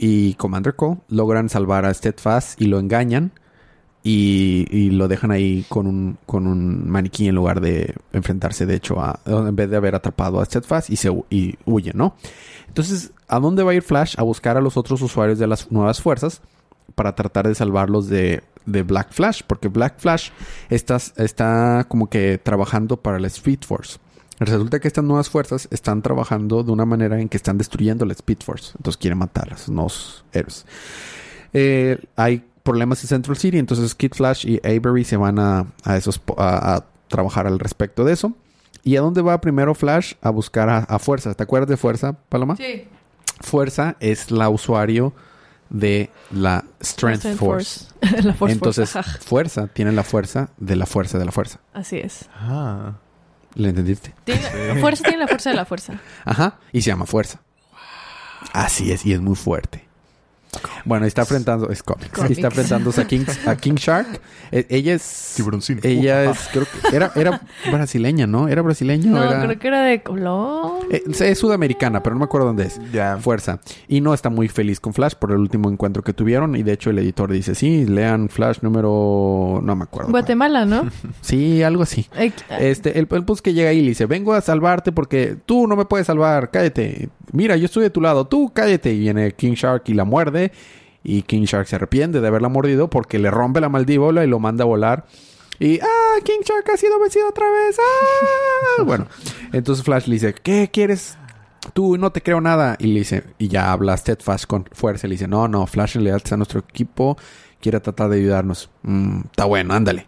y 0.00 0.34
Commander 0.34 0.74
Cole 0.74 0.98
logran 1.08 1.48
salvar 1.48 1.84
a 1.84 1.94
Steadfast 1.94 2.60
y 2.60 2.66
lo 2.66 2.78
engañan 2.78 3.32
y, 4.02 4.66
y 4.70 4.90
lo 4.90 5.08
dejan 5.08 5.32
ahí 5.32 5.64
con 5.68 5.88
un, 5.88 6.18
con 6.26 6.46
un 6.46 6.88
maniquí 6.88 7.26
en 7.26 7.34
lugar 7.34 7.60
de 7.60 7.92
enfrentarse, 8.12 8.64
de 8.64 8.76
hecho, 8.76 9.00
a, 9.00 9.18
en 9.26 9.56
vez 9.56 9.68
de 9.68 9.76
haber 9.76 9.96
atrapado 9.96 10.40
a 10.40 10.44
Steadfast 10.44 10.90
y 10.90 10.96
se 10.96 11.10
y 11.28 11.56
huye, 11.64 11.92
¿no? 11.92 12.14
Entonces, 12.68 13.12
¿a 13.26 13.40
dónde 13.40 13.64
va 13.64 13.72
a 13.72 13.74
ir 13.74 13.82
Flash? 13.82 14.14
A 14.16 14.22
buscar 14.22 14.56
a 14.56 14.60
los 14.60 14.76
otros 14.76 15.02
usuarios 15.02 15.38
de 15.38 15.48
las 15.48 15.72
nuevas 15.72 16.00
fuerzas 16.00 16.40
para 16.94 17.16
tratar 17.16 17.48
de 17.48 17.56
salvarlos 17.56 18.08
de, 18.08 18.44
de 18.64 18.82
Black 18.82 19.12
Flash, 19.12 19.42
porque 19.46 19.68
Black 19.68 19.98
Flash 19.98 20.30
está, 20.68 20.98
está 21.16 21.86
como 21.88 22.08
que 22.08 22.38
trabajando 22.38 22.98
para 22.98 23.18
la 23.18 23.26
Speed 23.26 23.60
Force. 23.66 23.98
Resulta 24.38 24.80
que 24.80 24.88
estas 24.88 25.04
nuevas 25.04 25.30
fuerzas 25.30 25.68
están 25.70 26.02
trabajando 26.02 26.62
de 26.62 26.72
una 26.72 26.84
manera 26.84 27.20
en 27.20 27.28
que 27.28 27.36
están 27.36 27.56
destruyendo 27.56 28.04
la 28.04 28.12
Speed 28.12 28.38
Force. 28.44 28.72
Entonces 28.76 28.98
quieren 28.98 29.18
matar 29.18 29.52
a 29.52 29.54
esos 29.56 29.70
nuevos 29.70 30.24
héroes. 30.32 30.66
Eh, 31.52 31.98
hay 32.16 32.44
problemas 32.62 33.02
en 33.02 33.08
Central 33.08 33.36
City, 33.36 33.58
entonces 33.58 33.94
Kid 33.94 34.12
Flash 34.12 34.46
y 34.46 34.60
Avery 34.64 35.04
se 35.04 35.16
van 35.16 35.38
a, 35.38 35.66
a 35.84 35.96
esos 35.96 36.20
a, 36.36 36.74
a 36.74 36.84
trabajar 37.08 37.46
al 37.46 37.58
respecto 37.58 38.04
de 38.04 38.12
eso. 38.12 38.32
¿Y 38.82 38.96
a 38.96 39.00
dónde 39.00 39.22
va 39.22 39.40
primero 39.40 39.74
Flash? 39.74 40.14
A 40.20 40.30
buscar 40.30 40.68
a, 40.68 40.78
a 40.78 40.98
Fuerza. 40.98 41.34
¿Te 41.34 41.42
acuerdas 41.42 41.68
de 41.68 41.76
Fuerza, 41.76 42.12
Paloma? 42.28 42.56
Sí. 42.56 42.84
Fuerza 43.40 43.96
es 44.00 44.30
la 44.30 44.48
usuario 44.48 45.12
de 45.70 46.10
la 46.30 46.64
Strength, 46.82 47.18
Strength 47.20 47.38
Force. 47.38 47.86
la 48.22 48.34
Force 48.34 48.52
Entonces, 48.52 48.90
Force. 48.90 49.18
Fuerza 49.20 49.66
tiene 49.68 49.92
la 49.92 50.04
fuerza 50.04 50.50
de 50.58 50.76
la 50.76 50.86
fuerza 50.86 51.18
de 51.18 51.24
la 51.24 51.32
fuerza. 51.32 51.60
Así 51.72 51.96
es. 51.96 52.28
Ah. 52.34 52.94
¿Le 53.56 53.70
entendiste? 53.70 54.14
Tiene- 54.24 54.80
Fuerza 54.80 55.02
tiene 55.02 55.18
la 55.18 55.26
fuerza 55.28 55.50
de 55.50 55.56
la 55.56 55.64
fuerza. 55.64 55.94
Ajá. 56.24 56.58
Y 56.72 56.82
se 56.82 56.90
llama 56.90 57.06
Fuerza. 57.06 57.40
Así 58.52 58.92
es, 58.92 59.04
y 59.04 59.12
es 59.12 59.20
muy 59.20 59.34
fuerte. 59.34 59.85
Bueno, 60.84 61.06
está 61.06 61.22
enfrentando, 61.22 61.70
es 61.70 61.82
cómics. 61.82 62.10
Cómics. 62.10 62.32
Está 62.32 62.48
enfrentándose 62.48 63.00
a 63.00 63.06
King, 63.06 63.24
a 63.46 63.56
King 63.56 63.74
Shark. 63.74 64.20
Eh, 64.52 64.66
ella 64.68 64.94
es. 64.94 65.32
Tiburoncino. 65.36 65.80
Ella 65.82 66.30
es, 66.30 66.48
creo 66.52 66.64
que 66.64 66.96
era, 66.96 67.12
era 67.16 67.40
brasileña, 67.70 68.26
¿no? 68.26 68.48
Era 68.48 68.62
brasileña 68.62 69.10
o 69.12 69.14
No, 69.16 69.22
era. 69.24 69.42
creo 69.44 69.58
que 69.58 69.68
era 69.68 69.82
de 69.82 70.02
Colón. 70.02 70.72
Eh, 70.90 71.02
es 71.20 71.38
sudamericana, 71.38 72.02
pero 72.02 72.14
no 72.14 72.20
me 72.20 72.24
acuerdo 72.26 72.46
dónde 72.48 72.64
es. 72.64 72.80
Ya. 72.92 73.16
Fuerza. 73.18 73.60
Y 73.88 74.00
no 74.00 74.14
está 74.14 74.30
muy 74.30 74.48
feliz 74.48 74.80
con 74.80 74.92
Flash 74.94 75.14
por 75.14 75.32
el 75.32 75.38
último 75.38 75.70
encuentro 75.70 76.02
que 76.02 76.12
tuvieron. 76.12 76.54
Y 76.56 76.62
de 76.62 76.72
hecho, 76.72 76.90
el 76.90 76.98
editor 76.98 77.30
dice: 77.32 77.54
Sí, 77.54 77.84
lean 77.86 78.28
Flash 78.28 78.58
número. 78.62 79.60
No 79.62 79.76
me 79.76 79.84
acuerdo. 79.84 80.10
cuál. 80.10 80.22
Guatemala, 80.22 80.64
¿no? 80.64 80.88
Sí, 81.20 81.62
algo 81.62 81.82
así. 81.82 82.06
Este, 82.58 82.98
el, 82.98 83.08
el 83.10 83.24
pues 83.24 83.42
que 83.42 83.52
llega 83.52 83.70
ahí 83.70 83.78
y 83.78 83.82
le 83.82 83.88
dice, 83.88 84.06
vengo 84.06 84.32
a 84.34 84.40
salvarte 84.40 84.92
porque 84.92 85.36
tú 85.44 85.66
no 85.66 85.76
me 85.76 85.84
puedes 85.84 86.06
salvar, 86.06 86.50
cállate. 86.50 87.08
Mira, 87.32 87.56
yo 87.56 87.66
estoy 87.66 87.82
de 87.84 87.90
tu 87.90 88.00
lado, 88.00 88.26
tú 88.26 88.50
cállate. 88.54 88.92
Y 88.92 89.00
viene 89.00 89.32
King 89.32 89.52
Shark 89.52 89.82
y 89.86 89.94
la 89.94 90.04
muerde. 90.04 90.52
Y 91.02 91.22
King 91.22 91.42
Shark 91.42 91.66
se 91.68 91.76
arrepiente 91.76 92.20
de 92.20 92.26
haberla 92.28 92.48
mordido 92.48 92.88
porque 92.90 93.18
le 93.18 93.30
rompe 93.30 93.60
la 93.60 93.68
mandíbula 93.68 94.24
y 94.24 94.28
lo 94.28 94.38
manda 94.40 94.64
a 94.64 94.66
volar. 94.66 95.06
Y, 95.58 95.78
ah, 95.80 96.16
King 96.24 96.40
Shark 96.44 96.68
ha 96.72 96.76
sido 96.76 96.98
vencido 97.00 97.28
otra 97.28 97.46
vez. 97.50 97.76
Ah. 97.78 98.82
bueno, 98.84 99.06
entonces 99.52 99.84
Flash 99.84 100.06
le 100.06 100.14
dice, 100.14 100.34
¿qué 100.34 100.68
quieres? 100.72 101.16
Tú 101.72 101.96
no 101.96 102.10
te 102.10 102.22
creo 102.22 102.40
nada. 102.40 102.76
Y 102.78 102.88
le 102.88 102.98
dice, 103.00 103.24
y 103.38 103.48
ya 103.48 103.72
habla 103.72 103.96
Steadfast 103.96 104.46
con 104.46 104.64
fuerza. 104.72 105.06
Le 105.06 105.14
dice, 105.14 105.28
no, 105.28 105.48
no, 105.48 105.66
Flash 105.66 105.96
en 105.96 106.04
lealtad 106.04 106.34
a 106.34 106.36
nuestro 106.38 106.60
equipo 106.60 107.16
quiere 107.60 107.80
tratar 107.80 108.10
de 108.10 108.18
ayudarnos. 108.18 108.68
"Mm, 108.82 109.20
está 109.30 109.44
bueno, 109.46 109.74
ándale. 109.74 110.06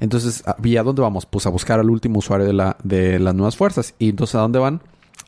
Entonces, 0.00 0.46
¿a- 0.46 0.56
¿y 0.62 0.76
a 0.76 0.82
dónde 0.82 1.00
vamos? 1.02 1.24
Pues 1.26 1.46
a 1.46 1.50
buscar 1.50 1.80
al 1.80 1.88
último 1.88 2.18
usuario 2.18 2.46
de, 2.46 2.52
la, 2.52 2.76
de 2.82 3.18
las 3.18 3.34
nuevas 3.34 3.56
fuerzas. 3.56 3.94
Y 3.98 4.10
entonces, 4.10 4.34
¿a 4.34 4.40
dónde 4.40 4.58
van? 4.58 4.80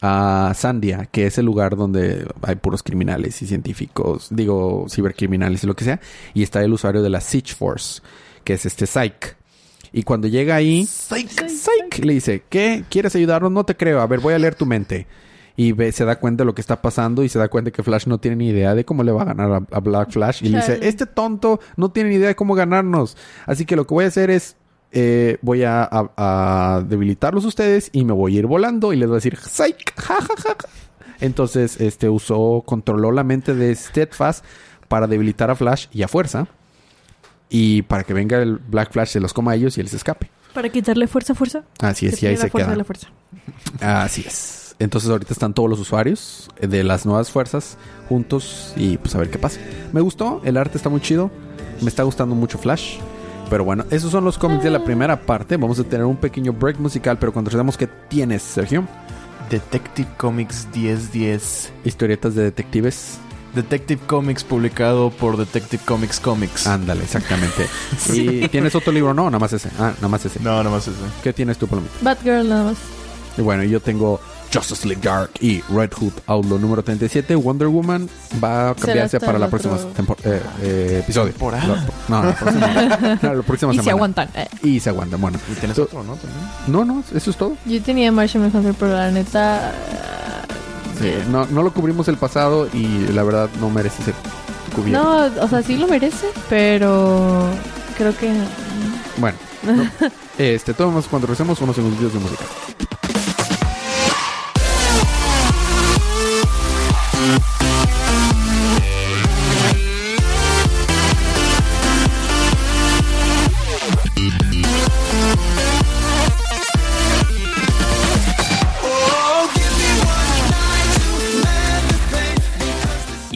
A 0.03 0.53
Sandia, 0.55 1.07
que 1.07 1.27
es 1.27 1.39
el 1.39 1.47
lugar 1.47 1.75
donde 1.75 2.29
hay 2.43 2.57
puros 2.57 2.83
criminales 2.83 3.41
y 3.41 3.47
científicos, 3.47 4.29
digo, 4.31 4.87
cibercriminales 4.91 5.65
y 5.65 5.67
lo 5.67 5.75
que 5.75 5.85
sea. 5.85 6.01
Y 6.35 6.43
está 6.43 6.63
el 6.63 6.73
usuario 6.73 7.03
de 7.03 7.09
la 7.09 7.21
Siege 7.21 7.55
Force, 7.55 8.03
que 8.45 8.55
es 8.55 8.67
este 8.67 8.87
Psyche. 8.87 9.37
Y 9.93 10.03
cuando 10.03 10.29
llega 10.29 10.55
ahí, 10.55 10.85
Psyche 10.85 12.03
le 12.03 12.13
dice, 12.13 12.43
¿qué? 12.51 12.85
¿Quieres 12.91 13.17
ayudarnos? 13.17 13.51
No 13.51 13.65
te 13.65 13.77
creo. 13.77 14.01
A 14.01 14.07
ver, 14.07 14.21
voy 14.21 14.35
a 14.35 14.39
leer 14.39 14.55
tu 14.55 14.67
mente. 14.67 15.07
Y 15.57 15.73
ve, 15.73 15.91
se 15.91 16.05
da 16.05 16.17
cuenta 16.17 16.43
de 16.43 16.47
lo 16.47 16.55
que 16.55 16.61
está 16.61 16.83
pasando 16.83 17.25
y 17.25 17.31
se 17.31 17.39
da 17.39 17.49
cuenta 17.49 17.71
que 17.71 17.83
Flash 17.83 18.07
no 18.07 18.19
tiene 18.19 18.37
ni 18.37 18.49
idea 18.49 18.75
de 18.75 18.85
cómo 18.85 19.03
le 19.03 19.13
va 19.13 19.23
a 19.23 19.25
ganar 19.25 19.51
a, 19.51 19.57
a 19.75 19.81
Black 19.81 20.11
Flash. 20.11 20.43
Y 20.43 20.51
le 20.51 20.59
dice, 20.59 20.81
este 20.83 21.07
tonto 21.07 21.61
no 21.77 21.91
tiene 21.91 22.11
ni 22.11 22.17
idea 22.17 22.29
de 22.29 22.37
cómo 22.37 22.55
ganarnos. 22.55 23.17
Así 23.47 23.65
que 23.65 23.75
lo 23.75 23.87
que 23.87 23.95
voy 23.95 24.05
a 24.05 24.09
hacer 24.09 24.29
es, 24.29 24.57
eh, 24.93 25.39
voy 25.43 25.65
a, 25.65 25.83
a- 25.85 26.11
a 26.17 26.83
debilitarlos 26.83 27.45
ustedes 27.45 27.91
y 27.93 28.05
me 28.05 28.13
voy 28.13 28.37
a 28.37 28.39
ir 28.41 28.47
volando 28.47 28.93
y 28.93 28.97
les 28.97 29.09
voy 29.09 29.15
a 29.15 29.19
decir, 29.19 29.37
Psych, 29.37 29.95
ja, 29.97 30.15
ja, 30.17 30.35
ja, 30.37 30.57
ja". 30.61 30.69
Entonces, 31.21 31.81
este 31.81 32.09
usó, 32.11 32.63
controló 32.67 33.11
la 33.13 33.25
mente 33.25 33.55
de 33.55 33.75
Steadfast 33.75 34.45
para 34.89 35.07
debilitar 35.07 35.51
a 35.51 35.55
Flash 35.55 35.87
y 35.93 36.03
a 36.03 36.09
Fuerza. 36.09 36.47
Y 37.49 37.83
para 37.83 38.03
que 38.05 38.13
venga 38.13 38.39
el 38.43 38.57
Black 38.57 38.93
Flash, 38.93 39.09
se 39.11 39.21
los 39.21 39.33
coma 39.33 39.53
a 39.53 39.55
ellos 39.55 39.79
y 39.79 39.81
él 39.81 39.89
se 39.89 39.97
escape. 39.97 40.31
Para 40.53 40.69
quitarle 40.69 41.07
fuerza, 41.07 41.35
fuerza. 41.35 41.63
Así 41.81 42.07
es, 42.07 42.23
y 42.23 42.27
ahí 42.27 42.37
se 42.37 42.49
fuerza 42.51 42.67
queda. 42.67 42.71
de 42.73 42.77
la 42.79 42.85
fuerza. 42.85 43.09
Así 43.81 44.25
es. 44.27 44.75
Entonces 44.79 45.09
ahorita 45.09 45.33
están 45.33 45.55
todos 45.55 45.71
los 45.71 45.79
usuarios 45.81 46.51
de 46.61 46.83
las 46.85 47.07
nuevas 47.07 47.31
fuerzas 47.31 47.79
juntos 48.09 48.75
y 48.77 48.99
pues 48.99 49.15
a 49.15 49.19
ver 49.19 49.31
qué 49.31 49.39
pasa. 49.39 49.59
Me 49.93 50.01
gustó, 50.03 50.43
el 50.45 50.57
arte 50.59 50.77
está 50.77 50.89
muy 50.91 51.01
chido, 51.01 51.31
me 51.81 51.89
está 51.89 52.03
gustando 52.03 52.35
mucho 52.35 52.59
Flash. 52.59 52.99
Pero 53.49 53.65
bueno, 53.65 53.85
esos 53.91 54.11
son 54.11 54.25
los 54.25 54.39
cómics 54.39 54.65
de 54.65 54.71
la 54.71 54.85
primera 54.85 55.21
parte. 55.21 55.57
Vamos 55.57 55.79
a 55.79 55.85
tener 55.85 56.05
un 56.05 56.17
pequeño 56.17 56.53
break 56.53 56.79
musical, 56.79 57.19
pero 57.19 57.33
cuando 57.33 57.51
regresemos, 57.51 57.77
¿qué 57.77 57.87
tienes, 57.87 58.43
Sergio? 58.43 58.87
Detective 59.51 60.09
Comics 60.17 60.67
1010. 60.75 61.73
Historietas 61.85 62.35
de 62.35 62.43
detectives. 62.43 63.19
Detective 63.55 64.03
Comics 64.07 64.45
publicado 64.45 65.11
por 65.11 65.37
Detective 65.37 65.83
Comics 65.85 66.21
Comics. 66.21 66.67
Ándale, 66.67 67.05
exactamente. 67.05 67.67
¿Y 68.13 68.49
tienes 68.49 68.75
otro 68.75 68.93
libro? 68.93 69.15
No, 69.15 69.25
nada 69.27 69.39
más 69.39 69.53
ese. 69.53 69.71
Ah, 69.79 69.93
nada 69.97 70.09
más 70.09 70.25
ese. 70.27 70.41
No, 70.41 70.63
nomás 70.63 70.89
ese. 70.89 70.99
¿Qué 71.23 71.33
tienes 71.33 71.57
tú, 71.57 71.67
Palomita? 71.67 71.95
Batgirl 72.03 72.49
nada 72.49 72.65
más. 72.65 72.77
Y 73.39 73.43
bueno, 73.43 73.63
yo 73.65 73.81
tengo 73.81 74.21
Justice 74.53 74.87
League 74.87 75.03
Dark 75.03 75.31
y 75.41 75.61
Red 75.63 75.93
Hood 75.99 76.13
Outlaw 76.27 76.59
número 76.59 76.83
37. 76.83 77.35
Wonder 77.37 77.69
Woman 77.69 78.09
va 78.43 78.71
a 78.71 78.75
cambiarse 78.75 79.21
para 79.21 79.39
la 79.39 79.49
próxima 79.49 79.77
eh, 80.25 80.41
eh, 80.63 81.01
episodio. 81.03 81.31
¿Temporada? 81.33 81.87
No, 82.09 82.23
no, 82.23 82.29
la 82.29 82.35
próxima, 82.37 83.19
no, 83.23 83.35
la 83.35 83.43
próxima 83.43 83.73
Y 83.73 83.77
semana. 83.77 83.83
se 83.85 83.91
aguantan. 83.91 84.29
Eh, 84.35 84.49
Y 84.63 84.81
se 84.81 84.91
aguantan. 84.91 85.21
Bueno, 85.21 85.39
Y 85.51 85.55
tienes 85.57 85.77
Tú- 85.77 85.83
otro, 85.83 86.03
¿no? 86.05 86.15
También. 86.15 86.41
no, 86.69 86.85
no, 86.85 87.03
eso 87.15 87.31
es 87.31 87.37
todo. 87.37 87.57
Yo 87.67 87.83
tenía 87.83 88.11
Martian 88.13 88.43
Manhunter, 88.45 88.75
pero 88.79 88.93
la 88.95 89.11
neta... 89.11 89.73
Sí, 91.01 91.13
no, 91.31 91.45
no 91.47 91.63
lo 91.63 91.73
cubrimos 91.75 92.09
el 92.09 92.17
pasado 92.17 92.69
y 92.73 93.07
la 93.13 93.23
verdad 93.23 93.51
no 93.61 93.69
merece 93.69 94.03
ser 94.03 94.15
cubierto. 94.75 95.03
No, 95.03 95.43
o 95.45 95.49
sea, 95.49 95.63
sí 95.63 95.77
lo 95.77 95.87
merece, 95.89 96.27
pero 96.49 97.47
creo 97.99 98.17
que... 98.17 98.33
Bueno, 99.19 99.37
no. 99.63 99.87
este, 100.39 100.73
tomamos 100.73 101.07
cuando 101.07 101.27
recemos 101.29 101.61
unos 101.61 101.77
segundos 101.77 102.13
de 102.15 102.19
música. 102.19 102.45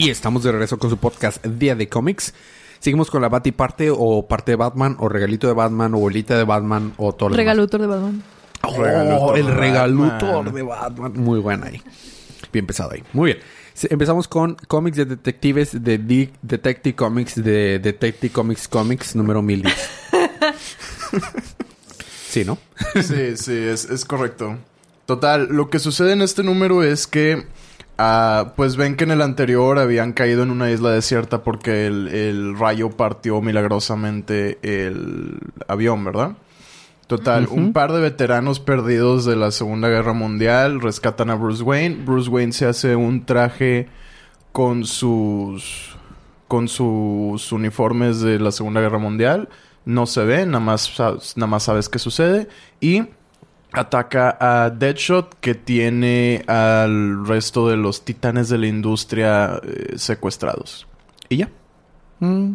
Y 0.01 0.09
estamos 0.09 0.41
de 0.41 0.51
regreso 0.51 0.79
con 0.79 0.89
su 0.89 0.97
podcast 0.97 1.45
Día 1.45 1.75
de 1.75 1.87
Cómics. 1.87 2.33
Seguimos 2.79 3.11
con 3.11 3.21
la 3.21 3.29
Bati 3.29 3.51
parte 3.51 3.91
o 3.95 4.27
parte 4.27 4.53
de 4.53 4.55
Batman 4.55 4.95
o 4.97 5.07
regalito 5.07 5.45
de 5.45 5.53
Batman 5.53 5.93
o 5.93 5.99
bolita 5.99 6.35
de 6.35 6.43
Batman 6.43 6.93
o 6.97 7.13
todo 7.13 7.29
lo 7.29 7.35
demás. 7.35 7.45
Regalutor 7.45 7.81
de 7.81 7.85
Batman. 7.87 8.23
Oh, 8.63 8.81
Regalutor 8.81 9.37
el 9.37 9.45
regalutor 9.45 10.33
Batman. 10.37 10.55
de 10.55 10.61
Batman. 10.63 11.13
Muy 11.17 11.39
buena 11.39 11.67
ahí. 11.67 11.83
Bien 12.51 12.65
pesado 12.65 12.93
ahí. 12.93 13.03
Muy 13.13 13.33
bien. 13.33 13.43
Empezamos 13.89 14.27
con 14.27 14.55
cómics 14.67 14.97
de 14.97 15.05
detectives 15.05 15.83
de 15.83 15.97
D- 15.97 16.31
Detective 16.41 16.95
Comics 16.95 17.35
de 17.43 17.79
Detective 17.79 18.31
Comics 18.31 18.67
Comics 18.67 19.15
número 19.15 19.41
1010. 19.41 19.89
sí, 22.29 22.45
¿no? 22.45 22.57
Sí, 23.01 23.37
sí, 23.37 23.53
es, 23.53 23.85
es 23.85 24.05
correcto. 24.05 24.57
Total, 25.05 25.47
lo 25.49 25.69
que 25.69 25.79
sucede 25.79 26.13
en 26.13 26.21
este 26.21 26.43
número 26.43 26.83
es 26.83 27.07
que, 27.07 27.45
ah, 27.97 28.53
pues 28.55 28.75
ven 28.75 28.95
que 28.95 29.03
en 29.03 29.11
el 29.11 29.21
anterior 29.21 29.79
habían 29.79 30.13
caído 30.13 30.43
en 30.43 30.51
una 30.51 30.71
isla 30.71 30.91
desierta 30.91 31.43
porque 31.43 31.87
el, 31.87 32.07
el 32.09 32.57
rayo 32.57 32.91
partió 32.91 33.41
milagrosamente 33.41 34.59
el 34.61 35.37
avión, 35.67 36.03
¿verdad? 36.05 36.31
Total, 37.11 37.49
un 37.51 37.73
par 37.73 37.91
de 37.91 37.99
veteranos 37.99 38.61
perdidos 38.61 39.25
de 39.25 39.35
la 39.35 39.51
Segunda 39.51 39.89
Guerra 39.89 40.13
Mundial 40.13 40.79
rescatan 40.79 41.29
a 41.29 41.35
Bruce 41.35 41.61
Wayne. 41.61 42.05
Bruce 42.05 42.29
Wayne 42.29 42.53
se 42.53 42.65
hace 42.65 42.95
un 42.95 43.25
traje 43.25 43.89
con 44.53 44.85
sus 44.85 45.97
con 46.47 46.69
sus 46.69 47.51
uniformes 47.51 48.21
de 48.21 48.39
la 48.39 48.53
Segunda 48.53 48.79
Guerra 48.79 48.97
Mundial. 48.97 49.49
No 49.83 50.05
se 50.05 50.23
ve, 50.23 50.45
nada 50.45 50.61
más, 50.61 50.97
nada 51.35 51.47
más 51.47 51.63
sabes 51.63 51.89
qué 51.89 51.99
sucede. 51.99 52.47
Y 52.79 53.03
ataca 53.73 54.37
a 54.39 54.69
Deadshot, 54.69 55.37
que 55.41 55.53
tiene 55.53 56.45
al 56.47 57.27
resto 57.27 57.67
de 57.67 57.75
los 57.75 58.05
titanes 58.05 58.47
de 58.47 58.57
la 58.57 58.67
industria 58.67 59.59
eh, 59.61 59.97
secuestrados. 59.97 60.87
Y 61.27 61.35
ya. 61.35 61.49
Mm. 62.21 62.53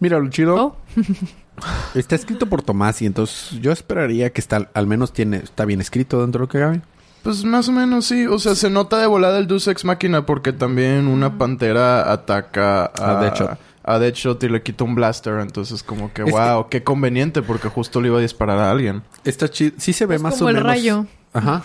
Mira, 0.00 0.18
lo 0.18 0.28
chido. 0.30 0.56
Oh, 0.56 0.76
Está 1.94 2.14
escrito 2.14 2.46
por 2.46 2.62
Tomás 2.62 3.00
y 3.02 3.06
entonces 3.06 3.58
yo 3.60 3.72
esperaría 3.72 4.30
que 4.30 4.40
está, 4.40 4.68
al 4.74 4.86
menos 4.86 5.12
tiene, 5.12 5.38
está 5.38 5.64
bien 5.64 5.80
escrito 5.80 6.20
dentro 6.20 6.40
de 6.40 6.42
lo 6.44 6.48
que 6.48 6.58
cabe. 6.58 6.80
Pues 7.22 7.44
más 7.44 7.68
o 7.68 7.72
menos 7.72 8.04
sí. 8.06 8.26
O 8.26 8.38
sea, 8.38 8.54
se 8.54 8.70
nota 8.70 8.98
de 8.98 9.06
volada 9.06 9.38
el 9.38 9.46
Deus 9.46 9.66
Ex 9.66 9.84
Máquina 9.84 10.26
porque 10.26 10.52
también 10.52 11.08
una 11.08 11.38
pantera 11.38 12.12
ataca 12.12 12.84
a, 12.86 13.18
A 13.18 13.20
Deadshot. 13.22 13.58
a 13.82 13.98
Deadshot 13.98 14.42
y 14.44 14.48
le 14.48 14.62
quita 14.62 14.84
un 14.84 14.94
blaster. 14.94 15.40
Entonces, 15.40 15.82
como 15.82 16.12
que, 16.12 16.22
wow, 16.22 16.68
qué 16.68 16.84
conveniente 16.84 17.42
porque 17.42 17.68
justo 17.68 18.00
le 18.00 18.08
iba 18.08 18.18
a 18.18 18.22
disparar 18.22 18.58
a 18.58 18.70
alguien. 18.70 19.02
Está 19.24 19.48
chido. 19.48 19.72
Sí 19.78 19.92
se 19.92 20.06
ve 20.06 20.16
Es 20.16 20.22
más 20.22 20.34
como 20.34 20.46
o 20.46 20.48
el 20.50 20.56
menos. 20.56 20.68
rayo. 20.70 21.06
Ajá. 21.32 21.64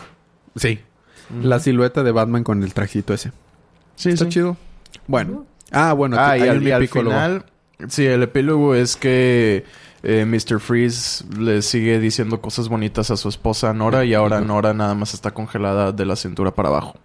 Sí. 0.56 0.80
La 1.44 1.60
silueta 1.60 2.02
de 2.04 2.12
Batman 2.12 2.44
con 2.44 2.64
el 2.64 2.74
trajito 2.74 3.14
ese. 3.14 3.32
Sí, 3.96 4.10
Está 4.10 4.28
chido. 4.30 4.58
Bueno. 5.08 5.46
Ah, 5.72 5.94
bueno. 5.94 6.18
Ah, 6.20 6.38
y 6.38 6.42
hay 6.42 6.50
al, 6.50 6.64
y 6.64 6.72
al 6.72 6.88
final, 6.88 7.46
sí, 7.88 8.06
el 8.06 8.24
epílogo 8.24 8.76
es 8.76 8.96
que 8.96 9.66
eh, 10.04 10.26
Mr. 10.26 10.60
Freeze 10.60 11.24
le 11.38 11.62
sigue 11.62 12.00
diciendo 12.00 12.42
cosas 12.42 12.70
bonitas 12.70 13.12
a 13.12 13.18
su 13.18 13.30
esposa 13.30 13.74
Nora 13.74 14.04
y 14.06 14.14
ahora 14.14 14.42
Nora 14.42 14.74
nada 14.74 14.96
más 14.96 15.14
está 15.14 15.32
congelada 15.32 15.92
de 15.92 16.06
la 16.06 16.16
cintura 16.16 16.52
para 16.52 16.70
abajo. 16.70 16.96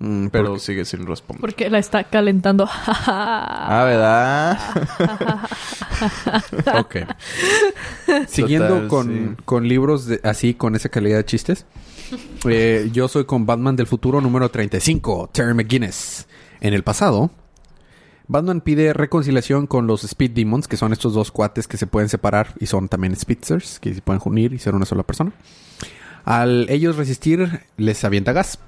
Mm, 0.00 0.28
Pero 0.28 0.46
porque- 0.48 0.60
sigue 0.60 0.84
sin 0.84 1.06
responder. 1.06 1.40
porque 1.40 1.70
la 1.70 1.78
está 1.78 2.02
calentando. 2.04 2.68
Ah, 2.70 3.84
¿verdad? 3.86 4.58
Ok. 6.80 6.96
Siguiendo 8.26 8.68
Total, 8.68 8.88
con, 8.88 9.06
sí. 9.36 9.42
con 9.44 9.68
libros 9.68 10.06
de- 10.06 10.20
así, 10.24 10.54
con 10.54 10.74
esa 10.74 10.88
calidad 10.88 11.18
de 11.18 11.24
chistes. 11.24 11.66
eh, 12.48 12.90
yo 12.92 13.06
soy 13.08 13.24
con 13.24 13.46
Batman 13.46 13.76
del 13.76 13.86
futuro 13.86 14.20
número 14.20 14.50
35, 14.50 15.30
Terry 15.32 15.54
McGuinness. 15.54 16.26
En 16.60 16.74
el 16.74 16.82
pasado, 16.82 17.30
Batman 18.32 18.62
pide 18.62 18.94
reconciliación 18.94 19.66
con 19.66 19.86
los 19.86 20.04
Speed 20.04 20.30
Demons, 20.30 20.66
que 20.66 20.78
son 20.78 20.92
estos 20.94 21.12
dos 21.12 21.30
cuates 21.30 21.68
que 21.68 21.76
se 21.76 21.86
pueden 21.86 22.08
separar 22.08 22.54
y 22.58 22.66
son 22.66 22.88
también 22.88 23.14
Spitzers, 23.14 23.78
que 23.78 23.92
se 23.94 24.00
pueden 24.00 24.22
unir 24.24 24.54
y 24.54 24.58
ser 24.58 24.74
una 24.74 24.86
sola 24.86 25.02
persona. 25.02 25.32
Al 26.24 26.66
ellos 26.70 26.96
resistir, 26.96 27.60
les 27.76 28.02
avienta 28.04 28.32
gas, 28.32 28.58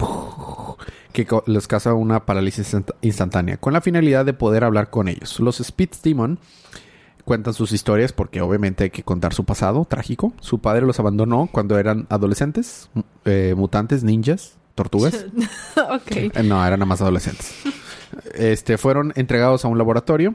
que 1.13 1.27
les 1.47 1.67
causa 1.67 1.95
una 1.95 2.27
parálisis 2.27 2.75
instant- 2.75 2.95
instantánea, 3.01 3.57
con 3.57 3.73
la 3.73 3.81
finalidad 3.81 4.27
de 4.27 4.35
poder 4.35 4.65
hablar 4.65 4.91
con 4.91 5.09
ellos. 5.09 5.41
Los 5.41 5.61
Speed 5.61 5.91
Demon 6.03 6.39
cuentan 7.25 7.55
sus 7.55 7.73
historias 7.73 8.13
porque 8.13 8.43
obviamente 8.43 8.85
hay 8.85 8.91
que 8.91 9.03
contar 9.03 9.33
su 9.33 9.45
pasado 9.45 9.87
trágico. 9.87 10.35
Su 10.41 10.59
padre 10.59 10.85
los 10.85 11.01
abandonó 11.01 11.49
cuando 11.51 11.79
eran 11.79 12.07
adolescentes, 12.11 12.91
eh, 13.25 13.55
mutantes, 13.57 14.05
ninjas, 14.05 14.57
tortugas. 14.75 15.25
ok. 15.77 16.35
No, 16.45 16.67
eran 16.67 16.81
nada 16.81 16.85
más 16.87 17.01
adolescentes. 17.01 17.55
Este, 18.35 18.79
fueron 18.79 19.13
entregados 19.17 19.65
a 19.65 19.69
un 19.69 19.79
laboratorio. 19.79 20.35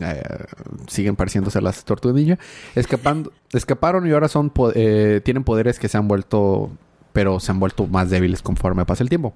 Eh, 0.00 0.22
siguen 0.86 1.16
pareciéndose 1.16 1.58
a 1.58 1.60
las 1.62 1.84
tortugas. 1.84 2.38
Escapando, 2.74 3.32
escaparon 3.52 4.06
y 4.06 4.12
ahora 4.12 4.28
son 4.28 4.52
eh, 4.74 5.20
tienen 5.24 5.42
poderes 5.44 5.78
que 5.78 5.88
se 5.88 5.98
han 5.98 6.06
vuelto, 6.06 6.70
pero 7.12 7.40
se 7.40 7.50
han 7.50 7.58
vuelto 7.58 7.86
más 7.86 8.08
débiles 8.10 8.42
conforme 8.42 8.84
pasa 8.84 9.02
el 9.02 9.08
tiempo. 9.08 9.34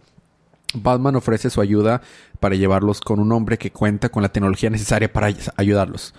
Batman 0.77 1.17
ofrece 1.17 1.51
su 1.51 1.61
ayuda 1.61 2.03
para 2.41 2.55
llevarlos 2.57 3.01
con 3.01 3.21
un 3.21 3.31
hombre 3.33 3.59
que 3.59 3.71
cuenta 3.71 4.09
con 4.09 4.23
la 4.23 4.29
tecnología 4.31 4.71
necesaria 4.71 5.13
para 5.13 5.29
ay- 5.29 5.37
ayudarlos. 5.57 6.15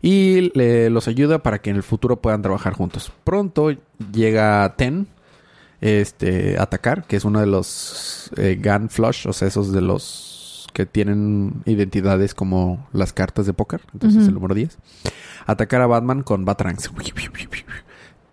Y 0.00 0.50
le- 0.56 0.90
los 0.90 1.08
ayuda 1.08 1.42
para 1.42 1.58
que 1.60 1.70
en 1.70 1.76
el 1.76 1.82
futuro 1.82 2.16
puedan 2.20 2.40
trabajar 2.42 2.72
juntos. 2.74 3.12
Pronto 3.24 3.70
llega 4.12 4.74
Ten, 4.76 5.08
este, 5.80 6.56
atacar, 6.58 7.04
que 7.06 7.16
es 7.16 7.24
uno 7.24 7.40
de 7.40 7.46
los 7.46 8.30
eh, 8.36 8.60
Gun 8.62 8.88
Flush, 8.90 9.26
o 9.28 9.32
sea, 9.32 9.48
esos 9.48 9.72
de 9.72 9.80
los 9.80 10.37
que 10.72 10.86
tienen 10.86 11.62
identidades 11.64 12.34
como 12.34 12.86
las 12.92 13.12
cartas 13.12 13.46
de 13.46 13.52
póker, 13.52 13.80
entonces 13.92 14.28
el 14.28 14.34
número 14.34 14.54
10. 14.54 14.78
Atacar 15.46 15.80
a 15.80 15.86
Batman 15.86 16.22
con 16.22 16.44
Batrangs. 16.44 16.90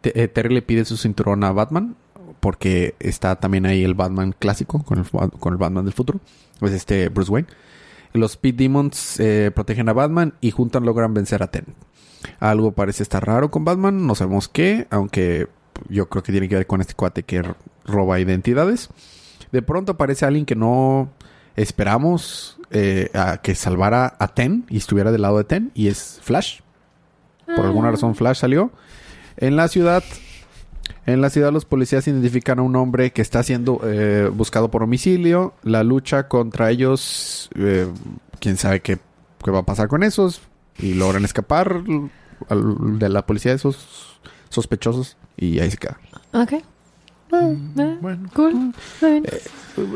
Eh, 0.03 0.27
Terry 0.27 0.53
le 0.53 0.61
pide 0.61 0.85
su 0.85 0.97
cinturón 0.97 1.43
a 1.43 1.51
Batman 1.51 1.95
porque 2.39 2.95
está 2.99 3.37
también 3.37 3.65
ahí 3.65 3.83
el 3.83 3.95
Batman 3.95 4.35
clásico 4.37 4.83
con 4.83 4.99
el, 4.99 5.05
con 5.09 5.53
el 5.53 5.57
Batman 5.57 5.85
del 5.85 5.93
futuro, 5.93 6.19
es 6.61 6.71
este 6.71 7.09
Bruce 7.09 7.31
Wayne. 7.31 7.47
Los 8.13 8.33
Speed 8.33 8.55
Demons 8.55 9.19
eh, 9.19 9.51
protegen 9.53 9.89
a 9.89 9.93
Batman 9.93 10.35
y 10.41 10.51
juntos 10.51 10.83
logran 10.83 11.13
vencer 11.13 11.41
a 11.41 11.47
Ten. 11.47 11.65
Algo 12.39 12.71
parece 12.71 13.03
estar 13.03 13.25
raro 13.25 13.49
con 13.49 13.65
Batman, 13.65 14.05
no 14.05 14.15
sabemos 14.15 14.47
qué, 14.47 14.87
aunque 14.89 15.47
yo 15.89 16.07
creo 16.07 16.23
que 16.23 16.31
tiene 16.31 16.47
que 16.47 16.55
ver 16.55 16.67
con 16.67 16.81
este 16.81 16.93
cuate 16.93 17.23
que 17.23 17.43
roba 17.85 18.19
identidades. 18.19 18.89
De 19.51 19.61
pronto 19.61 19.93
aparece 19.93 20.25
alguien 20.25 20.45
que 20.45 20.55
no 20.55 21.09
esperamos 21.55 22.57
eh, 22.71 23.09
a 23.13 23.37
que 23.37 23.55
salvara 23.55 24.15
a 24.19 24.27
Ten 24.29 24.65
y 24.69 24.77
estuviera 24.77 25.11
del 25.11 25.21
lado 25.21 25.37
de 25.37 25.43
Ten 25.43 25.71
y 25.73 25.87
es 25.87 26.19
Flash. 26.21 26.59
Por 27.55 27.65
alguna 27.65 27.91
razón 27.91 28.15
Flash 28.15 28.37
salió. 28.39 28.71
En 29.37 29.55
la 29.55 29.67
ciudad, 29.67 30.03
en 31.05 31.21
la 31.21 31.29
ciudad 31.29 31.51
los 31.53 31.65
policías 31.65 32.07
identifican 32.07 32.59
a 32.59 32.63
un 32.63 32.75
hombre 32.75 33.11
que 33.11 33.21
está 33.21 33.43
siendo 33.43 33.79
eh, 33.83 34.29
buscado 34.33 34.71
por 34.71 34.81
homicidio. 34.83 35.53
La 35.63 35.83
lucha 35.83 36.27
contra 36.27 36.71
ellos, 36.71 37.49
eh, 37.55 37.87
quién 38.39 38.57
sabe 38.57 38.81
qué, 38.81 38.97
qué 39.43 39.51
va 39.51 39.59
a 39.59 39.63
pasar 39.65 39.87
con 39.87 40.03
esos. 40.03 40.41
Y 40.77 40.93
logran 40.95 41.23
escapar 41.23 41.83
al- 42.49 42.99
de 42.99 43.09
la 43.09 43.25
policía 43.25 43.51
de 43.51 43.57
esos 43.57 44.19
sospechosos 44.49 45.15
y 45.37 45.59
ahí 45.59 45.69
se 45.71 45.77
queda. 45.77 45.97
Ok. 46.33 46.53
Ah, 47.31 47.49
eh, 47.77 47.97
Bueno. 48.01 48.29
Cool. 48.33 48.73
Está 48.95 49.09
bien. 49.09 49.23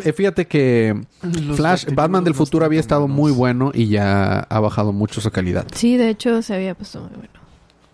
Eh, 0.04 0.14
fíjate 0.14 0.48
que 0.48 1.02
Los 1.22 1.58
Flash, 1.58 1.86
Batman 1.94 2.24
del 2.24 2.34
futuro 2.34 2.66
había 2.66 2.80
estado 2.80 3.08
muy 3.08 3.32
bueno 3.32 3.72
y 3.74 3.88
ya 3.88 4.40
ha 4.42 4.60
bajado 4.60 4.92
mucho 4.94 5.22
su 5.22 5.32
calidad. 5.32 5.66
Sí, 5.74 5.96
de 5.98 6.10
hecho 6.10 6.42
se 6.42 6.56
había 6.56 6.76
puesto 6.76 7.00
muy 7.02 7.10
bueno. 7.10 7.30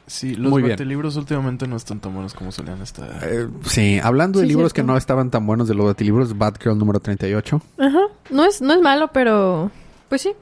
Sí, 0.07 0.35
los 0.35 0.51
Muy 0.51 0.61
bien. 0.61 0.87
libros 0.87 1.15
últimamente 1.15 1.67
no 1.67 1.75
están 1.75 1.99
tan 1.99 2.13
buenos 2.13 2.35
como 2.35 2.51
solían 2.51 2.79
estar. 2.81 3.09
Eh, 3.23 3.47
sí, 3.65 3.99
hablando 4.03 4.39
de 4.39 4.45
Sí, 4.45 4.49
libros 4.49 4.71
que 4.71 4.83
no 4.83 4.97
estaban 4.97 5.31
tan 5.31 5.47
buenos 5.47 5.67
de 5.67 5.73
los 5.73 5.87
batilibros, 5.87 6.37
Batgirl 6.37 6.77
número 6.77 6.99
38. 6.99 7.59
Ajá. 7.79 7.99
No 8.29 8.45
es, 8.45 8.61
no 8.61 8.73
es 8.73 8.81
malo, 8.81 9.09
pero 9.11 9.71
pues 10.07 10.21
sí. 10.21 10.33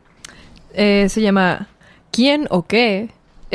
Eh, 0.73 1.07
se 1.07 1.21
llama 1.21 1.69
¿Quién 2.11 2.45
o 2.49 2.63
qué 2.63 3.11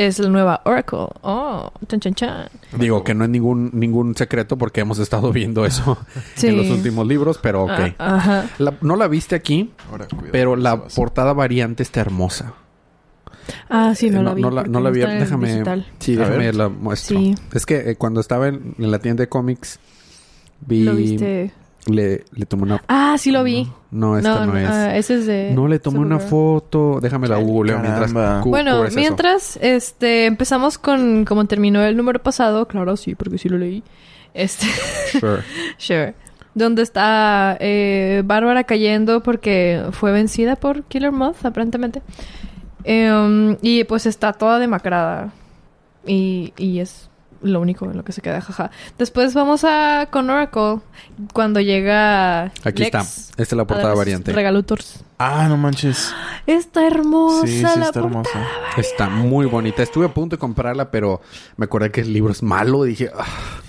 es 0.07 0.17
la 0.19 0.29
nueva 0.29 0.61
Oracle? 0.65 1.07
Oh, 1.21 1.71
chan 1.87 1.99
chan 1.99 2.13
chan. 2.13 2.49
Digo 2.77 3.03
que 3.03 3.13
no 3.13 3.23
es 3.25 3.29
ningún 3.29 3.69
ningún 3.73 4.15
secreto 4.15 4.57
porque 4.57 4.81
hemos 4.81 4.99
estado 4.99 5.31
viendo 5.31 5.65
eso 5.65 5.97
Sí. 6.35 6.47
en 6.47 6.57
los 6.57 6.69
últimos 6.69 7.05
libros, 7.07 7.37
pero 7.41 7.63
ok. 7.63 7.71
Ah, 7.99 8.15
ajá. 8.15 8.45
La- 8.59 8.73
no 8.81 8.95
la 8.95 9.07
viste 9.07 9.35
aquí, 9.35 9.71
Ahora, 9.91 10.07
cuidado, 10.07 10.29
pero 10.31 10.55
la 10.55 10.83
portada 10.83 11.33
variante 11.33 11.83
está 11.83 12.01
hermosa. 12.01 12.53
Ah, 13.69 13.93
sí, 13.95 14.09
no 14.09 14.21
Eh, 14.21 14.23
la 14.23 14.33
vi. 14.35 14.41
No 14.41 14.51
la, 14.51 14.63
no 14.63 14.79
la 14.79 14.89
vi. 14.91 14.99
Déjame. 14.99 15.51
digital. 15.51 15.87
Sí, 15.99 16.15
déjame 16.15 16.37
ver. 16.37 16.55
la 16.55 16.69
muestro. 16.69 17.17
Sí. 17.17 17.35
Es 17.53 17.65
que 17.65 17.91
eh, 17.91 17.95
cuando 17.95 18.19
estaba 18.21 18.47
en, 18.47 18.75
en 18.77 18.91
la 18.91 18.99
tienda 18.99 19.21
de 19.23 19.29
cómics, 19.29 19.79
vi. 20.61 20.83
¿Lo 20.83 20.95
viste? 20.95 21.51
Le, 21.87 22.25
le 22.33 22.45
tomé 22.45 22.63
una. 22.63 22.83
Ah, 22.87 23.15
sí 23.17 23.31
lo 23.31 23.43
vi. 23.43 23.67
No, 23.91 24.17
esta 24.17 24.45
no, 24.45 24.55
es. 24.57 24.69
ah, 24.69 24.95
ese 24.95 25.15
es 25.15 25.25
de... 25.25 25.51
no 25.55 25.67
le 25.67 25.79
tomé 25.79 25.99
una 25.99 26.19
foto. 26.19 26.99
Déjame 27.01 27.27
la 27.27 27.37
googleo 27.37 27.79
mientras. 27.79 28.13
Cu- 28.43 28.49
Bueno, 28.49 28.85
eso. 28.85 28.95
mientras 28.95 29.57
este 29.61 30.25
empezamos 30.25 30.77
con 30.77 31.25
como 31.25 31.45
terminó 31.45 31.81
el 31.83 31.95
número 31.97 32.21
pasado, 32.21 32.67
claro, 32.67 32.95
sí, 32.97 33.15
porque 33.15 33.37
sí 33.37 33.49
lo 33.49 33.57
leí. 33.57 33.83
Este, 34.33 34.67
Sure. 35.19 35.41
sure. 35.77 36.13
Donde 36.53 36.81
está 36.83 37.57
eh, 37.59 38.21
Bárbara 38.25 38.63
cayendo 38.65 39.23
porque 39.23 39.83
fue 39.91 40.11
vencida 40.11 40.55
por 40.57 40.83
Killer 40.83 41.11
Moth, 41.11 41.45
aparentemente. 41.45 42.01
Em, 42.83 43.57
y 43.61 43.83
pues 43.85 44.05
está 44.05 44.33
toda 44.33 44.59
demacrada. 44.59 45.31
Y, 46.05 46.53
y 46.57 46.79
es 46.79 47.09
lo 47.41 47.61
único 47.61 47.85
en 47.85 47.97
lo 47.97 48.03
que 48.03 48.11
se 48.11 48.21
queda, 48.21 48.41
jaja. 48.41 48.71
Después 48.97 49.33
vamos 49.33 49.63
a 49.63 50.07
con 50.11 50.29
Oracle. 50.29 50.79
Cuando 51.33 51.59
llega. 51.61 52.45
Aquí 52.63 52.83
Lex 52.83 52.85
está. 52.85 52.99
Esta 53.41 53.43
es 53.43 53.57
la 53.57 53.65
portada 53.67 53.93
variante. 53.93 54.31
Regalutors. 54.33 55.03
Ah, 55.17 55.47
no 55.49 55.57
manches. 55.57 56.13
Está 56.47 56.87
hermosa 56.87 57.45
Sí, 57.47 57.57
sí, 57.57 57.61
la 57.63 57.69
está 57.69 58.01
portada. 58.01 58.05
hermosa. 58.07 58.47
Está 58.77 59.09
muy 59.09 59.45
bonita. 59.45 59.83
Estuve 59.83 60.05
a 60.05 60.13
punto 60.13 60.35
de 60.35 60.39
comprarla, 60.39 60.91
pero 60.91 61.21
me 61.57 61.65
acordé 61.65 61.91
que 61.91 62.01
el 62.01 62.13
libro 62.13 62.31
es 62.31 62.41
malo. 62.43 62.83
Dije, 62.83 63.09
"Ah, 63.17 63.25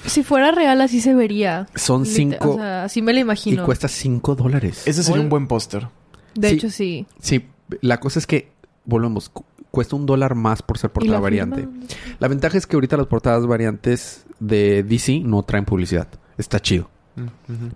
Si 0.07 0.23
fuera 0.23 0.51
real, 0.53 0.81
así 0.81 1.01
se 1.01 1.15
vería. 1.15 1.67
son 1.75 2.07
cinco 2.07 2.51
O 2.53 2.57
sea, 2.57 2.85
así 2.85 3.03
me 3.03 3.13
lo 3.13 3.19
y 3.19 3.23
imagino. 3.23 3.65
cuesta 3.65 3.89
cinco 3.89 4.35
dólares. 4.35 4.83
Ese 4.87 5.03
sería 5.03 5.21
un 5.21 5.29
buen 5.29 5.47
póster. 5.47 5.89
De 6.35 6.51
Sí. 6.51 6.55
hecho, 6.55 6.71
sí. 6.71 7.07
Sí, 7.21 7.47
la 7.81 7.99
cosa 7.99 8.19
es 8.21 8.27
que, 8.27 8.53
volvemos, 8.85 9.31
cuesta 9.71 9.97
un 9.97 10.07
dólar 10.07 10.35
más 10.35 10.63
por 10.63 10.79
ser 10.79 10.91
¿Y 10.91 10.95
portada 10.95 11.15
la 11.15 11.21
variante. 11.21 11.57
firma? 11.61 11.75
La 12.19 12.29
ventaja 12.29 12.59
es 12.59 12.67
que 12.67 12.77
ahorita 12.77 12.97
las 12.97 13.07
portadas 13.07 13.47
variantes 13.47 14.25
de 14.39 14.83
DC 14.83 15.21
no 15.21 15.43
traen 15.43 15.65
publicidad. 15.65 16.09
Está 16.39 16.61
chido. 16.61 16.89
Mm. 17.17 17.27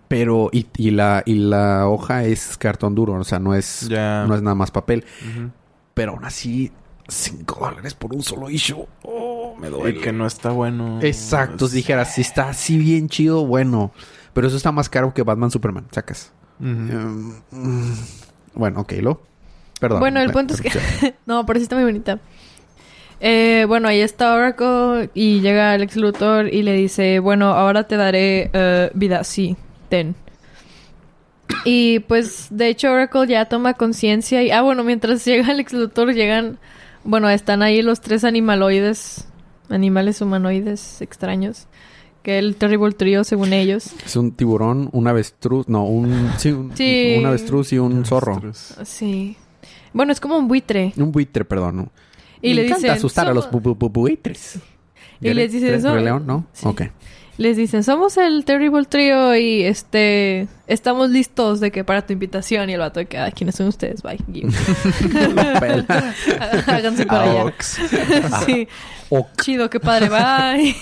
Pero, 0.08 0.48
y, 0.52 0.66
y 0.76 0.90
la, 0.90 1.22
y 1.26 1.34
la 1.34 1.88
hoja 1.88 2.24
es 2.24 2.56
cartón 2.56 2.94
duro, 2.94 3.14
o 3.14 3.24
sea, 3.24 3.38
no 3.38 3.54
es, 3.54 3.88
no 3.90 4.34
es 4.34 4.42
nada 4.42 4.54
más 4.54 4.70
papel. 4.70 5.04
Pero 5.92 6.12
aún 6.12 6.24
así, 6.24 6.72
5 7.08 7.58
dólares 7.60 7.94
por 7.94 8.14
un 8.14 8.22
solo 8.22 8.48
issue. 8.50 8.86
Oh, 9.02 9.54
me 9.60 9.68
Y 9.68 9.70
duele. 9.70 10.00
que 10.00 10.12
no 10.12 10.26
está 10.26 10.50
bueno. 10.50 10.98
Exacto, 11.02 11.66
Es- 11.66 11.72
dijeras, 11.72 12.14
si 12.14 12.20
está 12.22 12.48
así 12.48 12.78
bien 12.78 13.08
chido, 13.08 13.44
bueno. 13.46 13.92
Pero 14.32 14.46
eso 14.48 14.56
está 14.56 14.72
más 14.72 14.88
caro 14.88 15.12
que 15.14 15.22
Batman 15.22 15.50
Superman, 15.50 15.86
sacas. 15.92 16.32
Um, 16.60 17.34
mm, 17.50 17.92
bueno, 18.54 18.80
ok, 18.80 18.92
lo. 19.02 19.20
Perdón. 19.84 20.00
Bueno, 20.00 20.20
el 20.20 20.30
punto 20.32 20.54
es 20.54 20.60
que-. 20.60 21.14
No, 21.26 21.44
pero 21.46 21.58
sí 21.58 21.64
está 21.64 21.76
muy 21.76 21.84
bonita. 21.84 22.18
Eh, 23.20 23.64
bueno, 23.68 23.88
ahí 23.88 24.00
está 24.00 24.34
Oracle 24.34 25.10
y 25.14 25.40
llega 25.40 25.72
Alex 25.72 25.96
Luthor 25.96 26.52
y 26.52 26.62
le 26.62 26.72
dice, 26.74 27.20
bueno, 27.20 27.46
ahora 27.52 27.84
te 27.86 27.96
daré 27.96 28.50
eh, 28.52 28.90
vida, 28.94 29.24
sí, 29.24 29.56
ten. 29.88 30.14
Y 31.64 32.00
pues, 32.00 32.48
de 32.50 32.68
hecho, 32.68 32.90
Oracle 32.92 33.26
ya 33.26 33.46
toma 33.46 33.74
conciencia 33.74 34.42
y... 34.42 34.50
Ah, 34.50 34.62
bueno, 34.62 34.84
mientras 34.84 35.24
llega 35.26 35.48
Alex 35.48 35.72
Luthor 35.72 36.12
llegan... 36.12 36.58
Bueno, 37.04 37.28
están 37.28 37.62
ahí 37.62 37.82
los 37.82 38.00
tres 38.00 38.24
animaloides, 38.24 39.26
animales 39.68 40.20
humanoides 40.22 41.02
extraños, 41.02 41.66
que 42.22 42.38
el 42.38 42.56
Terrible 42.56 42.92
Trio, 42.92 43.24
según 43.24 43.52
ellos. 43.52 43.90
Es 44.06 44.16
un 44.16 44.32
tiburón, 44.32 44.88
un 44.92 45.06
avestruz, 45.06 45.68
no, 45.68 45.84
un, 45.84 46.30
sí, 46.38 46.50
un, 46.50 46.74
Sí. 46.74 47.16
un 47.18 47.26
avestruz 47.26 47.74
y 47.74 47.78
un 47.78 48.06
zorro. 48.06 48.40
Sí. 48.84 49.36
Bueno, 49.94 50.12
es 50.12 50.20
como 50.20 50.36
un 50.36 50.46
buitre. 50.48 50.92
Un 50.98 51.10
buitre, 51.10 51.44
perdón. 51.46 51.76
¿no? 51.76 51.88
Y 52.42 52.50
Me 52.50 52.54
le 52.56 52.62
encanta 52.66 52.76
dicen, 52.88 52.90
asustar 52.98 53.26
a 53.28 53.32
los 53.32 53.50
bu- 53.50 53.62
bu- 53.62 53.78
bu- 53.78 53.90
buitres. 53.90 54.58
Y 55.22 55.32
les 55.32 55.50
dice 55.52 55.68
¿Rey 55.70 55.78
eso. 55.78 55.96
León, 55.96 56.26
¿no? 56.26 56.44
Sí. 56.52 56.66
Ok. 56.68 56.82
Les 57.36 57.56
dicen, 57.56 57.82
somos 57.82 58.16
el 58.16 58.44
Terrible 58.44 58.84
Trio 58.84 59.34
y 59.34 59.62
este 59.64 60.46
estamos 60.68 61.10
listos 61.10 61.58
de 61.58 61.72
que 61.72 61.82
para 61.82 62.06
tu 62.06 62.12
invitación 62.12 62.70
y 62.70 62.74
el 62.74 62.78
vato 62.80 63.00
de 63.00 63.06
que, 63.06 63.18
"Ah, 63.18 63.32
¿quiénes 63.32 63.56
son 63.56 63.66
ustedes? 63.66 64.02
Bye. 64.02 64.18
Give". 64.32 64.52
Háganse 66.66 67.06
para 67.06 67.22
allá. 67.30 67.54
Sí. 68.46 68.68
Chido, 69.42 69.68
qué 69.70 69.80
padre, 69.80 70.08
bye. 70.10 70.76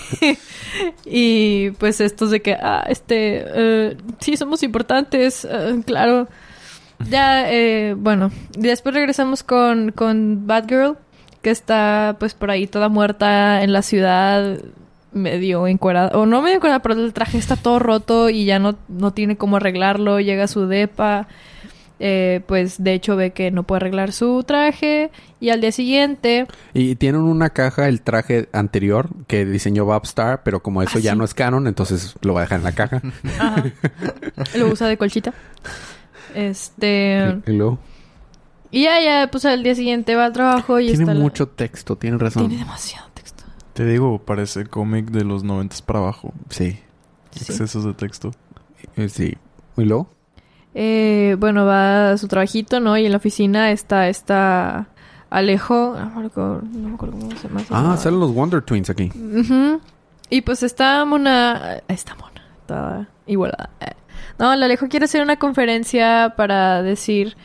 y 1.05 1.71
pues 1.71 2.01
estos 2.01 2.31
de 2.31 2.41
que, 2.41 2.53
ah, 2.53 2.83
este, 2.89 3.43
eh, 3.45 3.97
sí, 4.19 4.37
somos 4.37 4.63
importantes, 4.63 5.45
eh, 5.49 5.81
claro. 5.85 6.27
Ya, 7.09 7.51
eh, 7.51 7.95
bueno, 7.97 8.31
después 8.57 8.93
regresamos 8.95 9.43
con, 9.43 9.91
con 9.91 10.47
Batgirl, 10.47 10.97
que 11.41 11.49
está 11.51 12.15
pues 12.19 12.33
por 12.33 12.51
ahí 12.51 12.67
toda 12.67 12.89
muerta 12.89 13.63
en 13.63 13.73
la 13.73 13.81
ciudad, 13.81 14.57
medio 15.11 15.67
encuerada, 15.67 16.17
o 16.17 16.25
no 16.25 16.41
medio 16.41 16.55
encuerada, 16.55 16.79
pero 16.81 16.95
el 16.95 17.13
traje 17.13 17.37
está 17.37 17.55
todo 17.55 17.79
roto 17.79 18.29
y 18.29 18.45
ya 18.45 18.59
no, 18.59 18.75
no 18.87 19.11
tiene 19.11 19.35
cómo 19.37 19.57
arreglarlo, 19.57 20.19
llega 20.19 20.45
a 20.45 20.47
su 20.47 20.67
depa. 20.67 21.27
eh, 21.99 22.41
pues 22.47 22.83
de 22.83 22.93
hecho 22.93 23.15
ve 23.15 23.31
que 23.31 23.51
no 23.51 23.63
puede 23.63 23.77
arreglar 23.77 24.11
su 24.11 24.43
traje 24.43 25.11
y 25.39 25.51
al 25.51 25.61
día 25.61 25.71
siguiente 25.71 26.47
Y 26.73 26.95
tienen 26.95 27.21
una 27.21 27.51
caja, 27.51 27.87
el 27.87 28.01
traje 28.01 28.49
anterior 28.51 29.09
que 29.27 29.45
diseñó 29.45 29.85
Bobstar, 29.85 30.41
pero 30.43 30.61
como 30.63 30.81
eso 30.81 30.97
Ah, 30.97 31.01
ya 31.01 31.11
sí. 31.11 31.17
no 31.17 31.23
es 31.23 31.33
canon, 31.33 31.67
entonces 31.67 32.15
lo 32.21 32.33
va 32.33 32.41
a 32.41 32.43
dejar 32.43 32.57
en 32.59 32.63
la 32.63 32.71
caja. 32.71 33.01
Ajá. 33.39 33.63
Lo 34.57 34.67
usa 34.69 34.87
de 34.87 34.97
colchita. 34.97 35.33
Este. 36.35 37.41
y, 37.47 37.51
y 37.51 37.55
luego, 37.57 37.79
Y 38.71 38.83
ya, 38.83 38.99
ya, 39.01 39.29
pues 39.31 39.45
al 39.45 39.63
día 39.63 39.75
siguiente 39.75 40.15
va 40.15 40.25
al 40.25 40.33
trabajo 40.33 40.79
y 40.79 40.87
tiene 40.87 41.03
está. 41.03 41.13
la- 41.13 41.19
mucho 41.21 41.47
texto, 41.47 41.95
tiene 41.95 42.17
razón. 42.17 42.47
Tiene 42.49 42.63
demasiado 42.63 43.07
texto. 43.13 43.43
Te 43.73 43.85
digo, 43.85 44.19
parece 44.19 44.65
cómic 44.65 45.11
de 45.11 45.23
los 45.23 45.43
noventas 45.43 45.81
para 45.81 45.99
abajo. 45.99 46.33
Sí, 46.49 46.79
Sí. 47.31 47.45
Excesos 47.51 47.83
de 47.85 47.93
texto. 47.93 48.31
eh, 48.95 49.09
sí. 49.09 49.35
¿Y 49.77 49.83
luego? 49.85 50.07
Eh, 50.75 51.35
bueno, 51.39 51.65
va 51.65 52.11
a 52.11 52.17
su 52.17 52.27
trabajito, 52.27 52.79
¿no? 52.79 52.97
Y 52.97 53.05
en 53.05 53.11
la 53.11 53.17
oficina 53.17 53.71
está 53.71 54.07
esta 54.09 54.87
Alejo. 55.31 55.95
No 55.97 56.19
me 56.19 56.25
acuerdo, 56.27 56.61
no 56.61 56.89
me 56.89 56.93
acuerdo 56.95 57.17
cómo 57.19 57.31
se 57.37 57.47
llama. 57.47 57.61
Ah, 57.71 57.97
salen 57.97 58.19
los 58.19 58.33
Wonder 58.33 58.61
Twins 58.61 58.89
aquí. 58.89 59.11
Y 60.29 60.41
pues 60.41 60.63
está 60.63 61.03
mona. 61.05 61.81
Está 61.87 62.15
mona. 62.15 62.43
Está 62.61 63.07
igualada. 63.27 63.69
No, 64.39 64.55
la 64.55 64.65
Alejo 64.65 64.87
quiere 64.89 65.05
hacer 65.05 65.21
una 65.21 65.37
conferencia 65.37 66.33
para 66.35 66.81
decir 66.81 67.35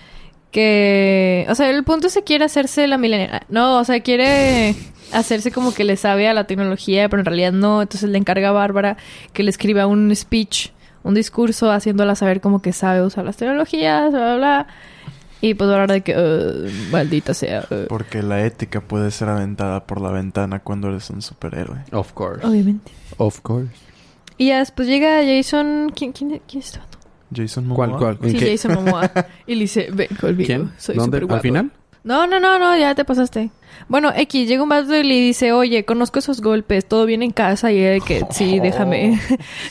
que. 0.51 1.47
O 1.49 1.55
sea, 1.55 1.70
el 1.70 1.84
punto 1.84 2.07
es 2.09 2.14
que 2.14 2.24
quiere 2.24 2.45
hacerse 2.45 2.86
la 2.86 2.99
milenial. 2.99 3.43
No, 3.49 3.78
o 3.78 3.84
sea, 3.84 4.01
quiere 4.01 4.74
hacerse 5.12 5.51
como 5.53 5.72
que 5.72 5.84
le 5.84 5.97
sabe 5.97 6.28
a 6.28 6.34
la 6.34 6.45
tecnología, 6.45 7.09
pero 7.09 7.20
en 7.20 7.26
realidad 7.26 7.53
no. 7.53 7.82
Entonces 7.82 8.09
le 8.09 8.18
encarga 8.18 8.49
a 8.49 8.53
Bárbara 8.53 8.97
que 9.32 9.43
le 9.43 9.51
escriba 9.51 9.86
un 9.86 10.14
speech, 10.14 10.70
un 11.03 11.14
discurso, 11.14 11.70
haciéndola 11.70 12.14
saber 12.14 12.41
como 12.41 12.62
que 12.62 12.72
sabe 12.72 13.03
usar 13.03 13.24
las 13.24 13.36
tecnologías, 13.36 14.11
bla, 14.11 14.20
bla, 14.20 14.36
bla. 14.36 14.66
Y 15.41 15.55
pues 15.55 15.70
Bárbara 15.70 15.95
de 15.95 16.01
que. 16.01 16.16
"Uh, 16.16 16.91
maldita 16.91 17.32
sea. 17.34 17.64
uh". 17.70 17.86
Porque 17.89 18.22
la 18.22 18.45
ética 18.45 18.80
puede 18.80 19.11
ser 19.11 19.28
aventada 19.28 19.86
por 19.86 20.01
la 20.01 20.11
ventana 20.11 20.61
cuando 20.61 20.89
eres 20.89 21.11
un 21.11 21.22
superhéroe. 21.22 21.78
Of 21.93 22.12
course. 22.12 22.45
Obviamente. 22.47 22.91
Of 23.18 23.41
course. 23.43 23.70
Y 24.39 24.47
ya 24.49 24.59
después 24.61 24.89
llega 24.89 25.20
Jason. 25.24 25.93
¿Quién, 25.95 26.12
quién, 26.12 26.41
quién 26.47 26.61
es 26.61 26.66
este 26.66 26.78
vato? 26.78 26.99
Jason 27.34 27.66
Momoa. 27.66 27.99
¿Cuál, 27.99 28.16
cuál? 28.18 28.30
¿En 28.30 28.39
Sí, 28.39 28.45
qué? 28.45 28.51
Jason 28.53 28.74
Momoa. 28.74 29.11
y 29.47 29.55
le 29.55 29.61
dice, 29.62 29.89
ven 29.93 30.09
conmigo. 30.18 30.47
¿Quién? 30.47 30.72
Soy 30.78 30.95
¿Dónde? 30.97 31.18
superguapo". 31.18 31.34
¿Al 31.34 31.41
final? 31.43 31.70
No, 32.05 32.26
no, 32.26 32.41
no, 32.41 32.59
no, 32.59 32.78
ya 32.78 32.95
te 32.95 33.05
pasaste. 33.05 33.51
Bueno, 33.89 34.11
X, 34.16 34.49
llega 34.49 34.62
un 34.62 34.68
vato 34.70 34.97
y 34.97 35.03
le 35.03 35.14
dice, 35.16 35.53
oye, 35.53 35.84
conozco 35.84 36.20
esos 36.20 36.41
golpes, 36.41 36.86
todo 36.86 37.05
bien 37.05 37.22
en 37.22 37.32
casa. 37.32 37.70
Y 37.70 37.78
él 37.80 38.01
de 38.01 38.07
que, 38.07 38.24
sí, 38.30 38.59
déjame. 38.62 39.20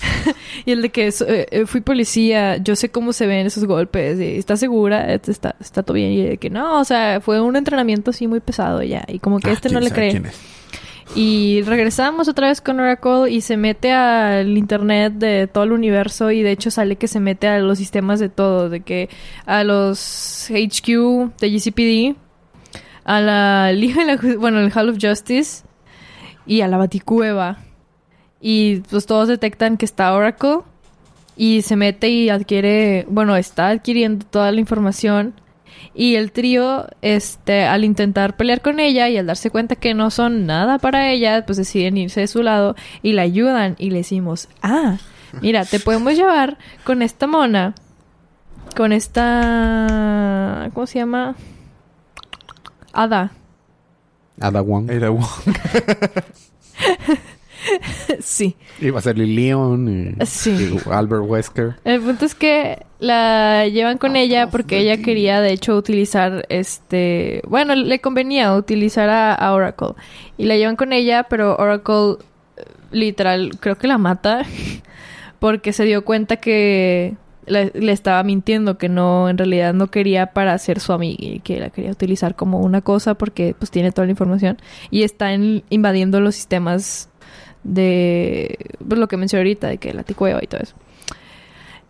y 0.65 0.71
el 0.71 0.81
de 0.83 0.89
que, 0.89 1.11
"So- 1.11 1.25
eh, 1.27 1.47
eh, 1.49 1.65
fui 1.65 1.81
policía, 1.81 2.57
yo 2.57 2.75
sé 2.75 2.89
cómo 2.89 3.11
se 3.13 3.25
ven 3.25 3.47
esos 3.47 3.65
golpes. 3.65 4.19
y, 4.19 4.37
¿Estás 4.37 4.59
segura? 4.59 5.11
Eh, 5.13 5.19
Está, 5.25 5.55
está 5.59 5.81
todo 5.83 5.95
bien. 5.95 6.11
Y 6.11 6.19
él 6.21 6.29
de 6.31 6.37
que, 6.37 6.49
no, 6.51 6.79
o 6.79 6.83
sea, 6.85 7.21
fue 7.21 7.41
un 7.41 7.55
entrenamiento 7.55 8.11
así 8.11 8.27
muy 8.27 8.39
pesado 8.41 8.83
ya. 8.83 9.03
Y 9.07 9.17
como 9.19 9.39
que 9.39 9.49
Ah, 9.49 9.53
este 9.53 9.69
no 9.69 9.79
le 9.79 9.89
cree. 9.89 10.11
quién 10.11 10.25
es. 10.27 10.39
Y 11.15 11.61
regresamos 11.63 12.27
otra 12.27 12.49
vez 12.49 12.61
con 12.61 12.79
Oracle 12.79 13.31
y 13.31 13.41
se 13.41 13.57
mete 13.57 13.91
al 13.91 14.57
internet 14.57 15.13
de 15.13 15.47
todo 15.47 15.63
el 15.63 15.71
universo 15.71 16.31
y 16.31 16.43
de 16.43 16.51
hecho 16.51 16.69
sale 16.69 16.97
que 16.97 17.07
se 17.07 17.19
mete 17.19 17.47
a 17.47 17.59
los 17.59 17.77
sistemas 17.77 18.19
de 18.19 18.29
todo, 18.29 18.69
de 18.69 18.81
que 18.81 19.09
a 19.45 19.63
los 19.63 20.49
HQ 20.49 21.37
de 21.39 21.49
GCPD, 21.49 22.17
a 23.03 23.21
la 23.21 23.71
Liga 23.71 24.03
bueno, 24.37 24.59
el 24.59 24.71
Hall 24.71 24.89
of 24.89 24.97
Justice 25.01 25.63
y 26.45 26.61
a 26.61 26.67
la 26.67 26.77
Baticueva. 26.77 27.59
Y 28.39 28.81
pues 28.89 29.05
todos 29.05 29.27
detectan 29.27 29.77
que 29.77 29.85
está 29.85 30.13
Oracle 30.13 30.59
y 31.35 31.61
se 31.63 31.75
mete 31.75 32.09
y 32.09 32.29
adquiere, 32.29 33.05
bueno, 33.09 33.35
está 33.35 33.69
adquiriendo 33.69 34.25
toda 34.25 34.51
la 34.51 34.59
información 34.59 35.33
y 35.93 36.15
el 36.15 36.31
trío, 36.31 36.87
este, 37.01 37.65
al 37.65 37.83
intentar 37.83 38.35
pelear 38.35 38.61
con 38.61 38.79
ella 38.79 39.09
y 39.09 39.17
al 39.17 39.25
darse 39.25 39.49
cuenta 39.49 39.75
que 39.75 39.93
no 39.93 40.11
son 40.11 40.45
nada 40.45 40.79
para 40.79 41.11
ella, 41.11 41.45
pues 41.45 41.57
deciden 41.57 41.97
irse 41.97 42.21
de 42.21 42.27
su 42.27 42.43
lado 42.43 42.75
y 43.01 43.13
la 43.13 43.23
ayudan 43.23 43.75
y 43.77 43.89
le 43.89 43.99
decimos, 43.99 44.49
ah, 44.61 44.97
mira, 45.41 45.65
te 45.65 45.79
podemos 45.79 46.15
llevar 46.15 46.57
con 46.83 47.01
esta 47.01 47.27
mona, 47.27 47.73
con 48.75 48.91
esta, 48.91 50.69
¿cómo 50.73 50.85
se 50.85 50.99
llama? 50.99 51.35
Ada. 52.93 53.31
Ada 54.39 54.61
Wong. 54.61 54.89
Era 54.89 55.09
Wong. 55.09 55.23
sí. 58.19 58.55
Iba 58.81 58.99
a 58.99 59.01
ser 59.01 59.17
Leon 59.17 60.15
y, 60.19 60.25
Sí. 60.25 60.51
y 60.85 60.89
Albert 60.89 61.23
Wesker. 61.25 61.75
El 61.83 62.01
punto 62.01 62.25
es 62.25 62.35
que 62.35 62.85
la 62.99 63.67
llevan 63.67 63.97
con 63.97 64.15
ella 64.15 64.49
porque 64.49 64.79
ella 64.79 64.97
quería, 65.01 65.41
de 65.41 65.51
hecho, 65.53 65.75
utilizar 65.75 66.45
este. 66.49 67.41
Bueno, 67.47 67.75
le 67.75 67.99
convenía 67.99 68.53
utilizar 68.55 69.09
a, 69.09 69.33
a 69.33 69.53
Oracle. 69.53 69.93
Y 70.37 70.45
la 70.45 70.55
llevan 70.57 70.75
con 70.75 70.93
ella, 70.93 71.23
pero 71.29 71.55
Oracle, 71.57 72.23
eh, 72.57 72.63
literal, 72.91 73.51
creo 73.59 73.77
que 73.77 73.87
la 73.87 73.97
mata. 73.97 74.43
Porque 75.39 75.71
se 75.71 75.85
dio 75.85 76.03
cuenta 76.03 76.37
que 76.37 77.13
le, 77.45 77.71
le 77.75 77.91
estaba 77.91 78.23
mintiendo, 78.23 78.79
que 78.79 78.89
no, 78.89 79.29
en 79.29 79.37
realidad 79.37 79.71
no 79.75 79.85
quería 79.91 80.33
para 80.33 80.57
ser 80.57 80.79
su 80.79 80.93
amiga 80.93 81.17
y 81.23 81.39
que 81.41 81.59
la 81.59 81.69
quería 81.69 81.91
utilizar 81.91 82.35
como 82.35 82.59
una 82.61 82.81
cosa 82.81 83.13
porque 83.13 83.55
pues 83.57 83.69
tiene 83.69 83.91
toda 83.91 84.05
la 84.07 84.11
información 84.11 84.57
y 84.89 85.03
está 85.03 85.33
en- 85.33 85.63
invadiendo 85.69 86.19
los 86.21 86.33
sistemas 86.33 87.09
de 87.67 88.57
pues, 88.87 88.99
lo 88.99 89.07
que 89.07 89.17
mencioné 89.17 89.41
ahorita, 89.41 89.67
de 89.67 89.77
que 89.77 89.93
la 89.93 90.03
ticueva 90.03 90.39
y 90.43 90.47
todo 90.47 90.61
eso. 90.61 90.75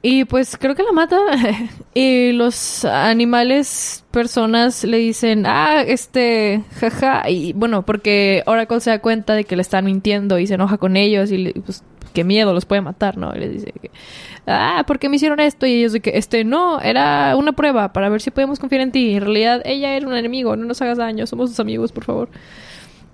Y 0.02 0.26
pues 0.26 0.58
creo 0.58 0.76
que 0.76 0.84
la 0.84 0.92
mata. 0.92 1.18
y 1.94 2.32
los 2.32 2.86
animales, 2.86 4.06
personas 4.12 4.84
le 4.84 4.98
dicen, 4.98 5.46
ah, 5.46 5.82
este, 5.86 6.64
jaja. 6.80 7.30
Y 7.30 7.54
bueno, 7.54 7.84
porque 7.86 8.44
Oracle 8.46 8.80
se 8.80 8.92
da 8.92 9.00
cuenta 9.00 9.34
de 9.34 9.44
que 9.44 9.56
le 9.56 9.62
están 9.62 9.86
mintiendo 9.86 10.40
y 10.40 10.48
se 10.48 10.54
enoja 10.54 10.78
con 10.78 10.98
ellos 10.98 11.32
y 11.32 11.38
le- 11.38 11.54
pues 11.54 11.84
qué 12.14 12.24
miedo, 12.24 12.54
los 12.54 12.66
puede 12.66 12.82
matar, 12.82 13.18
¿no? 13.18 13.36
Y 13.36 13.40
les 13.40 13.52
dice 13.54 13.74
que, 13.80 13.92
ah, 14.48 14.84
¿por 14.88 14.98
qué 14.98 15.10
me 15.10 15.18
hicieron 15.18 15.40
esto? 15.40 15.66
Y 15.68 15.74
ellos 15.74 15.94
de 15.94 16.00
que, 16.00 16.12
este, 16.18 16.44
no, 16.44 16.80
era 16.80 17.36
una 17.36 17.52
prueba 17.54 17.92
para 17.94 18.10
ver 18.10 18.22
si 18.22 18.32
podemos 18.32 18.60
confiar 18.60 18.82
en 18.82 18.92
ti. 18.92 19.14
En 19.16 19.22
realidad 19.22 19.62
ella 19.66 19.96
era 19.96 20.08
un 20.08 20.16
enemigo, 20.16 20.56
no 20.56 20.66
nos 20.66 20.82
hagas 20.82 20.98
daño, 20.98 21.28
somos 21.28 21.50
tus 21.50 21.60
amigos, 21.60 21.92
por 21.92 22.06
favor. 22.06 22.30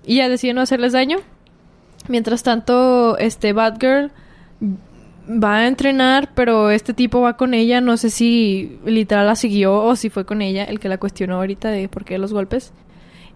Y 0.06 0.16
ya 0.16 0.28
decide 0.28 0.54
no 0.54 0.60
hacerles 0.60 0.92
daño. 0.92 1.18
Mientras 2.08 2.42
tanto, 2.42 3.16
este 3.18 3.52
Batgirl 3.52 4.10
va 5.26 5.56
a 5.56 5.66
entrenar, 5.68 6.30
pero 6.34 6.70
este 6.70 6.92
tipo 6.92 7.20
va 7.20 7.36
con 7.36 7.54
ella. 7.54 7.80
No 7.80 7.96
sé 7.96 8.10
si 8.10 8.78
literal 8.84 9.26
la 9.26 9.36
siguió 9.36 9.82
o 9.82 9.96
si 9.96 10.10
fue 10.10 10.24
con 10.26 10.42
ella 10.42 10.64
el 10.64 10.80
que 10.80 10.88
la 10.88 10.98
cuestionó 10.98 11.36
ahorita 11.36 11.70
de 11.70 11.88
por 11.88 12.04
qué 12.04 12.18
los 12.18 12.32
golpes. 12.32 12.72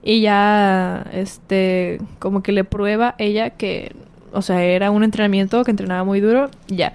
Y 0.03 0.21
ya, 0.21 1.07
este, 1.12 1.99
como 2.19 2.43
que 2.43 2.53
le 2.53 2.64
prueba 2.64 3.14
ella 3.19 3.51
que, 3.51 3.95
o 4.33 4.43
sea, 4.43 4.62
era 4.62 4.91
un 4.91 5.03
entrenamiento 5.03 5.64
que 5.64 5.71
entrenaba 5.71 6.05
muy 6.05 6.21
duro. 6.21 6.51
Ya. 6.69 6.93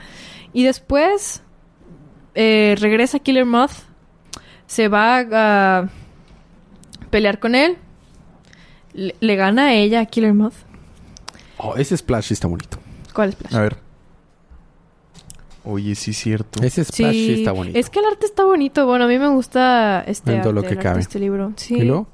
Y 0.53 0.63
después 0.63 1.41
eh, 2.35 2.75
regresa 2.79 3.19
Killer 3.19 3.45
Moth. 3.45 3.71
Se 4.67 4.87
va 4.87 5.19
a 5.31 5.89
pelear 7.09 7.39
con 7.39 7.55
él. 7.55 7.77
Le, 8.93 9.15
le 9.19 9.35
gana 9.35 9.65
a 9.65 9.73
ella 9.73 10.01
a 10.01 10.05
Killer 10.05 10.33
Moth. 10.33 10.53
Oh, 11.63 11.75
ese 11.77 11.95
splash 11.95 12.25
sí 12.25 12.33
está 12.33 12.47
bonito. 12.47 12.77
¿Cuál 13.13 13.29
es 13.29 13.35
Splash? 13.35 13.55
A 13.55 13.61
ver. 13.61 13.77
Oye, 15.63 15.95
sí 15.95 16.11
es 16.11 16.17
cierto. 16.17 16.61
Ese 16.61 16.83
splash 16.83 17.13
sí, 17.13 17.33
está 17.35 17.53
bonito. 17.53 17.79
Es 17.79 17.89
que 17.89 17.99
el 17.99 18.05
arte 18.05 18.25
está 18.25 18.43
bonito. 18.43 18.85
Bueno, 18.85 19.05
a 19.05 19.07
mí 19.07 19.17
me 19.17 19.29
gusta 19.29 20.03
este, 20.05 20.37
arte, 20.37 20.51
lo 20.51 20.61
que 20.61 20.67
el 20.67 20.73
arte 20.73 20.75
de 20.75 20.83
cabe. 20.83 20.99
este 20.99 21.19
libro. 21.19 21.53
Sí. 21.55 21.75
¿Y 21.75 21.83
luego? 21.83 22.07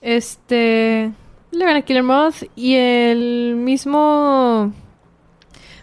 Este. 0.00 1.12
Le 1.50 1.64
gana 1.64 1.82
Killer 1.82 2.02
Moth. 2.02 2.44
Y 2.56 2.74
el 2.74 3.56
mismo. 3.56 4.72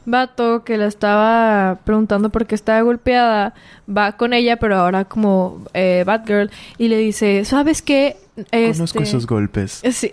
Vato 0.05 0.63
que 0.63 0.77
la 0.77 0.87
estaba 0.87 1.79
preguntando 1.83 2.29
por 2.29 2.47
qué 2.47 2.55
estaba 2.55 2.81
golpeada. 2.81 3.53
Va 3.87 4.13
con 4.13 4.33
ella, 4.33 4.57
pero 4.57 4.77
ahora 4.77 5.05
como 5.05 5.65
eh, 5.75 6.03
Batgirl. 6.03 6.49
Y 6.79 6.87
le 6.87 6.97
dice: 6.97 7.45
¿Sabes 7.45 7.83
qué? 7.83 8.17
Conozco 8.51 8.99
Este- 8.99 9.03
esos 9.03 9.25
golpes. 9.25 9.81
Sí. 9.91 10.09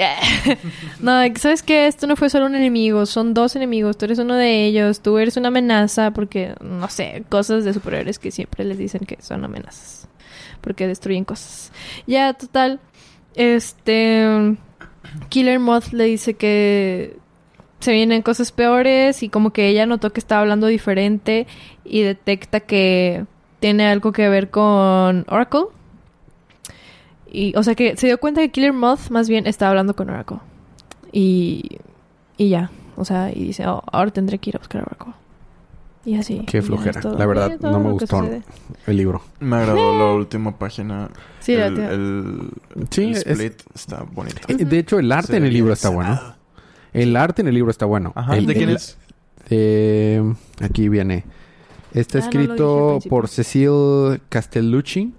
no, 1.00 1.12
¿sabes 1.36 1.62
qué? 1.62 1.86
Esto 1.86 2.06
no 2.06 2.16
fue 2.16 2.30
solo 2.30 2.46
un 2.46 2.54
enemigo, 2.54 3.04
son 3.06 3.34
dos 3.34 3.54
enemigos. 3.54 3.98
Tú 3.98 4.06
eres 4.06 4.18
uno 4.18 4.34
de 4.34 4.64
ellos, 4.64 5.00
tú 5.00 5.18
eres 5.18 5.36
una 5.36 5.48
amenaza 5.48 6.10
porque, 6.12 6.54
no 6.60 6.88
sé, 6.88 7.24
cosas 7.28 7.64
de 7.64 7.74
superhéroes 7.74 8.18
que 8.18 8.30
siempre 8.30 8.64
les 8.64 8.78
dicen 8.78 9.02
que 9.06 9.18
son 9.20 9.44
amenazas. 9.44 10.08
Porque 10.62 10.86
destruyen 10.86 11.24
cosas. 11.24 11.70
Ya, 12.06 12.32
total. 12.32 12.80
Este. 13.34 14.56
Killer 15.28 15.60
Moth 15.60 15.92
le 15.92 16.04
dice 16.04 16.34
que 16.34 17.16
se 17.80 17.92
vienen 17.92 18.22
cosas 18.22 18.50
peores 18.52 19.22
y 19.22 19.28
como 19.28 19.52
que 19.52 19.68
ella 19.68 19.84
notó 19.84 20.10
que 20.12 20.20
estaba 20.20 20.40
hablando 20.40 20.66
diferente 20.66 21.46
y 21.84 22.00
detecta 22.00 22.60
que 22.60 23.26
tiene 23.60 23.86
algo 23.86 24.12
que 24.12 24.28
ver 24.30 24.48
con 24.50 25.26
Oracle. 25.28 25.66
Y, 27.35 27.53
o 27.57 27.62
sea 27.62 27.74
que 27.74 27.97
se 27.97 28.07
dio 28.07 28.18
cuenta 28.18 28.41
que 28.41 28.51
Killer 28.51 28.72
Moth 28.72 29.11
más 29.11 29.28
bien 29.28 29.47
estaba 29.47 29.70
hablando 29.70 29.95
con 29.97 30.09
Oracle. 30.11 30.39
Y, 31.12 31.78
y 32.37 32.49
ya. 32.49 32.70
O 32.97 33.05
sea, 33.05 33.30
y 33.35 33.43
dice, 33.45 33.66
oh, 33.66 33.82
ahora 33.93 34.11
tendré 34.12 34.39
que 34.39 34.51
ir 34.51 34.57
a 34.57 34.59
buscar 34.61 34.82
a 34.82 34.85
Oracle. 34.85 35.12
Y 36.07 36.16
así. 36.16 36.41
Qué 36.47 36.61
flojera. 36.62 37.01
La 37.16 37.24
verdad, 37.26 37.59
no 37.61 37.80
me 37.80 37.91
gustó. 37.93 38.22
El 38.87 38.97
libro. 38.97 39.22
Me 39.41 39.57
agradó 39.57 39.99
la 39.99 40.12
última 40.12 40.57
página. 40.59 41.09
Sí, 41.41 41.57
la 41.57 41.66
el, 41.66 41.74
tía- 41.74 41.91
el, 41.93 42.51
Sí, 42.91 43.03
el 43.05 43.11
es- 43.16 43.26
split 43.26 43.55
está 43.74 44.05
bonito. 44.12 44.37
Eh, 44.49 44.55
De 44.64 44.78
hecho, 44.78 44.99
el 44.99 45.11
arte 45.11 45.37
en 45.39 45.45
el 45.45 45.53
libro 45.53 45.72
está 45.72 45.89
bueno. 45.89 46.11
encerrado. 46.12 46.37
El 46.93 47.16
arte 47.16 47.43
en 47.43 47.49
el 47.49 47.55
libro 47.55 47.70
está 47.70 47.87
bueno. 47.87 48.12
Ajá. 48.14 48.37
El- 48.37 48.47
¿De 48.47 48.55
quién 48.55 48.68
el- 48.68 48.76
es? 48.76 48.99
eh, 49.51 50.22
aquí 50.61 50.89
viene. 50.89 51.24
Está 51.95 52.18
Ah, 52.18 52.20
escrito 52.22 52.99
por 53.09 53.28
Cecil 53.28 54.20
Castellucci 54.28 55.12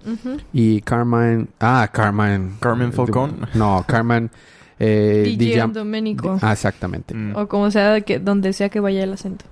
y 0.52 0.80
Carmine. 0.82 1.46
Ah, 1.58 1.88
Carmine. 1.92 2.50
Carmen 2.60 2.92
Falcón. 2.92 3.48
No, 3.54 3.84
Carmen. 3.88 4.30
Eh, 4.78 5.34
DJ 5.38 5.68
Domenico. 5.68 6.38
Ah, 6.42 6.52
exactamente. 6.52 7.14
Mm. 7.14 7.34
O 7.34 7.48
como 7.48 7.70
sea, 7.70 8.00
que, 8.02 8.18
donde 8.18 8.52
sea 8.52 8.68
que 8.68 8.78
vaya 8.80 9.02
el 9.04 9.12
acento. 9.14 9.46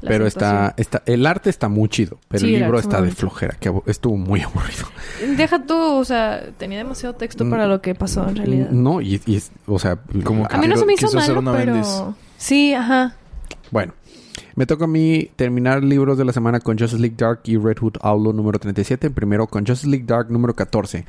La 0.00 0.08
Pero 0.08 0.26
está, 0.26 0.74
está, 0.78 1.02
el 1.06 1.24
arte 1.26 1.48
está 1.48 1.68
muy 1.68 1.88
chido, 1.88 2.18
pero 2.26 2.40
Sí, 2.40 2.54
el 2.54 2.62
libro 2.62 2.78
está 2.80 3.00
de 3.00 3.12
flojera, 3.12 3.54
que 3.60 3.72
estuvo 3.86 4.16
muy 4.16 4.40
aburrido. 4.42 4.86
Deja 5.36 5.62
tú, 5.64 5.76
o 5.76 6.04
sea, 6.04 6.42
tenía 6.58 6.78
demasiado 6.78 7.14
texto 7.14 7.48
para 7.48 7.66
Mm. 7.66 7.68
lo 7.68 7.82
que 7.82 7.94
pasó 7.94 8.26
en 8.28 8.34
realidad. 8.36 8.70
No, 8.70 9.00
y, 9.00 9.20
y 9.26 9.36
es- 9.36 9.52
o 9.66 9.78
sea, 9.78 9.98
Como 10.24 10.46
A 10.50 10.58
mí 10.58 10.66
no 10.66 10.76
se 10.76 10.86
me 10.86 10.94
hizo 10.94 11.12
malo, 11.12 11.38
una 11.38 11.52
pero... 11.52 11.72
Bendis. 11.74 12.02
Sí, 12.36 12.74
ajá. 12.74 13.14
Bueno, 13.70 13.92
me 14.54 14.66
toca 14.66 14.84
a 14.84 14.88
mí 14.88 15.30
terminar 15.36 15.82
libros 15.82 16.18
de 16.18 16.24
la 16.24 16.32
semana 16.32 16.60
con 16.60 16.78
Justice 16.78 17.00
League 17.00 17.16
Dark 17.16 17.40
y 17.44 17.56
Red 17.56 17.78
Hood 17.80 17.96
Outlaw 18.00 18.32
número 18.32 18.58
37. 18.58 19.10
Primero 19.10 19.46
con 19.46 19.66
Justice 19.66 19.88
League 19.88 20.06
Dark 20.06 20.30
número 20.30 20.54
14. 20.54 21.04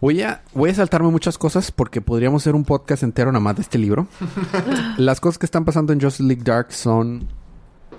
Voy 0.00 0.22
a, 0.22 0.42
voy 0.52 0.70
a 0.70 0.74
saltarme 0.74 1.08
muchas 1.10 1.38
cosas 1.38 1.72
porque 1.72 2.00
podríamos 2.00 2.42
hacer 2.42 2.54
un 2.54 2.64
podcast 2.64 3.02
entero 3.02 3.32
nada 3.32 3.40
más 3.40 3.56
de 3.56 3.62
este 3.62 3.78
libro. 3.78 4.06
Las 4.98 5.20
cosas 5.20 5.38
que 5.38 5.46
están 5.46 5.64
pasando 5.64 5.92
en 5.92 6.00
Justice 6.00 6.22
League 6.22 6.42
Dark 6.44 6.72
son... 6.72 7.26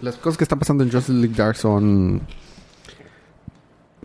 Las 0.01 0.15
cosas 0.17 0.37
que 0.37 0.43
están 0.43 0.59
pasando 0.59 0.83
en 0.83 0.91
Justice 0.91 1.17
League 1.17 1.35
Dark 1.35 1.55
son... 1.55 2.21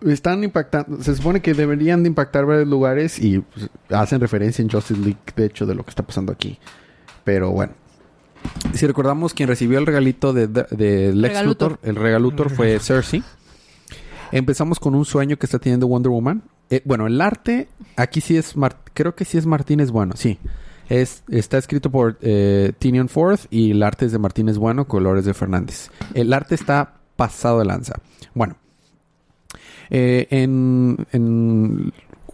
Están 0.07 0.43
impactando... 0.43 1.03
Se 1.03 1.15
supone 1.15 1.43
que 1.43 1.53
deberían 1.53 2.03
de 2.03 2.09
impactar 2.09 2.47
varios 2.47 2.67
lugares 2.67 3.19
y 3.19 3.41
pues, 3.41 3.69
hacen 3.91 4.21
referencia 4.21 4.63
en 4.63 4.71
Justice 4.71 4.99
League, 4.99 5.21
de 5.37 5.45
hecho, 5.45 5.67
de 5.67 5.75
lo 5.75 5.85
que 5.85 5.91
está 5.91 6.03
pasando 6.03 6.33
aquí. 6.33 6.59
Pero 7.25 7.51
bueno. 7.51 7.75
Si 8.75 8.87
recordamos, 8.87 9.35
quien 9.35 9.49
recibió 9.49 9.79
el 9.79 9.87
regalito 9.87 10.33
de, 10.33 10.47
de 10.47 11.13
Lex 11.15 11.35
Regalutor. 11.35 11.73
Luthor, 11.73 11.89
el 11.89 11.97
regalutor 11.97 12.51
fue 12.51 12.79
Cersei. 12.79 13.23
Empezamos 14.31 14.79
con 14.81 14.95
un 14.95 15.05
sueño 15.05 15.37
que 15.37 15.47
está 15.47 15.59
teniendo 15.59 15.87
Wonder 15.87 16.11
Woman. 16.11 16.43
Eh, 16.71 16.81
bueno, 16.85 17.07
el 17.07 17.21
arte, 17.21 17.69
aquí 17.97 18.21
sí 18.23 18.37
es, 18.37 18.57
Mar- 18.57 18.79
creo 18.95 19.15
que 19.15 19.27
sí 19.27 19.37
es 19.37 19.45
Martínez 19.45 19.91
Bueno, 19.91 20.15
sí. 20.17 20.39
Es, 20.89 21.23
está 21.29 21.59
escrito 21.59 21.91
por 21.91 22.19
eh, 22.23 22.73
Tinian 22.79 23.09
Forth 23.09 23.43
y 23.51 23.71
el 23.73 23.83
arte 23.83 24.07
es 24.07 24.13
de 24.13 24.19
Martínez 24.19 24.57
Bueno, 24.57 24.87
colores 24.87 25.25
de 25.27 25.35
Fernández. 25.35 25.91
El 26.15 26.33
arte 26.33 26.55
está 26.55 26.95
pasado 27.17 27.59
de 27.59 27.67
lanza. 27.67 27.95
Bueno, 28.35 28.57
eh, 29.91 30.27
en, 30.31 31.07
en 31.13 31.93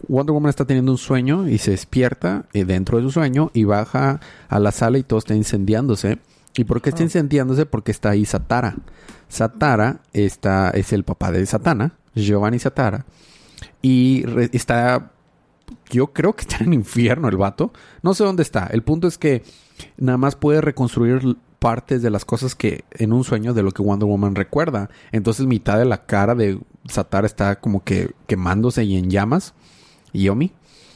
Wonder 0.09 0.33
Woman 0.33 0.49
está 0.49 0.65
teniendo 0.65 0.91
un 0.91 0.97
sueño 0.97 1.47
y 1.47 1.57
se 1.59 1.71
despierta 1.71 2.45
eh, 2.53 2.65
dentro 2.65 2.97
de 2.97 3.03
su 3.03 3.11
sueño 3.11 3.51
y 3.53 3.63
baja 3.63 4.19
a 4.49 4.59
la 4.59 4.71
sala 4.71 4.97
y 4.97 5.03
todo 5.03 5.19
está 5.19 5.35
incendiándose. 5.35 6.19
¿Y 6.55 6.65
por 6.65 6.81
qué 6.81 6.89
está 6.89 7.01
Ah. 7.03 7.05
incendiándose? 7.05 7.65
Porque 7.65 7.91
está 7.91 8.09
ahí 8.09 8.25
Satara. 8.25 8.75
Satara 9.29 10.01
está, 10.11 10.71
es 10.71 10.91
el 10.93 11.03
papá 11.03 11.31
de 11.31 11.45
Satana, 11.45 11.93
Giovanni 12.15 12.59
Satara. 12.59 13.05
Y 13.81 14.23
re- 14.25 14.49
está, 14.51 15.11
yo 15.89 16.07
creo 16.07 16.35
que 16.35 16.41
está 16.41 16.63
en 16.63 16.73
infierno 16.73 17.27
el 17.29 17.37
vato. 17.37 17.71
No 18.01 18.13
sé 18.13 18.23
dónde 18.23 18.43
está. 18.43 18.65
El 18.67 18.81
punto 18.83 19.07
es 19.07 19.17
que 19.17 19.43
nada 19.97 20.17
más 20.17 20.35
puede 20.35 20.61
reconstruir 20.61 21.37
partes 21.59 22.01
de 22.01 22.09
las 22.09 22.25
cosas 22.25 22.55
que 22.55 22.83
en 22.91 23.11
un 23.13 23.23
sueño 23.23 23.53
de 23.53 23.63
lo 23.63 23.71
que 23.71 23.81
Wonder 23.83 24.07
Woman 24.07 24.35
recuerda. 24.35 24.89
Entonces 25.11 25.45
mitad 25.45 25.77
de 25.77 25.85
la 25.85 26.05
cara 26.05 26.33
de 26.33 26.59
Satara 26.87 27.27
está 27.27 27.59
como 27.59 27.83
que 27.83 28.11
quemándose 28.27 28.83
y 28.85 28.97
en 28.97 29.09
llamas. 29.09 29.53
Yomi. 30.13 30.51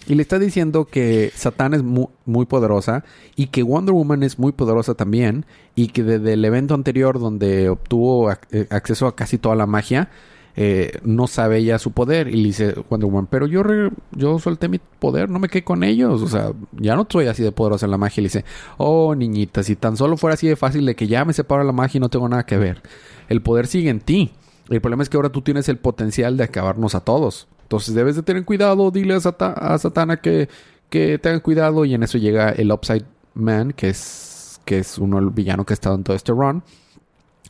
Y 0.06 0.16
le 0.16 0.22
está 0.22 0.38
diciendo 0.38 0.84
que 0.86 1.32
Satán 1.34 1.74
es 1.74 1.82
mu- 1.82 2.10
muy, 2.26 2.46
poderosa 2.46 3.06
y 3.38 3.48
que 3.48 3.64
Wonder 3.64 3.94
Woman 3.94 4.22
es 4.24 4.38
muy 4.38 4.52
poderosa 4.52 4.96
también 4.96 5.46
y 5.76 5.88
que 5.88 6.04
desde 6.04 6.34
el 6.34 6.44
evento 6.44 6.74
anterior 6.74 7.20
donde 7.20 7.70
obtuvo 7.70 8.30
eh, 8.52 8.68
acceso 8.70 9.08
a 9.08 9.16
casi 9.16 9.38
toda 9.38 9.56
la 9.56 9.66
magia, 9.66 10.10
eh, 10.58 11.00
no 11.04 11.26
sabe 11.28 11.60
ella 11.60 11.80
su 11.80 11.92
poder. 11.92 12.28
Y 12.28 12.36
le 12.36 12.44
dice 12.48 12.76
Wonder 12.90 13.06
Woman, 13.10 13.28
pero 13.28 13.48
yo, 13.48 13.64
re- 13.64 13.92
yo 14.12 14.40
solté 14.40 14.68
mi 14.68 14.78
poder, 15.00 15.30
no 15.30 15.40
me 15.40 15.48
quedé 15.48 15.64
con 15.64 15.86
ellos. 15.86 16.22
O 16.22 16.28
sea, 16.28 16.52
ya 16.74 16.98
no 16.98 17.08
soy 17.10 17.28
así 17.28 17.42
de 17.42 17.54
poderosa 17.54 17.86
en 17.86 17.92
la 17.92 17.98
magia. 17.98 18.20
Y 18.20 18.24
le 18.24 18.28
dice, 18.28 18.44
oh 18.78 19.16
niñita, 19.16 19.64
si 19.64 19.78
tan 19.78 19.96
solo 19.96 20.18
fuera 20.18 20.34
así 20.34 20.48
de 20.50 20.58
fácil 20.58 20.86
de 20.86 20.96
que 20.98 21.08
ya 21.08 21.24
me 21.24 21.32
separo 21.32 21.64
la 21.64 21.72
magia 21.72 22.00
y 22.00 22.02
no 22.02 22.10
tengo 22.10 22.28
nada 22.28 22.46
que 22.46 22.58
ver. 22.58 22.82
El 23.30 23.42
poder 23.42 23.68
sigue 23.68 23.90
en 23.90 24.02
ti. 24.02 24.32
El 24.70 24.82
problema 24.82 25.02
es 25.04 25.08
que 25.10 25.16
ahora 25.16 25.30
tú 25.30 25.42
tienes 25.42 25.70
el 25.70 25.78
potencial 25.78 26.36
de 26.36 26.44
acabarnos 26.44 26.94
a 26.94 27.00
todos. 27.00 27.48
Entonces 27.74 27.96
debes 27.96 28.16
de 28.16 28.22
tener 28.22 28.46
cuidado, 28.46 28.92
dile 28.92 29.16
a, 29.16 29.18
a 29.18 29.78
Satana 29.80 30.18
que, 30.18 30.48
que 30.92 31.18
tengan 31.18 31.40
cuidado. 31.40 31.86
Y 31.86 31.96
en 31.96 32.04
eso 32.04 32.20
llega 32.20 32.52
el 32.52 32.72
Upside 32.72 33.04
Man, 33.34 33.72
que 33.72 33.90
es, 33.90 34.60
que 34.64 34.78
es 34.78 35.00
uno 35.00 35.18
el 35.18 35.32
villano 35.32 35.66
que 35.66 35.74
ha 35.74 35.76
estado 35.76 35.96
en 35.96 36.04
todo 36.04 36.16
este 36.16 36.34
run. 36.34 36.62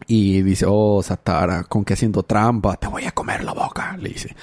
Y 0.07 0.41
dice, 0.41 0.65
oh, 0.65 1.03
Satara, 1.03 1.65
con 1.65 1.83
que 1.83 1.95
haciendo 1.95 2.23
trampa, 2.23 2.77
te 2.77 2.87
voy 2.87 3.03
a 3.03 3.11
comer 3.11 3.43
la 3.43 3.51
boca, 3.51 3.97
le 3.97 4.11
dice. 4.11 4.33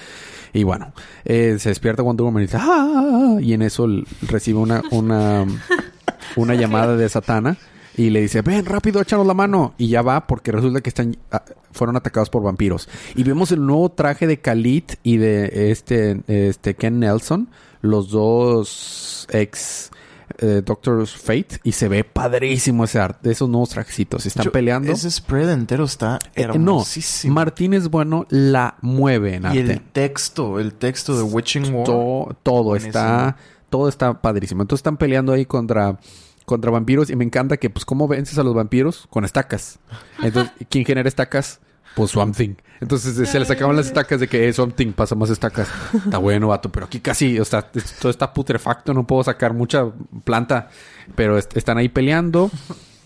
Y 0.53 0.65
bueno, 0.65 0.93
eh, 1.25 1.57
se 1.59 1.71
despierta 1.71 2.03
Wonder 2.03 2.25
Woman 2.25 2.43
y 2.43 2.47
dice, 2.47 2.59
¡ah! 2.61 3.39
Y 3.41 3.55
en 3.55 3.63
eso 3.63 3.87
recibe 4.21 4.59
una, 4.59 4.83
una, 4.91 5.47
una 6.37 6.55
llamada 6.57 6.95
de 6.95 7.09
Satana. 7.09 7.57
Y 7.97 8.11
le 8.11 8.21
dice, 8.21 8.43
ven 8.43 8.65
rápido, 8.65 9.01
échanos 9.01 9.27
la 9.27 9.35
mano. 9.35 9.75
Y 9.79 9.89
ya 9.89 10.03
va 10.03 10.27
porque 10.27 10.53
resulta 10.53 10.81
que 10.81 10.89
están, 10.91 11.17
ah, 11.33 11.43
fueron 11.73 11.97
atacados 11.97 12.31
por 12.31 12.43
vampiros. 12.43 12.89
Y 13.15 13.25
vemos 13.25 13.51
el 13.53 13.65
nuevo 13.67 13.91
traje 13.91 14.27
de 14.27 14.39
Khalid 14.41 14.85
y 15.03 15.17
de 15.17 15.71
este, 15.71 16.21
este 16.27 16.75
Ken 16.75 16.99
Nelson. 17.01 17.49
Los 17.83 18.11
dos 18.11 19.27
ex 19.31 19.91
eh, 20.39 20.63
Doctor 20.65 21.07
Fate. 21.07 21.61
Y 21.65 21.73
se 21.73 21.89
ve 21.89 22.05
padrísimo 22.05 22.85
ese 22.85 22.99
arte, 23.01 23.31
esos 23.31 23.49
nuevos 23.49 23.71
trajecitos. 23.71 24.25
Están 24.25 24.45
Yo- 24.45 24.53
peleando. 24.53 24.93
Ese 24.93 25.11
spread 25.11 25.51
entero 25.51 25.85
está 25.85 26.19
Eh, 26.35 26.47
no, 26.47 26.53
hermosísimo. 26.55 27.35
Martínez 27.35 27.89
Bueno 27.89 28.27
la 28.31 28.77
mueve 28.83 29.35
en 29.35 29.43
y 29.45 29.47
arte. 29.47 29.61
el 29.73 29.81
texto, 29.81 30.61
el 30.61 30.75
texto 30.75 31.17
de 31.17 31.23
Witching 31.25 31.75
War. 31.75 31.85
To- 31.85 32.37
todo 32.43 32.77
está 32.77 33.37
todo 33.69 33.89
está 33.89 34.21
padrísimo. 34.21 34.63
Entonces 34.63 34.81
están 34.81 34.97
peleando 34.97 35.33
ahí 35.33 35.45
contra 35.47 35.99
contra 36.47 36.71
vampiros 36.71 37.11
y 37.11 37.17
me 37.17 37.25
encanta 37.25 37.57
que 37.57 37.71
pues 37.71 37.85
cómo 37.85 38.09
vences 38.09 38.39
a 38.39 38.43
los 38.43 38.55
vampiros 38.55 39.07
con 39.11 39.25
estacas. 39.25 39.79
Entonces, 40.23 40.53
¿quién 40.71 40.85
genera 40.85 41.09
estacas? 41.09 41.61
Pues 41.97 42.13
Swamp 42.13 42.37
Thing. 42.37 42.55
Entonces 42.81 43.29
se 43.29 43.39
les 43.39 43.49
sacaban 43.49 43.75
las 43.77 43.87
estacas 43.87 44.21
de 44.21 44.29
que 44.29 44.49
eh, 44.49 44.53
Swamp 44.53 44.75
Thing 44.77 44.93
pasa 44.93 45.15
más 45.17 45.29
estacas. 45.31 45.69
Está 45.93 46.19
bueno, 46.19 46.49
vato, 46.49 46.71
pero 46.71 46.87
aquí 46.87 47.01
casi, 47.01 47.39
o 47.41 47.45
sea, 47.45 47.63
todo 48.01 48.11
está 48.11 48.33
putrefacto, 48.33 48.95
no 48.95 49.07
puedo 49.07 49.25
sacar 49.25 49.53
mucha 49.55 49.87
planta, 50.25 50.69
pero 51.17 51.37
est- 51.37 51.57
están 51.57 51.79
ahí 51.79 51.89
peleando. 51.89 52.51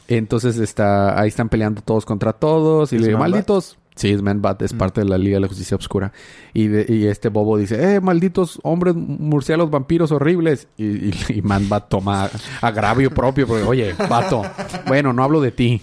Entonces 0.06 0.58
está 0.58 1.18
ahí 1.18 1.28
están 1.28 1.48
peleando 1.48 1.80
todos 1.80 2.04
contra 2.04 2.34
todos 2.34 2.92
y 2.92 2.96
¿Es 2.96 3.02
le 3.02 3.08
digo, 3.08 3.18
malditos 3.20 3.78
Sí, 3.96 4.10
es 4.10 4.22
Man-Bat, 4.22 4.62
es 4.62 4.72
parte 4.72 5.02
de 5.02 5.08
la 5.08 5.16
Liga 5.18 5.36
de 5.36 5.40
la 5.42 5.46
Justicia 5.48 5.76
Obscura. 5.76 6.12
Y, 6.52 6.66
de- 6.66 6.86
y 6.88 7.06
este 7.06 7.28
bobo 7.28 7.56
dice, 7.56 7.94
eh, 7.94 8.00
malditos 8.00 8.58
hombres 8.64 8.94
murciélagos 8.96 9.70
vampiros 9.70 10.10
horribles. 10.10 10.66
Y, 10.76 10.84
y, 10.84 11.14
y 11.28 11.42
Man-Bat 11.42 11.88
toma 11.88 12.28
agravio 12.60 13.10
propio, 13.12 13.46
porque, 13.46 13.62
oye, 13.62 13.94
vato, 14.08 14.42
bueno, 14.88 15.12
no 15.12 15.22
hablo 15.22 15.40
de 15.40 15.52
ti, 15.52 15.82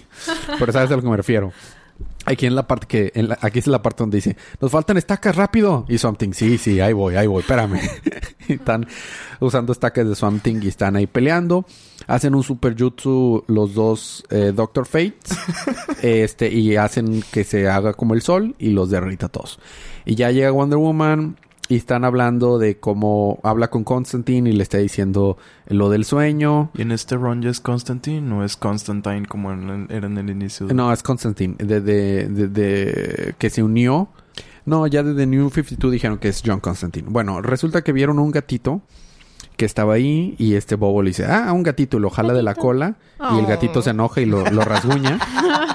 pero 0.58 0.72
sabes 0.72 0.90
a 0.90 0.96
lo 0.96 1.02
que 1.02 1.08
me 1.08 1.16
refiero. 1.16 1.52
Aquí 2.24 2.46
en 2.46 2.54
la 2.54 2.66
parte 2.68 2.86
que, 2.86 3.10
en 3.14 3.28
la- 3.28 3.38
aquí 3.40 3.58
es 3.58 3.66
la 3.66 3.82
parte 3.82 4.02
donde 4.04 4.18
dice, 4.18 4.36
nos 4.60 4.70
faltan 4.70 4.96
estacas 4.96 5.34
rápido. 5.34 5.84
Y 5.88 5.98
Something, 5.98 6.32
sí, 6.32 6.56
sí, 6.58 6.78
ahí 6.80 6.92
voy, 6.92 7.16
ahí 7.16 7.26
voy, 7.26 7.40
espérame. 7.40 7.80
Y 8.48 8.54
están 8.54 8.86
usando 9.38 9.72
estacas 9.72 10.08
de 10.08 10.14
Something 10.16 10.60
y 10.62 10.68
están 10.68 10.96
ahí 10.96 11.06
peleando. 11.06 11.64
Hacen 12.08 12.34
un 12.34 12.42
super 12.42 12.76
jutsu 12.76 13.44
los 13.46 13.74
dos 13.74 14.24
eh, 14.30 14.52
Doctor 14.54 14.84
Fates. 14.86 15.38
este, 16.02 16.52
y 16.52 16.74
hacen 16.76 17.22
que 17.32 17.44
se 17.44 17.68
haga 17.68 17.94
como 17.94 18.14
el 18.14 18.22
sol 18.22 18.54
y 18.58 18.70
los 18.70 18.90
derrita 18.90 19.26
a 19.26 19.28
todos. 19.28 19.60
Y 20.04 20.16
ya 20.16 20.30
llega 20.32 20.50
Wonder 20.50 20.78
Woman 20.78 21.36
y 21.72 21.76
están 21.76 22.04
hablando 22.04 22.58
de 22.58 22.78
cómo 22.78 23.38
habla 23.44 23.68
con 23.70 23.82
Constantine 23.84 24.50
y 24.50 24.52
le 24.52 24.62
está 24.62 24.76
diciendo 24.78 25.38
lo 25.68 25.88
del 25.88 26.04
sueño. 26.04 26.70
¿Y 26.74 26.82
en 26.82 26.92
este 26.92 27.16
run 27.16 27.40
ya 27.40 27.48
es 27.48 27.60
Constantine 27.60 28.30
o 28.34 28.44
es 28.44 28.56
Constantine 28.58 29.24
como 29.26 29.52
en 29.52 29.70
el- 29.70 29.86
era 29.90 30.06
en 30.06 30.18
el 30.18 30.28
inicio? 30.28 30.66
de- 30.66 30.74
No, 30.74 30.92
es 30.92 31.02
Constantine. 31.02 31.54
De, 31.58 31.80
de, 31.80 32.26
de- 32.28 32.48
de- 32.48 33.34
que 33.38 33.48
se 33.48 33.62
unió. 33.62 34.08
No, 34.66 34.86
ya 34.86 35.02
desde 35.02 35.26
New 35.26 35.48
52 35.50 35.90
dijeron 35.90 36.18
que 36.18 36.28
es 36.28 36.42
John 36.44 36.60
Constantine. 36.60 37.08
Bueno, 37.10 37.40
resulta 37.40 37.82
que 37.82 37.92
vieron 37.92 38.18
un 38.18 38.30
gatito 38.30 38.82
que 39.56 39.64
estaba 39.64 39.94
ahí 39.94 40.34
y 40.38 40.54
este 40.54 40.76
bobo 40.76 41.02
le 41.02 41.10
dice, 41.10 41.24
ah, 41.26 41.52
un 41.52 41.62
gatito, 41.62 41.96
y 41.96 42.00
lo 42.00 42.10
jala 42.10 42.32
de 42.32 42.42
la 42.42 42.54
cola 42.54 42.96
y 43.18 43.38
el 43.38 43.44
Oh. 43.44 43.48
gatito 43.48 43.80
se 43.82 43.90
enoja 43.90 44.20
y 44.20 44.26
lo, 44.26 44.44
lo 44.50 44.62
rasguña. 44.62 45.18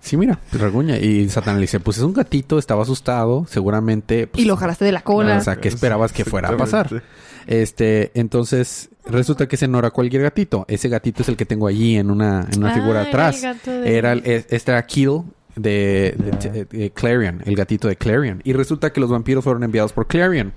Sí, 0.00 0.16
mira, 0.16 0.38
rasguña. 0.52 0.96
Y 0.98 1.28
Satán 1.28 1.56
le 1.56 1.62
dice, 1.62 1.80
pues 1.80 1.98
es 1.98 2.02
un 2.04 2.12
gatito, 2.12 2.58
estaba 2.58 2.82
asustado, 2.82 3.46
seguramente. 3.48 4.26
pues, 4.26 4.42
Y 4.42 4.46
lo 4.46 4.56
jalaste 4.56 4.84
de 4.84 4.92
la 4.92 5.02
cola. 5.02 5.36
o 5.38 5.40
sea, 5.40 5.56
¿qué 5.56 5.68
esperabas 5.68 6.12
que 6.12 6.24
fuera 6.24 6.48
a 6.48 6.56
pasar? 6.56 7.02
Este, 7.46 8.10
entonces, 8.14 8.90
resulta 9.06 9.48
que 9.48 9.56
ese 9.56 9.68
no 9.68 9.78
era 9.78 9.90
cualquier 9.90 10.22
gatito. 10.22 10.64
Ese 10.68 10.88
gatito 10.88 11.22
es 11.22 11.28
el 11.28 11.36
que 11.36 11.46
tengo 11.46 11.66
allí 11.66 11.96
en 11.96 12.10
una, 12.10 12.46
en 12.52 12.58
una 12.62 12.74
figura 12.74 13.00
Ah, 13.00 13.02
era 13.02 13.08
atrás. 13.10 13.36
el 13.36 13.42
gato 13.54 13.70
de- 13.80 13.96
Era 13.96 14.12
este 14.14 14.70
era 14.72 14.84
Kill 14.86 15.22
de, 15.56 16.14
de- 16.40 16.64
de 16.66 16.90
Clarion, 16.90 17.42
el 17.44 17.56
gatito 17.56 17.88
de 17.88 17.96
Clarion. 17.96 18.40
Y 18.44 18.52
resulta 18.52 18.92
que 18.92 19.00
los 19.00 19.10
vampiros 19.10 19.42
fueron 19.44 19.64
enviados 19.64 19.92
por 19.92 20.06
Clarion. 20.06 20.52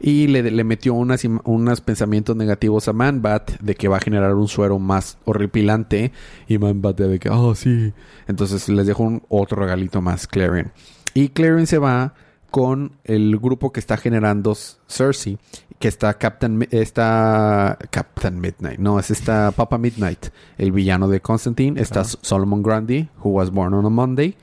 Y 0.00 0.26
le, 0.26 0.50
le 0.50 0.64
metió 0.64 0.94
unas, 0.94 1.24
unos 1.44 1.80
pensamientos 1.80 2.36
negativos 2.36 2.88
a 2.88 2.92
Manbat 2.92 3.60
de 3.60 3.74
que 3.74 3.88
va 3.88 3.98
a 3.98 4.00
generar 4.00 4.34
un 4.34 4.48
suero 4.48 4.78
más 4.78 5.18
horripilante. 5.24 6.12
Y 6.48 6.58
Manbat 6.58 6.98
de 6.98 7.18
que, 7.18 7.30
oh, 7.30 7.54
sí. 7.54 7.92
Entonces 8.26 8.68
les 8.68 8.86
dejó 8.86 9.04
un 9.04 9.22
otro 9.28 9.62
regalito 9.62 10.00
más, 10.00 10.26
Clarion. 10.26 10.72
Y 11.14 11.28
Clarion 11.28 11.66
se 11.66 11.78
va 11.78 12.14
con 12.50 12.92
el 13.02 13.36
grupo 13.38 13.72
que 13.72 13.80
está 13.80 13.96
generando 13.96 14.56
Cersei, 14.88 15.38
que 15.80 15.88
está 15.88 16.14
Captain, 16.14 16.68
está 16.70 17.76
Captain 17.90 18.40
Midnight, 18.40 18.78
no, 18.78 19.00
es 19.00 19.10
esta 19.10 19.50
Papa 19.50 19.76
Midnight, 19.76 20.26
el 20.56 20.70
villano 20.70 21.08
de 21.08 21.20
Constantine, 21.20 21.80
está 21.80 22.04
Solomon 22.04 22.62
Grundy, 22.62 23.08
who 23.24 23.30
was 23.30 23.50
born 23.50 23.74
on 23.74 23.84
a 23.84 23.90
Monday, 23.90 24.36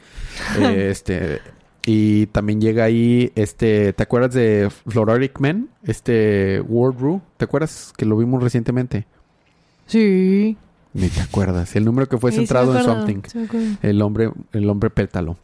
Eh, 0.60 0.90
este, 0.92 1.40
y 1.86 2.28
también 2.28 2.62
llega 2.62 2.84
ahí, 2.84 3.32
este, 3.36 3.94
¿te 3.94 4.04
acuerdas 4.04 4.34
de 4.34 4.70
Flororic 4.88 5.40
Men? 5.40 5.70
Este, 5.84 6.62
Wardru, 6.62 7.22
¿te 7.38 7.46
acuerdas 7.46 7.94
que 7.98 8.06
lo 8.06 8.18
vimos 8.18 8.44
recientemente? 8.44 9.06
Sí. 9.88 10.58
Ni 10.94 11.08
te 11.08 11.22
acuerdas, 11.22 11.76
el 11.76 11.86
número 11.86 12.08
que 12.08 12.18
fue 12.18 12.32
Sí, 12.32 12.36
sí 12.36 12.42
me 12.42 12.48
centrado 12.48 12.78
en 12.78 12.84
Something. 12.84 13.22
El 13.82 14.02
hombre, 14.02 14.32
el 14.52 14.70
hombre 14.70 14.90
pétalo. 14.90 15.38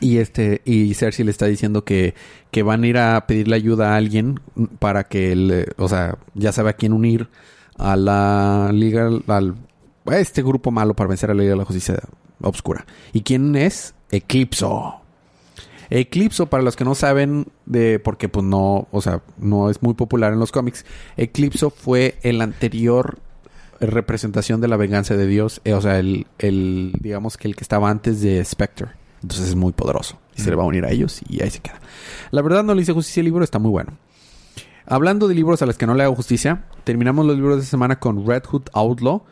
Y 0.00 0.18
este, 0.18 0.62
y 0.64 0.94
Cersei 0.94 1.24
le 1.24 1.30
está 1.30 1.46
diciendo 1.46 1.84
que, 1.84 2.14
que 2.50 2.62
van 2.62 2.84
a 2.84 2.86
ir 2.86 2.98
a 2.98 3.26
pedirle 3.26 3.56
ayuda 3.56 3.92
a 3.92 3.96
alguien 3.96 4.40
para 4.78 5.04
que 5.04 5.32
él, 5.32 5.66
o 5.76 5.88
sea, 5.88 6.18
ya 6.34 6.52
sabe 6.52 6.70
a 6.70 6.74
quién 6.74 6.92
unir 6.92 7.28
a 7.76 7.96
la 7.96 8.70
liga, 8.72 9.10
al, 9.26 9.54
a 10.06 10.18
este 10.18 10.42
grupo 10.42 10.70
malo 10.70 10.94
para 10.94 11.08
vencer 11.08 11.30
a 11.30 11.34
la 11.34 11.42
Liga 11.42 11.52
de 11.52 11.58
la 11.58 11.64
Justicia 11.64 11.98
Obscura. 12.40 12.86
¿Y 13.12 13.22
quién 13.22 13.56
es? 13.56 13.94
Eclipso. 14.10 15.03
Eclipso, 16.00 16.46
para 16.46 16.62
los 16.62 16.74
que 16.74 16.84
no 16.84 16.94
saben 16.94 17.46
de, 17.66 18.00
porque 18.00 18.28
pues 18.28 18.44
no, 18.44 18.88
o 18.90 19.00
sea, 19.00 19.22
no 19.38 19.70
es 19.70 19.80
muy 19.80 19.94
popular 19.94 20.32
en 20.32 20.40
los 20.40 20.50
cómics, 20.50 20.84
Eclipso 21.16 21.70
fue 21.70 22.18
el 22.22 22.40
anterior 22.40 23.18
representación 23.80 24.60
de 24.60 24.68
la 24.68 24.76
venganza 24.76 25.16
de 25.16 25.26
Dios, 25.26 25.60
eh, 25.64 25.74
o 25.74 25.80
sea, 25.80 25.98
el, 25.98 26.26
el, 26.38 26.92
digamos 27.00 27.36
que 27.36 27.48
el 27.48 27.54
que 27.54 27.62
estaba 27.62 27.90
antes 27.90 28.20
de 28.20 28.44
Spectre. 28.44 28.88
Entonces 29.22 29.48
es 29.48 29.54
muy 29.54 29.72
poderoso. 29.72 30.18
Y 30.36 30.42
se 30.42 30.50
le 30.50 30.56
va 30.56 30.64
a 30.64 30.66
unir 30.66 30.84
a 30.84 30.90
ellos 30.90 31.20
y 31.28 31.42
ahí 31.42 31.50
se 31.50 31.60
queda. 31.60 31.80
La 32.30 32.42
verdad 32.42 32.64
no 32.64 32.74
le 32.74 32.82
hice 32.82 32.92
justicia 32.92 33.20
al 33.20 33.24
libro, 33.24 33.44
está 33.44 33.58
muy 33.58 33.70
bueno. 33.70 33.96
Hablando 34.86 35.28
de 35.28 35.34
libros 35.34 35.62
a 35.62 35.66
los 35.66 35.78
que 35.78 35.86
no 35.86 35.94
le 35.94 36.02
hago 36.02 36.14
justicia, 36.14 36.64
terminamos 36.82 37.24
los 37.24 37.36
libros 37.36 37.58
de 37.58 37.64
semana 37.64 37.98
con 38.00 38.26
Red 38.26 38.42
Hood 38.44 38.64
Outlaw. 38.74 39.22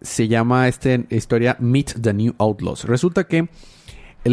Se 0.00 0.26
llama 0.28 0.66
esta 0.66 0.94
historia 1.10 1.56
Meet 1.60 2.00
the 2.00 2.12
New 2.12 2.34
Outlaws. 2.38 2.84
Resulta 2.84 3.24
que 3.24 3.48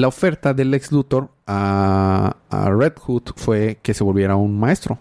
la 0.02 0.08
oferta 0.08 0.54
del 0.54 0.74
ex 0.74 0.92
Luthor 0.92 1.30
a, 1.48 2.38
a 2.50 2.70
Red 2.70 2.94
Hood 3.06 3.24
fue 3.36 3.80
que 3.82 3.94
se 3.94 4.04
volviera 4.04 4.36
un 4.36 4.60
maestro, 4.60 5.00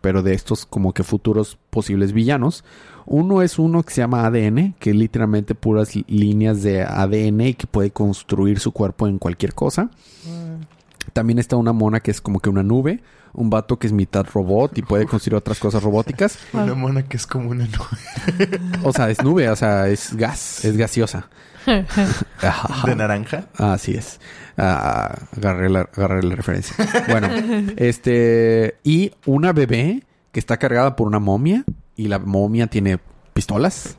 pero 0.00 0.22
de 0.22 0.34
estos 0.34 0.66
como 0.66 0.92
que 0.92 1.02
futuros 1.02 1.58
posibles 1.70 2.12
villanos. 2.12 2.64
Uno 3.06 3.42
es 3.42 3.58
uno 3.58 3.82
que 3.82 3.92
se 3.92 4.00
llama 4.00 4.26
ADN, 4.26 4.74
que 4.78 4.90
es 4.90 4.96
literalmente 4.96 5.54
puras 5.54 5.94
líneas 6.08 6.62
de 6.62 6.82
ADN 6.82 7.40
y 7.42 7.54
que 7.54 7.66
puede 7.66 7.90
construir 7.90 8.60
su 8.60 8.72
cuerpo 8.72 9.06
en 9.06 9.18
cualquier 9.18 9.54
cosa. 9.54 9.90
También 11.12 11.38
está 11.38 11.56
una 11.56 11.72
mona 11.72 12.00
que 12.00 12.10
es 12.10 12.20
como 12.20 12.40
que 12.40 12.48
una 12.48 12.62
nube, 12.62 13.02
un 13.34 13.50
vato 13.50 13.78
que 13.78 13.86
es 13.86 13.92
mitad 13.92 14.24
robot 14.32 14.78
y 14.78 14.82
puede 14.82 15.06
construir 15.06 15.34
otras 15.36 15.58
cosas 15.58 15.82
robóticas. 15.82 16.38
Una 16.52 16.74
mona 16.74 17.02
que 17.02 17.16
es 17.16 17.26
como 17.26 17.50
una 17.50 17.66
nube 17.66 18.60
O 18.84 18.92
sea, 18.92 19.10
es 19.10 19.22
nube, 19.22 19.48
o 19.50 19.56
sea, 19.56 19.88
es 19.88 20.14
gas, 20.16 20.64
es 20.64 20.76
gaseosa. 20.76 21.28
De 22.86 22.94
naranja. 22.96 23.46
Así 23.56 23.94
es. 23.94 24.20
Ah, 24.56 25.18
agarré, 25.36 25.68
la, 25.70 25.80
agarré 25.80 26.22
la 26.22 26.36
referencia. 26.36 26.74
Bueno, 27.08 27.28
este. 27.76 28.76
Y 28.84 29.12
una 29.26 29.52
bebé 29.52 30.02
que 30.32 30.40
está 30.40 30.58
cargada 30.58 30.94
por 30.96 31.06
una 31.08 31.18
momia. 31.18 31.64
Y 31.96 32.08
la 32.08 32.18
momia 32.18 32.66
tiene 32.66 32.98
pistolas. 33.32 33.96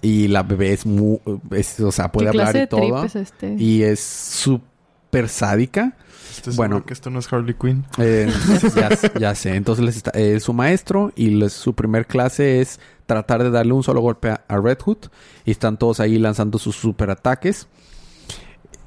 Y 0.00 0.28
la 0.28 0.42
bebé 0.42 0.72
es 0.72 0.86
muy. 0.86 1.18
es- 1.50 1.80
o 1.80 1.92
sea, 1.92 2.10
puede 2.12 2.30
¿Qué 2.30 2.40
hablar 2.40 2.56
y 2.56 2.66
todo. 2.68 3.04
es 3.04 3.16
este? 3.16 3.54
Y 3.58 3.82
es 3.82 4.00
súper 4.00 5.28
sádica. 5.28 5.96
¿Estás 6.38 6.56
Bueno. 6.56 6.84
que 6.84 6.92
esto 6.92 7.10
no 7.10 7.18
es 7.18 7.32
Harley 7.32 7.54
Quinn? 7.54 7.84
Eh, 7.98 8.30
ya, 8.76 8.88
ya 9.18 9.34
sé. 9.34 9.54
Entonces 9.54 9.84
les 9.84 9.96
está, 9.96 10.10
es 10.12 10.42
su 10.42 10.52
maestro 10.52 11.12
y 11.16 11.30
les- 11.30 11.52
su 11.52 11.74
primer 11.74 12.06
clase 12.06 12.60
es 12.60 12.80
tratar 13.06 13.42
de 13.42 13.50
darle 13.50 13.72
un 13.72 13.82
solo 13.82 14.00
golpe 14.00 14.30
a, 14.30 14.44
a 14.48 14.58
Red 14.58 14.78
Hood. 14.84 14.98
Y 15.44 15.50
están 15.52 15.76
todos 15.78 16.00
ahí 16.00 16.18
lanzando 16.18 16.58
sus 16.58 16.76
super 16.76 17.10
ataques. 17.10 17.66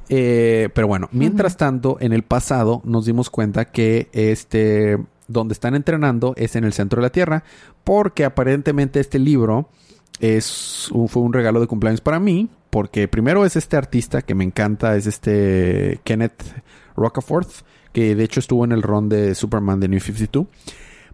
Eh, 0.07 0.69
pero 0.73 0.87
bueno, 0.87 1.09
mientras 1.11 1.57
tanto, 1.57 1.97
en 1.99 2.13
el 2.13 2.21
pasado 2.23 2.81
nos 2.85 3.05
dimos 3.05 3.29
cuenta 3.31 3.65
que 3.65 4.09
este 4.13 4.99
donde 5.27 5.53
están 5.53 5.73
entrenando 5.73 6.33
es 6.37 6.55
en 6.55 6.63
el 6.63 6.73
centro 6.73 7.01
de 7.01 7.07
la 7.07 7.11
Tierra, 7.11 7.43
porque 7.83 8.23
aparentemente 8.25 8.99
este 8.99 9.17
libro 9.17 9.69
es 10.19 10.89
un- 10.91 11.07
fue 11.09 11.23
un 11.23 11.33
regalo 11.33 11.59
de 11.59 11.65
cumpleaños 11.65 12.01
para 12.01 12.19
mí, 12.19 12.47
porque 12.69 13.07
primero 13.07 13.43
es 13.45 13.55
este 13.55 13.75
artista 13.77 14.21
que 14.21 14.35
me 14.35 14.43
encanta, 14.43 14.95
es 14.95 15.07
este 15.07 15.99
Kenneth 16.03 16.43
Rockaforth, 16.95 17.63
que 17.93 18.15
de 18.15 18.23
hecho 18.23 18.39
estuvo 18.39 18.65
en 18.65 18.71
el 18.71 18.81
ron 18.81 19.09
de 19.09 19.35
Superman 19.35 19.79
de 19.79 19.87
New 19.87 19.99
52. 19.99 20.47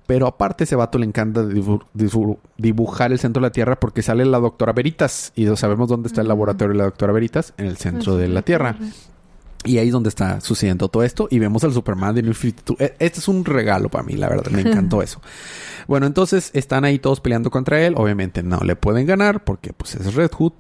Pero 0.08 0.28
aparte 0.28 0.64
ese 0.66 0.76
vato 0.76 0.98
le 0.98 1.06
encanta 1.06 1.44
dibu- 1.44 1.84
dibu- 1.96 2.38
dibujar 2.58 3.12
el 3.14 3.20
centro 3.20 3.40
de 3.42 3.48
la 3.48 3.52
Tierra 3.52 3.80
porque 3.80 4.02
sale 4.02 4.26
la 4.26 4.40
doctora 4.40 4.74
Veritas. 4.74 5.32
Y 5.36 5.46
sabemos 5.56 5.88
dónde 5.88 6.08
está 6.08 6.22
el 6.22 6.28
Mm. 6.28 6.30
laboratorio 6.30 6.74
de 6.74 6.78
la 6.80 6.84
doctora 6.86 7.14
Veritas, 7.14 7.54
en 7.58 7.68
el 7.68 7.78
centro 7.78 8.18
de 8.18 8.28
la 8.28 8.42
Tierra. 8.42 8.76
Y 9.64 9.78
ahí 9.78 9.88
es 9.88 9.94
donde 9.94 10.10
está 10.10 10.42
sucediendo 10.42 10.88
todo 10.90 11.04
esto. 11.04 11.28
Y 11.30 11.38
vemos 11.40 11.64
al 11.64 11.72
Superman 11.72 12.16
de 12.16 12.24
New 12.24 12.34
52. 12.34 12.82
E- 12.82 12.96
Este 13.00 13.20
es 13.20 13.28
un 13.28 13.46
regalo 13.46 13.90
para 13.90 14.04
mí, 14.04 14.14
la 14.16 14.28
verdad. 14.28 14.52
Me 14.52 14.62
encantó 14.62 15.02
eso. 15.04 15.22
Bueno, 15.88 16.08
entonces 16.08 16.50
están 16.56 16.84
ahí 16.84 16.98
todos 17.00 17.22
peleando 17.22 17.52
contra 17.52 17.80
él. 17.86 17.94
Obviamente 17.96 18.42
no 18.44 18.60
le 18.62 18.76
pueden 18.76 19.06
ganar 19.06 19.44
porque 19.44 19.72
pues 19.72 19.96
es 19.96 20.16
Red 20.16 20.32
Hood. 20.32 20.54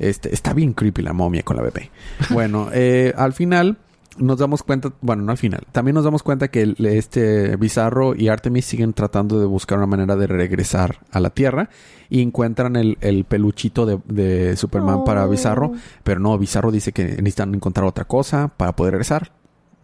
Este, 0.00 0.34
está 0.34 0.52
bien 0.52 0.72
creepy 0.74 1.02
la 1.02 1.12
momia 1.12 1.42
con 1.44 1.56
la 1.56 1.62
bebé. 1.62 1.90
Bueno, 2.30 2.68
eh, 2.74 3.14
al 3.16 3.32
final 3.32 3.78
nos 4.18 4.38
damos 4.38 4.62
cuenta, 4.62 4.92
bueno, 5.00 5.22
no 5.22 5.32
al 5.32 5.38
final, 5.38 5.62
también 5.72 5.94
nos 5.94 6.04
damos 6.04 6.22
cuenta 6.22 6.48
que 6.48 6.62
el- 6.62 6.76
este 6.86 7.56
Bizarro 7.56 8.14
y 8.14 8.28
Artemis 8.28 8.64
siguen 8.64 8.92
tratando 8.92 9.38
de 9.40 9.46
buscar 9.46 9.78
una 9.78 9.86
manera 9.86 10.16
de 10.16 10.26
regresar 10.26 10.98
a 11.10 11.20
la 11.20 11.30
Tierra 11.30 11.70
y 12.10 12.22
encuentran 12.22 12.76
el, 12.76 12.98
el 13.00 13.24
peluchito 13.24 13.86
de, 13.86 13.98
de 14.06 14.56
Superman 14.56 15.04
para 15.04 15.26
Oh. 15.26 15.28
Bizarro, 15.30 15.72
pero 16.04 16.20
no, 16.20 16.36
Bizarro 16.38 16.70
dice 16.70 16.92
que 16.92 17.04
necesitan 17.04 17.54
encontrar 17.54 17.86
otra 17.86 18.04
cosa 18.06 18.48
para 18.56 18.74
poder 18.76 18.92
regresar. 18.92 19.32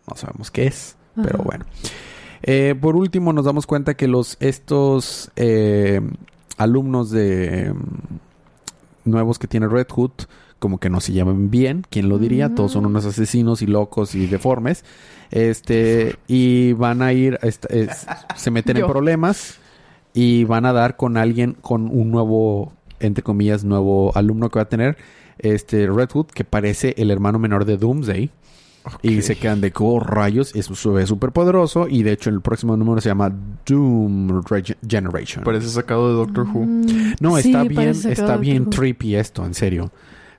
No 0.08 0.16
sabemos 0.16 0.50
qué 0.50 0.66
es, 0.66 0.96
pero 1.22 1.38
bueno. 1.38 1.64
Eh, 2.42 2.74
por 2.80 2.94
último, 2.96 3.32
nos 3.32 3.46
damos 3.46 3.66
cuenta 3.66 3.94
que 3.94 4.06
los 4.08 4.36
estos 4.40 5.30
eh, 5.36 6.00
alumnos 6.58 7.10
de 7.10 7.72
mm, 7.72 9.10
nuevos 9.10 9.38
que 9.38 9.46
tiene 9.48 9.66
Red 9.68 9.86
Hood 9.90 10.10
como 10.64 10.78
que 10.78 10.88
no 10.88 11.02
se 11.02 11.12
llevan 11.12 11.50
bien, 11.50 11.84
¿quién 11.90 12.08
lo 12.08 12.18
diría? 12.18 12.54
Todos 12.54 12.72
son 12.72 12.84
Mm. 12.84 12.86
unos 12.86 13.04
asesinos 13.04 13.60
y 13.60 13.66
locos 13.66 14.14
y 14.14 14.26
deformes. 14.26 14.82
Este, 15.30 16.16
y 16.26 16.72
van 16.72 17.02
a 17.02 17.12
ir, 17.12 17.38
es- 17.42 17.60
se 18.34 18.50
meten 18.50 18.78
en 18.78 18.86
problemas 18.86 19.58
y 20.14 20.44
van 20.44 20.64
a 20.64 20.72
dar 20.72 20.96
con 20.96 21.18
alguien, 21.18 21.52
con 21.60 21.88
un 21.90 22.10
nuevo, 22.10 22.72
entre 22.98 23.22
comillas, 23.22 23.62
nuevo 23.62 24.10
alumno 24.16 24.48
que 24.48 24.58
va 24.58 24.62
a 24.62 24.68
tener, 24.70 24.96
este 25.38 25.86
Red 25.86 26.08
Hood, 26.14 26.26
que 26.28 26.44
parece 26.44 26.94
el 26.96 27.10
hermano 27.10 27.38
menor 27.38 27.66
de 27.66 27.76
Doomsday. 27.76 28.30
Y 29.02 29.22
se 29.22 29.36
quedan 29.36 29.60
de 29.62 29.72
oh, 29.78 29.98
rayos, 29.98 30.54
es 30.54 30.66
súper 30.66 31.32
poderoso. 31.32 31.88
Y 31.88 32.02
de 32.02 32.12
hecho, 32.12 32.28
el 32.30 32.40
próximo 32.42 32.76
número 32.76 33.00
se 33.02 33.08
llama 33.08 33.30
Doom 33.66 34.42
Rege- 34.44 34.76
Generation. 34.86 35.42
Parece 35.44 35.68
sacado 35.68 36.08
de 36.08 36.14
Doctor 36.14 36.46
Who. 36.46 36.64
Mm, 36.66 36.86
No, 37.20 37.36
sí, 37.38 37.48
está 37.48 37.64
bien, 37.64 37.88
está 37.90 38.36
bien 38.36 38.70
trippy 38.70 39.16
esto, 39.16 39.44
en 39.46 39.54
serio. 39.54 39.90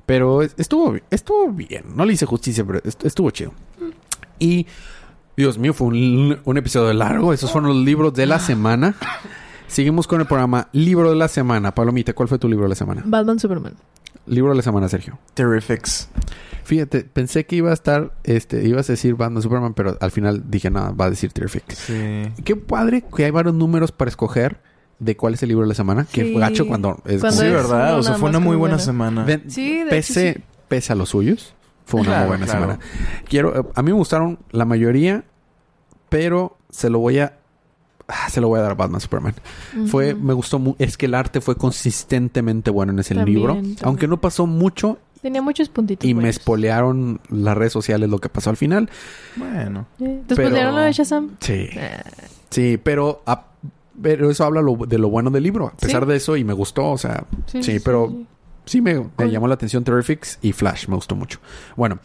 Pero 0.05 0.41
es- 0.41 0.53
estuvo, 0.57 0.95
estuvo 1.09 1.51
bien. 1.51 1.83
No 1.95 2.05
le 2.05 2.13
hice 2.13 2.25
justicia, 2.25 2.63
pero 2.65 2.79
est- 2.83 3.03
estuvo 3.05 3.31
chido. 3.31 3.53
Y, 4.39 4.67
Dios 5.37 5.57
mío, 5.57 5.73
fue 5.73 5.87
un, 5.87 6.39
un 6.43 6.57
episodio 6.57 6.93
largo. 6.93 7.33
Esos 7.33 7.51
fueron 7.51 7.69
los 7.69 7.83
libros 7.85 8.13
de 8.13 8.25
la 8.25 8.39
semana. 8.39 8.95
Seguimos 9.67 10.07
con 10.07 10.21
el 10.21 10.27
programa 10.27 10.69
Libro 10.73 11.09
de 11.09 11.15
la 11.15 11.27
Semana. 11.27 11.73
Palomita, 11.73 12.13
¿cuál 12.13 12.27
fue 12.29 12.37
tu 12.37 12.47
libro 12.47 12.65
de 12.65 12.69
la 12.69 12.75
semana? 12.75 13.01
Batman 13.05 13.39
Superman. 13.39 13.73
Libro 14.27 14.51
de 14.51 14.57
la 14.57 14.61
semana, 14.63 14.87
Sergio. 14.89 15.17
Terrifics. 15.33 16.09
Fíjate, 16.63 17.03
pensé 17.03 17.45
que 17.45 17.57
iba 17.57 17.69
a 17.71 17.73
estar, 17.73 18.13
este, 18.23 18.67
ibas 18.67 18.89
a 18.89 18.93
decir 18.93 19.15
Batman 19.15 19.41
Superman, 19.43 19.73
pero 19.75 19.97
al 20.01 20.11
final 20.11 20.43
dije, 20.49 20.69
nada, 20.71 20.91
va 20.91 21.05
a 21.05 21.09
decir 21.11 21.31
Terrific. 21.31 21.71
Sí. 21.73 22.31
Qué 22.43 22.55
padre 22.55 23.03
que 23.15 23.25
hay 23.25 23.31
varios 23.31 23.53
números 23.53 23.91
para 23.91 24.09
escoger 24.09 24.61
de 24.99 25.17
cuál 25.17 25.33
es 25.33 25.43
el 25.43 25.49
libro 25.49 25.63
de 25.63 25.69
la 25.69 25.75
semana. 25.75 26.05
Qué 26.11 26.23
Sí. 26.23 26.33
gacho 26.35 26.67
cuando 26.67 27.01
es 27.05 27.19
Cuando 27.21 27.41
Sí, 27.41 27.47
es 27.47 27.53
¿verdad? 27.53 27.99
O 27.99 28.03
sea, 28.03 28.15
fue 28.15 28.29
una 28.29 28.39
muy 28.39 28.55
buena 28.55 28.75
buena. 28.75 28.83
semana. 28.85 29.25
Sí, 29.47 29.75
de 29.77 29.81
hecho, 29.81 29.89
pese, 29.89 30.33
sí. 30.35 30.41
pese 30.67 30.93
a 30.93 30.95
los 30.95 31.09
suyos, 31.09 31.53
fue 31.85 32.01
una 32.01 32.09
Claro, 32.11 32.21
muy 32.21 32.29
buena 32.29 32.45
claro. 32.45 32.61
semana. 32.61 32.79
Quiero, 33.27 33.59
eh, 33.59 33.63
a 33.75 33.81
mí 33.81 33.91
me 33.91 33.97
gustaron 33.97 34.39
la 34.51 34.65
mayoría, 34.65 35.23
pero 36.09 36.57
se 36.69 36.89
lo 36.89 36.99
voy 36.99 37.19
a, 37.19 37.37
ah, 38.07 38.29
se 38.29 38.39
lo 38.41 38.47
voy 38.47 38.59
a 38.59 38.63
dar 38.63 38.71
a 38.71 38.75
Batman 38.75 39.01
Superman. 39.01 39.33
Fue, 39.87 40.13
me 40.15 40.33
gustó, 40.33 40.59
mu- 40.59 40.75
es 40.79 40.97
que 40.97 41.07
el 41.07 41.13
arte 41.15 41.41
fue 41.41 41.55
consistentemente 41.57 42.69
bueno 42.71 42.91
en 42.93 42.99
ese 42.99 43.15
También, 43.15 43.37
libro, 43.37 43.53
también. 43.55 43.77
aunque 43.83 44.07
no 44.07 44.21
pasó 44.21 44.45
mucho 44.47 44.97
Tenía 45.21 45.41
muchos 45.41 45.69
puntitos. 45.69 46.07
y 46.07 46.13
me 46.13 46.29
espolearon 46.29 47.19
las 47.29 47.57
redes 47.57 47.73
sociales 47.73 48.09
lo 48.09 48.19
que 48.19 48.29
pasó 48.29 48.49
al 48.51 48.57
final. 48.57 48.89
Bueno. 49.35 49.87
Eh, 49.99 50.21
¿Te 50.27 50.35
spoilearon 50.35 50.75
lo 50.75 50.81
de 50.81 50.93
Shazam? 50.93 51.31
Sí. 51.39 51.67
Eh, 51.73 52.01
Sí, 52.51 52.79
pero, 52.81 53.21
a- 53.25 53.47
pero 54.01 54.29
eso 54.29 54.43
habla 54.43 54.61
lo- 54.61 54.77
de 54.87 54.97
lo 54.97 55.09
bueno 55.09 55.29
del 55.31 55.43
libro. 55.43 55.67
A 55.67 55.75
pesar 55.77 56.03
Sí. 56.03 56.09
de 56.09 56.15
eso, 56.17 56.37
y 56.37 56.43
me 56.43 56.53
gustó, 56.53 56.91
o 56.91 56.97
sea, 56.97 57.25
sí, 57.45 57.79
pero 57.83 58.13
sí. 58.65 58.81
me, 58.81 59.05
llamó 59.29 59.47
la 59.47 59.53
atención 59.55 59.83
Terrifics 59.83 60.39
y 60.41 60.51
Flash, 60.53 60.87
me 60.87 60.95
gustó 60.95 61.15
mucho. 61.15 61.39
Bueno, 61.75 61.99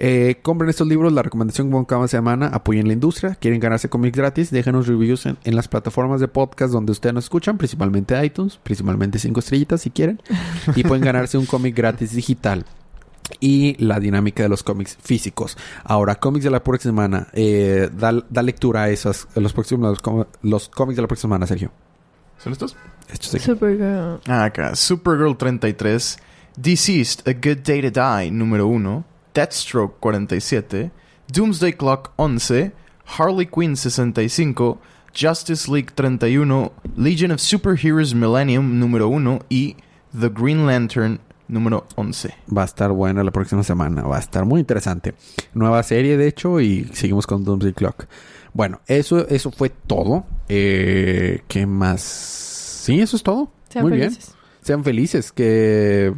eh, 0.00 0.36
compren 0.42 0.70
estos 0.70 0.86
libros, 0.86 1.12
la 1.12 1.22
recomendación 1.22 1.70
como 1.72 1.84
cada 1.86 2.06
semana, 2.06 2.46
apoyen 2.48 2.86
la 2.86 2.92
industria, 2.92 3.34
quieren 3.34 3.58
ganarse 3.58 3.88
cómics 3.88 4.16
gratis, 4.16 4.50
déjenos 4.52 4.86
reviews 4.86 5.26
en, 5.26 5.36
en 5.42 5.56
las 5.56 5.66
plataformas 5.66 6.20
de 6.20 6.28
podcast 6.28 6.72
donde 6.72 6.92
ustedes 6.92 7.14
nos 7.14 7.24
escuchan, 7.24 7.58
principalmente 7.58 8.24
iTunes, 8.24 8.58
principalmente 8.62 9.18
cinco 9.18 9.40
estrellitas 9.40 9.80
si 9.82 9.90
quieren, 9.90 10.20
y 10.76 10.84
pueden 10.84 11.04
ganarse 11.04 11.36
un 11.36 11.46
cómic 11.46 11.76
gratis 11.76 12.12
digital. 12.14 12.64
Y 13.40 13.76
la 13.84 14.00
dinámica 14.00 14.42
de 14.42 14.48
los 14.48 14.62
cómics 14.62 14.96
físicos. 15.02 15.56
Ahora, 15.84 16.14
cómics 16.16 16.44
de 16.44 16.50
la 16.50 16.62
próxima 16.62 16.90
semana. 16.92 17.28
Eh, 17.32 17.88
da, 17.92 18.12
da 18.28 18.42
lectura 18.42 18.84
a 18.84 18.88
esos, 18.90 19.28
a 19.36 19.40
los 19.40 19.52
próximos 19.52 19.90
los, 19.90 20.00
com- 20.00 20.24
los 20.42 20.68
cómics 20.68 20.96
de 20.96 21.02
la 21.02 21.08
próxima 21.08 21.28
semana, 21.34 21.46
Sergio. 21.46 21.70
¿Son 22.38 22.52
estos? 22.52 22.76
Estos 23.12 23.34
aquí. 23.34 23.44
Supergirl. 23.44 24.20
Ah, 24.26 24.44
acá. 24.44 24.74
Supergirl 24.76 25.36
33. 25.36 26.18
Deceased, 26.56 27.26
A 27.28 27.32
Good 27.34 27.62
Day 27.64 27.82
to 27.82 27.90
Die, 27.90 28.30
número 28.30 28.66
1. 28.66 29.04
Deathstroke 29.34 29.96
47. 30.00 30.90
Doomsday 31.32 31.72
Clock 31.72 32.12
11. 32.16 32.72
Harley 33.18 33.46
Quinn 33.46 33.76
65. 33.76 34.78
Justice 35.14 35.68
League 35.70 35.92
31. 35.94 36.70
Legion 36.96 37.30
of 37.32 37.40
Superheroes 37.40 38.14
Millennium, 38.14 38.78
número 38.78 39.08
1. 39.08 39.40
Y 39.48 39.76
The 40.18 40.28
Green 40.30 40.66
Lantern, 40.66 41.20
número 41.48 41.86
11. 41.96 42.34
Va 42.56 42.62
a 42.62 42.64
estar 42.66 42.90
buena 42.92 43.24
la 43.24 43.30
próxima 43.30 43.62
semana. 43.62 44.02
Va 44.02 44.16
a 44.16 44.20
estar 44.20 44.44
muy 44.44 44.60
interesante. 44.60 45.14
Nueva 45.54 45.82
serie, 45.82 46.16
de 46.16 46.28
hecho, 46.28 46.60
y 46.60 46.84
seguimos 46.92 47.26
con 47.26 47.44
Doomsday 47.44 47.72
Clock. 47.72 48.06
Bueno, 48.54 48.80
eso, 48.86 49.26
eso 49.28 49.50
fue 49.50 49.70
todo. 49.70 50.24
Eh, 50.48 51.42
¿Qué 51.48 51.66
más? 51.66 52.00
Sí, 52.02 53.00
eso 53.00 53.16
es 53.16 53.22
todo. 53.22 53.50
Sean 53.68 53.84
muy 53.84 53.92
bien. 53.96 54.10
felices. 54.10 54.34
Sean 54.62 54.84
felices. 54.84 55.32
Que... 55.32 56.14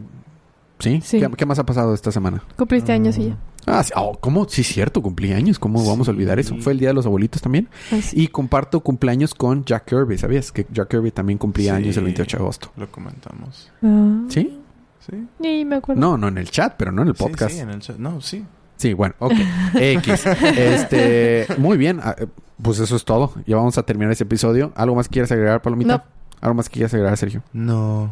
¿Sí? 0.78 1.00
Sí. 1.04 1.20
¿Qué, 1.20 1.28
qué 1.36 1.46
más 1.46 1.58
ha 1.58 1.66
pasado 1.66 1.92
esta 1.94 2.10
semana? 2.10 2.42
Cumpliste 2.56 2.92
años 2.92 3.18
y 3.18 3.28
ya. 3.28 3.36
Ah, 3.66 3.82
sí. 3.84 3.92
Oh, 3.94 4.16
¿cómo? 4.18 4.48
Sí, 4.48 4.62
cierto. 4.64 5.02
Cumpleaños. 5.02 5.58
¿Cómo 5.58 5.84
vamos 5.86 6.08
a 6.08 6.12
olvidar 6.12 6.38
eso? 6.38 6.56
Fue 6.60 6.72
el 6.72 6.78
Día 6.78 6.88
de 6.88 6.94
los 6.94 7.04
Abuelitos 7.04 7.42
también. 7.42 7.68
Así. 7.92 8.18
Y 8.22 8.28
comparto 8.28 8.80
cumpleaños 8.80 9.34
con 9.34 9.64
Jack 9.66 9.84
Kirby. 9.90 10.16
¿Sabías? 10.16 10.50
Que 10.52 10.66
Jack 10.72 10.88
Kirby 10.88 11.10
también 11.10 11.38
cumplía 11.38 11.76
Sí. 11.76 11.82
años 11.82 11.96
el 11.98 12.04
28 12.04 12.38
de 12.38 12.42
agosto. 12.42 12.72
Lo 12.76 12.90
comentamos. 12.90 13.70
Ah. 13.82 14.22
¿Sí? 14.28 14.59
¿Sí? 15.00 15.26
Ni 15.38 15.64
me 15.64 15.76
acuerdo. 15.76 16.00
No, 16.00 16.16
no 16.16 16.28
en 16.28 16.38
el 16.38 16.50
chat, 16.50 16.74
pero 16.76 16.92
no 16.92 17.02
en 17.02 17.08
el 17.08 17.14
podcast. 17.14 17.52
Sí, 17.54 17.60
en 17.60 17.70
el 17.70 17.80
chat. 17.80 17.96
No, 17.96 18.20
sí. 18.20 18.44
Sí, 18.76 18.94
bueno, 18.94 19.14
ok. 19.18 19.32
X. 19.74 20.26
Este, 20.56 21.46
muy 21.58 21.76
bien. 21.76 22.00
Ah, 22.02 22.14
eh, 22.18 22.26
Pues 22.62 22.78
eso 22.78 22.96
es 22.96 23.04
todo. 23.04 23.32
Ya 23.46 23.56
vamos 23.56 23.76
a 23.78 23.82
terminar 23.82 24.12
ese 24.12 24.24
episodio. 24.24 24.72
¿Algo 24.74 24.94
más 24.96 25.08
quieres 25.08 25.30
agregar, 25.32 25.60
Palomita? 25.62 25.96
No. 25.98 26.02
¿Algo 26.40 26.54
más 26.54 26.68
que 26.68 26.74
quieras 26.74 26.94
agregar, 26.94 27.16
Sergio? 27.16 27.42
No. 27.52 28.10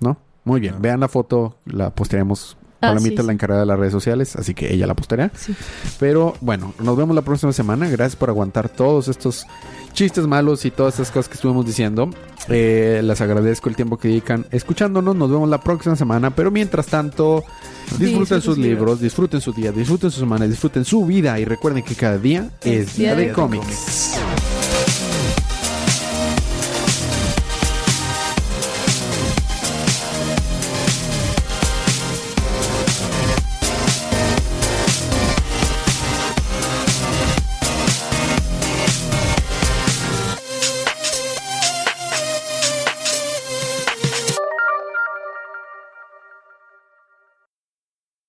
¿No? 0.00 0.16
Muy 0.44 0.60
bien. 0.60 0.74
No. 0.74 0.80
Vean 0.80 1.00
la 1.00 1.08
foto. 1.08 1.56
La 1.64 1.90
postearemos. 1.90 2.56
Ah, 2.80 2.88
Palomita 2.88 3.16
sí, 3.16 3.20
es 3.20 3.26
la 3.26 3.32
encargada 3.32 3.60
de 3.62 3.66
las 3.66 3.78
redes 3.78 3.92
sociales, 3.92 4.36
así 4.36 4.54
que 4.54 4.72
ella 4.72 4.86
la 4.86 4.94
posteará. 4.94 5.32
Sí. 5.34 5.54
Pero 5.98 6.34
bueno, 6.40 6.74
nos 6.78 6.96
vemos 6.96 7.14
la 7.14 7.22
próxima 7.22 7.52
semana. 7.52 7.88
Gracias 7.88 8.14
por 8.14 8.28
aguantar 8.28 8.68
todos 8.68 9.08
estos 9.08 9.46
chistes 9.92 10.28
malos 10.28 10.64
y 10.64 10.70
todas 10.70 10.94
estas 10.94 11.10
cosas 11.10 11.28
que 11.28 11.34
estuvimos 11.34 11.66
diciendo. 11.66 12.08
Eh, 12.48 13.00
les 13.02 13.20
agradezco 13.20 13.68
el 13.68 13.74
tiempo 13.74 13.98
que 13.98 14.06
dedican 14.06 14.46
escuchándonos. 14.52 15.16
Nos 15.16 15.28
vemos 15.28 15.48
la 15.48 15.60
próxima 15.60 15.96
semana. 15.96 16.30
Pero 16.30 16.52
mientras 16.52 16.86
tanto, 16.86 17.42
disfruten 17.98 18.40
sus 18.40 18.56
libros, 18.56 19.00
disfruten 19.00 19.40
su 19.40 19.52
día, 19.52 19.72
disfruten 19.72 20.12
su 20.12 20.20
semana, 20.20 20.46
disfruten 20.46 20.84
su 20.84 21.04
vida 21.04 21.38
y 21.40 21.44
recuerden 21.44 21.82
que 21.82 21.96
cada 21.96 22.16
día 22.16 22.48
es, 22.62 22.96
día, 22.96 23.16
de, 23.16 23.26
de 23.26 23.32
cómics. 23.32 23.66
cómics. 23.66 24.57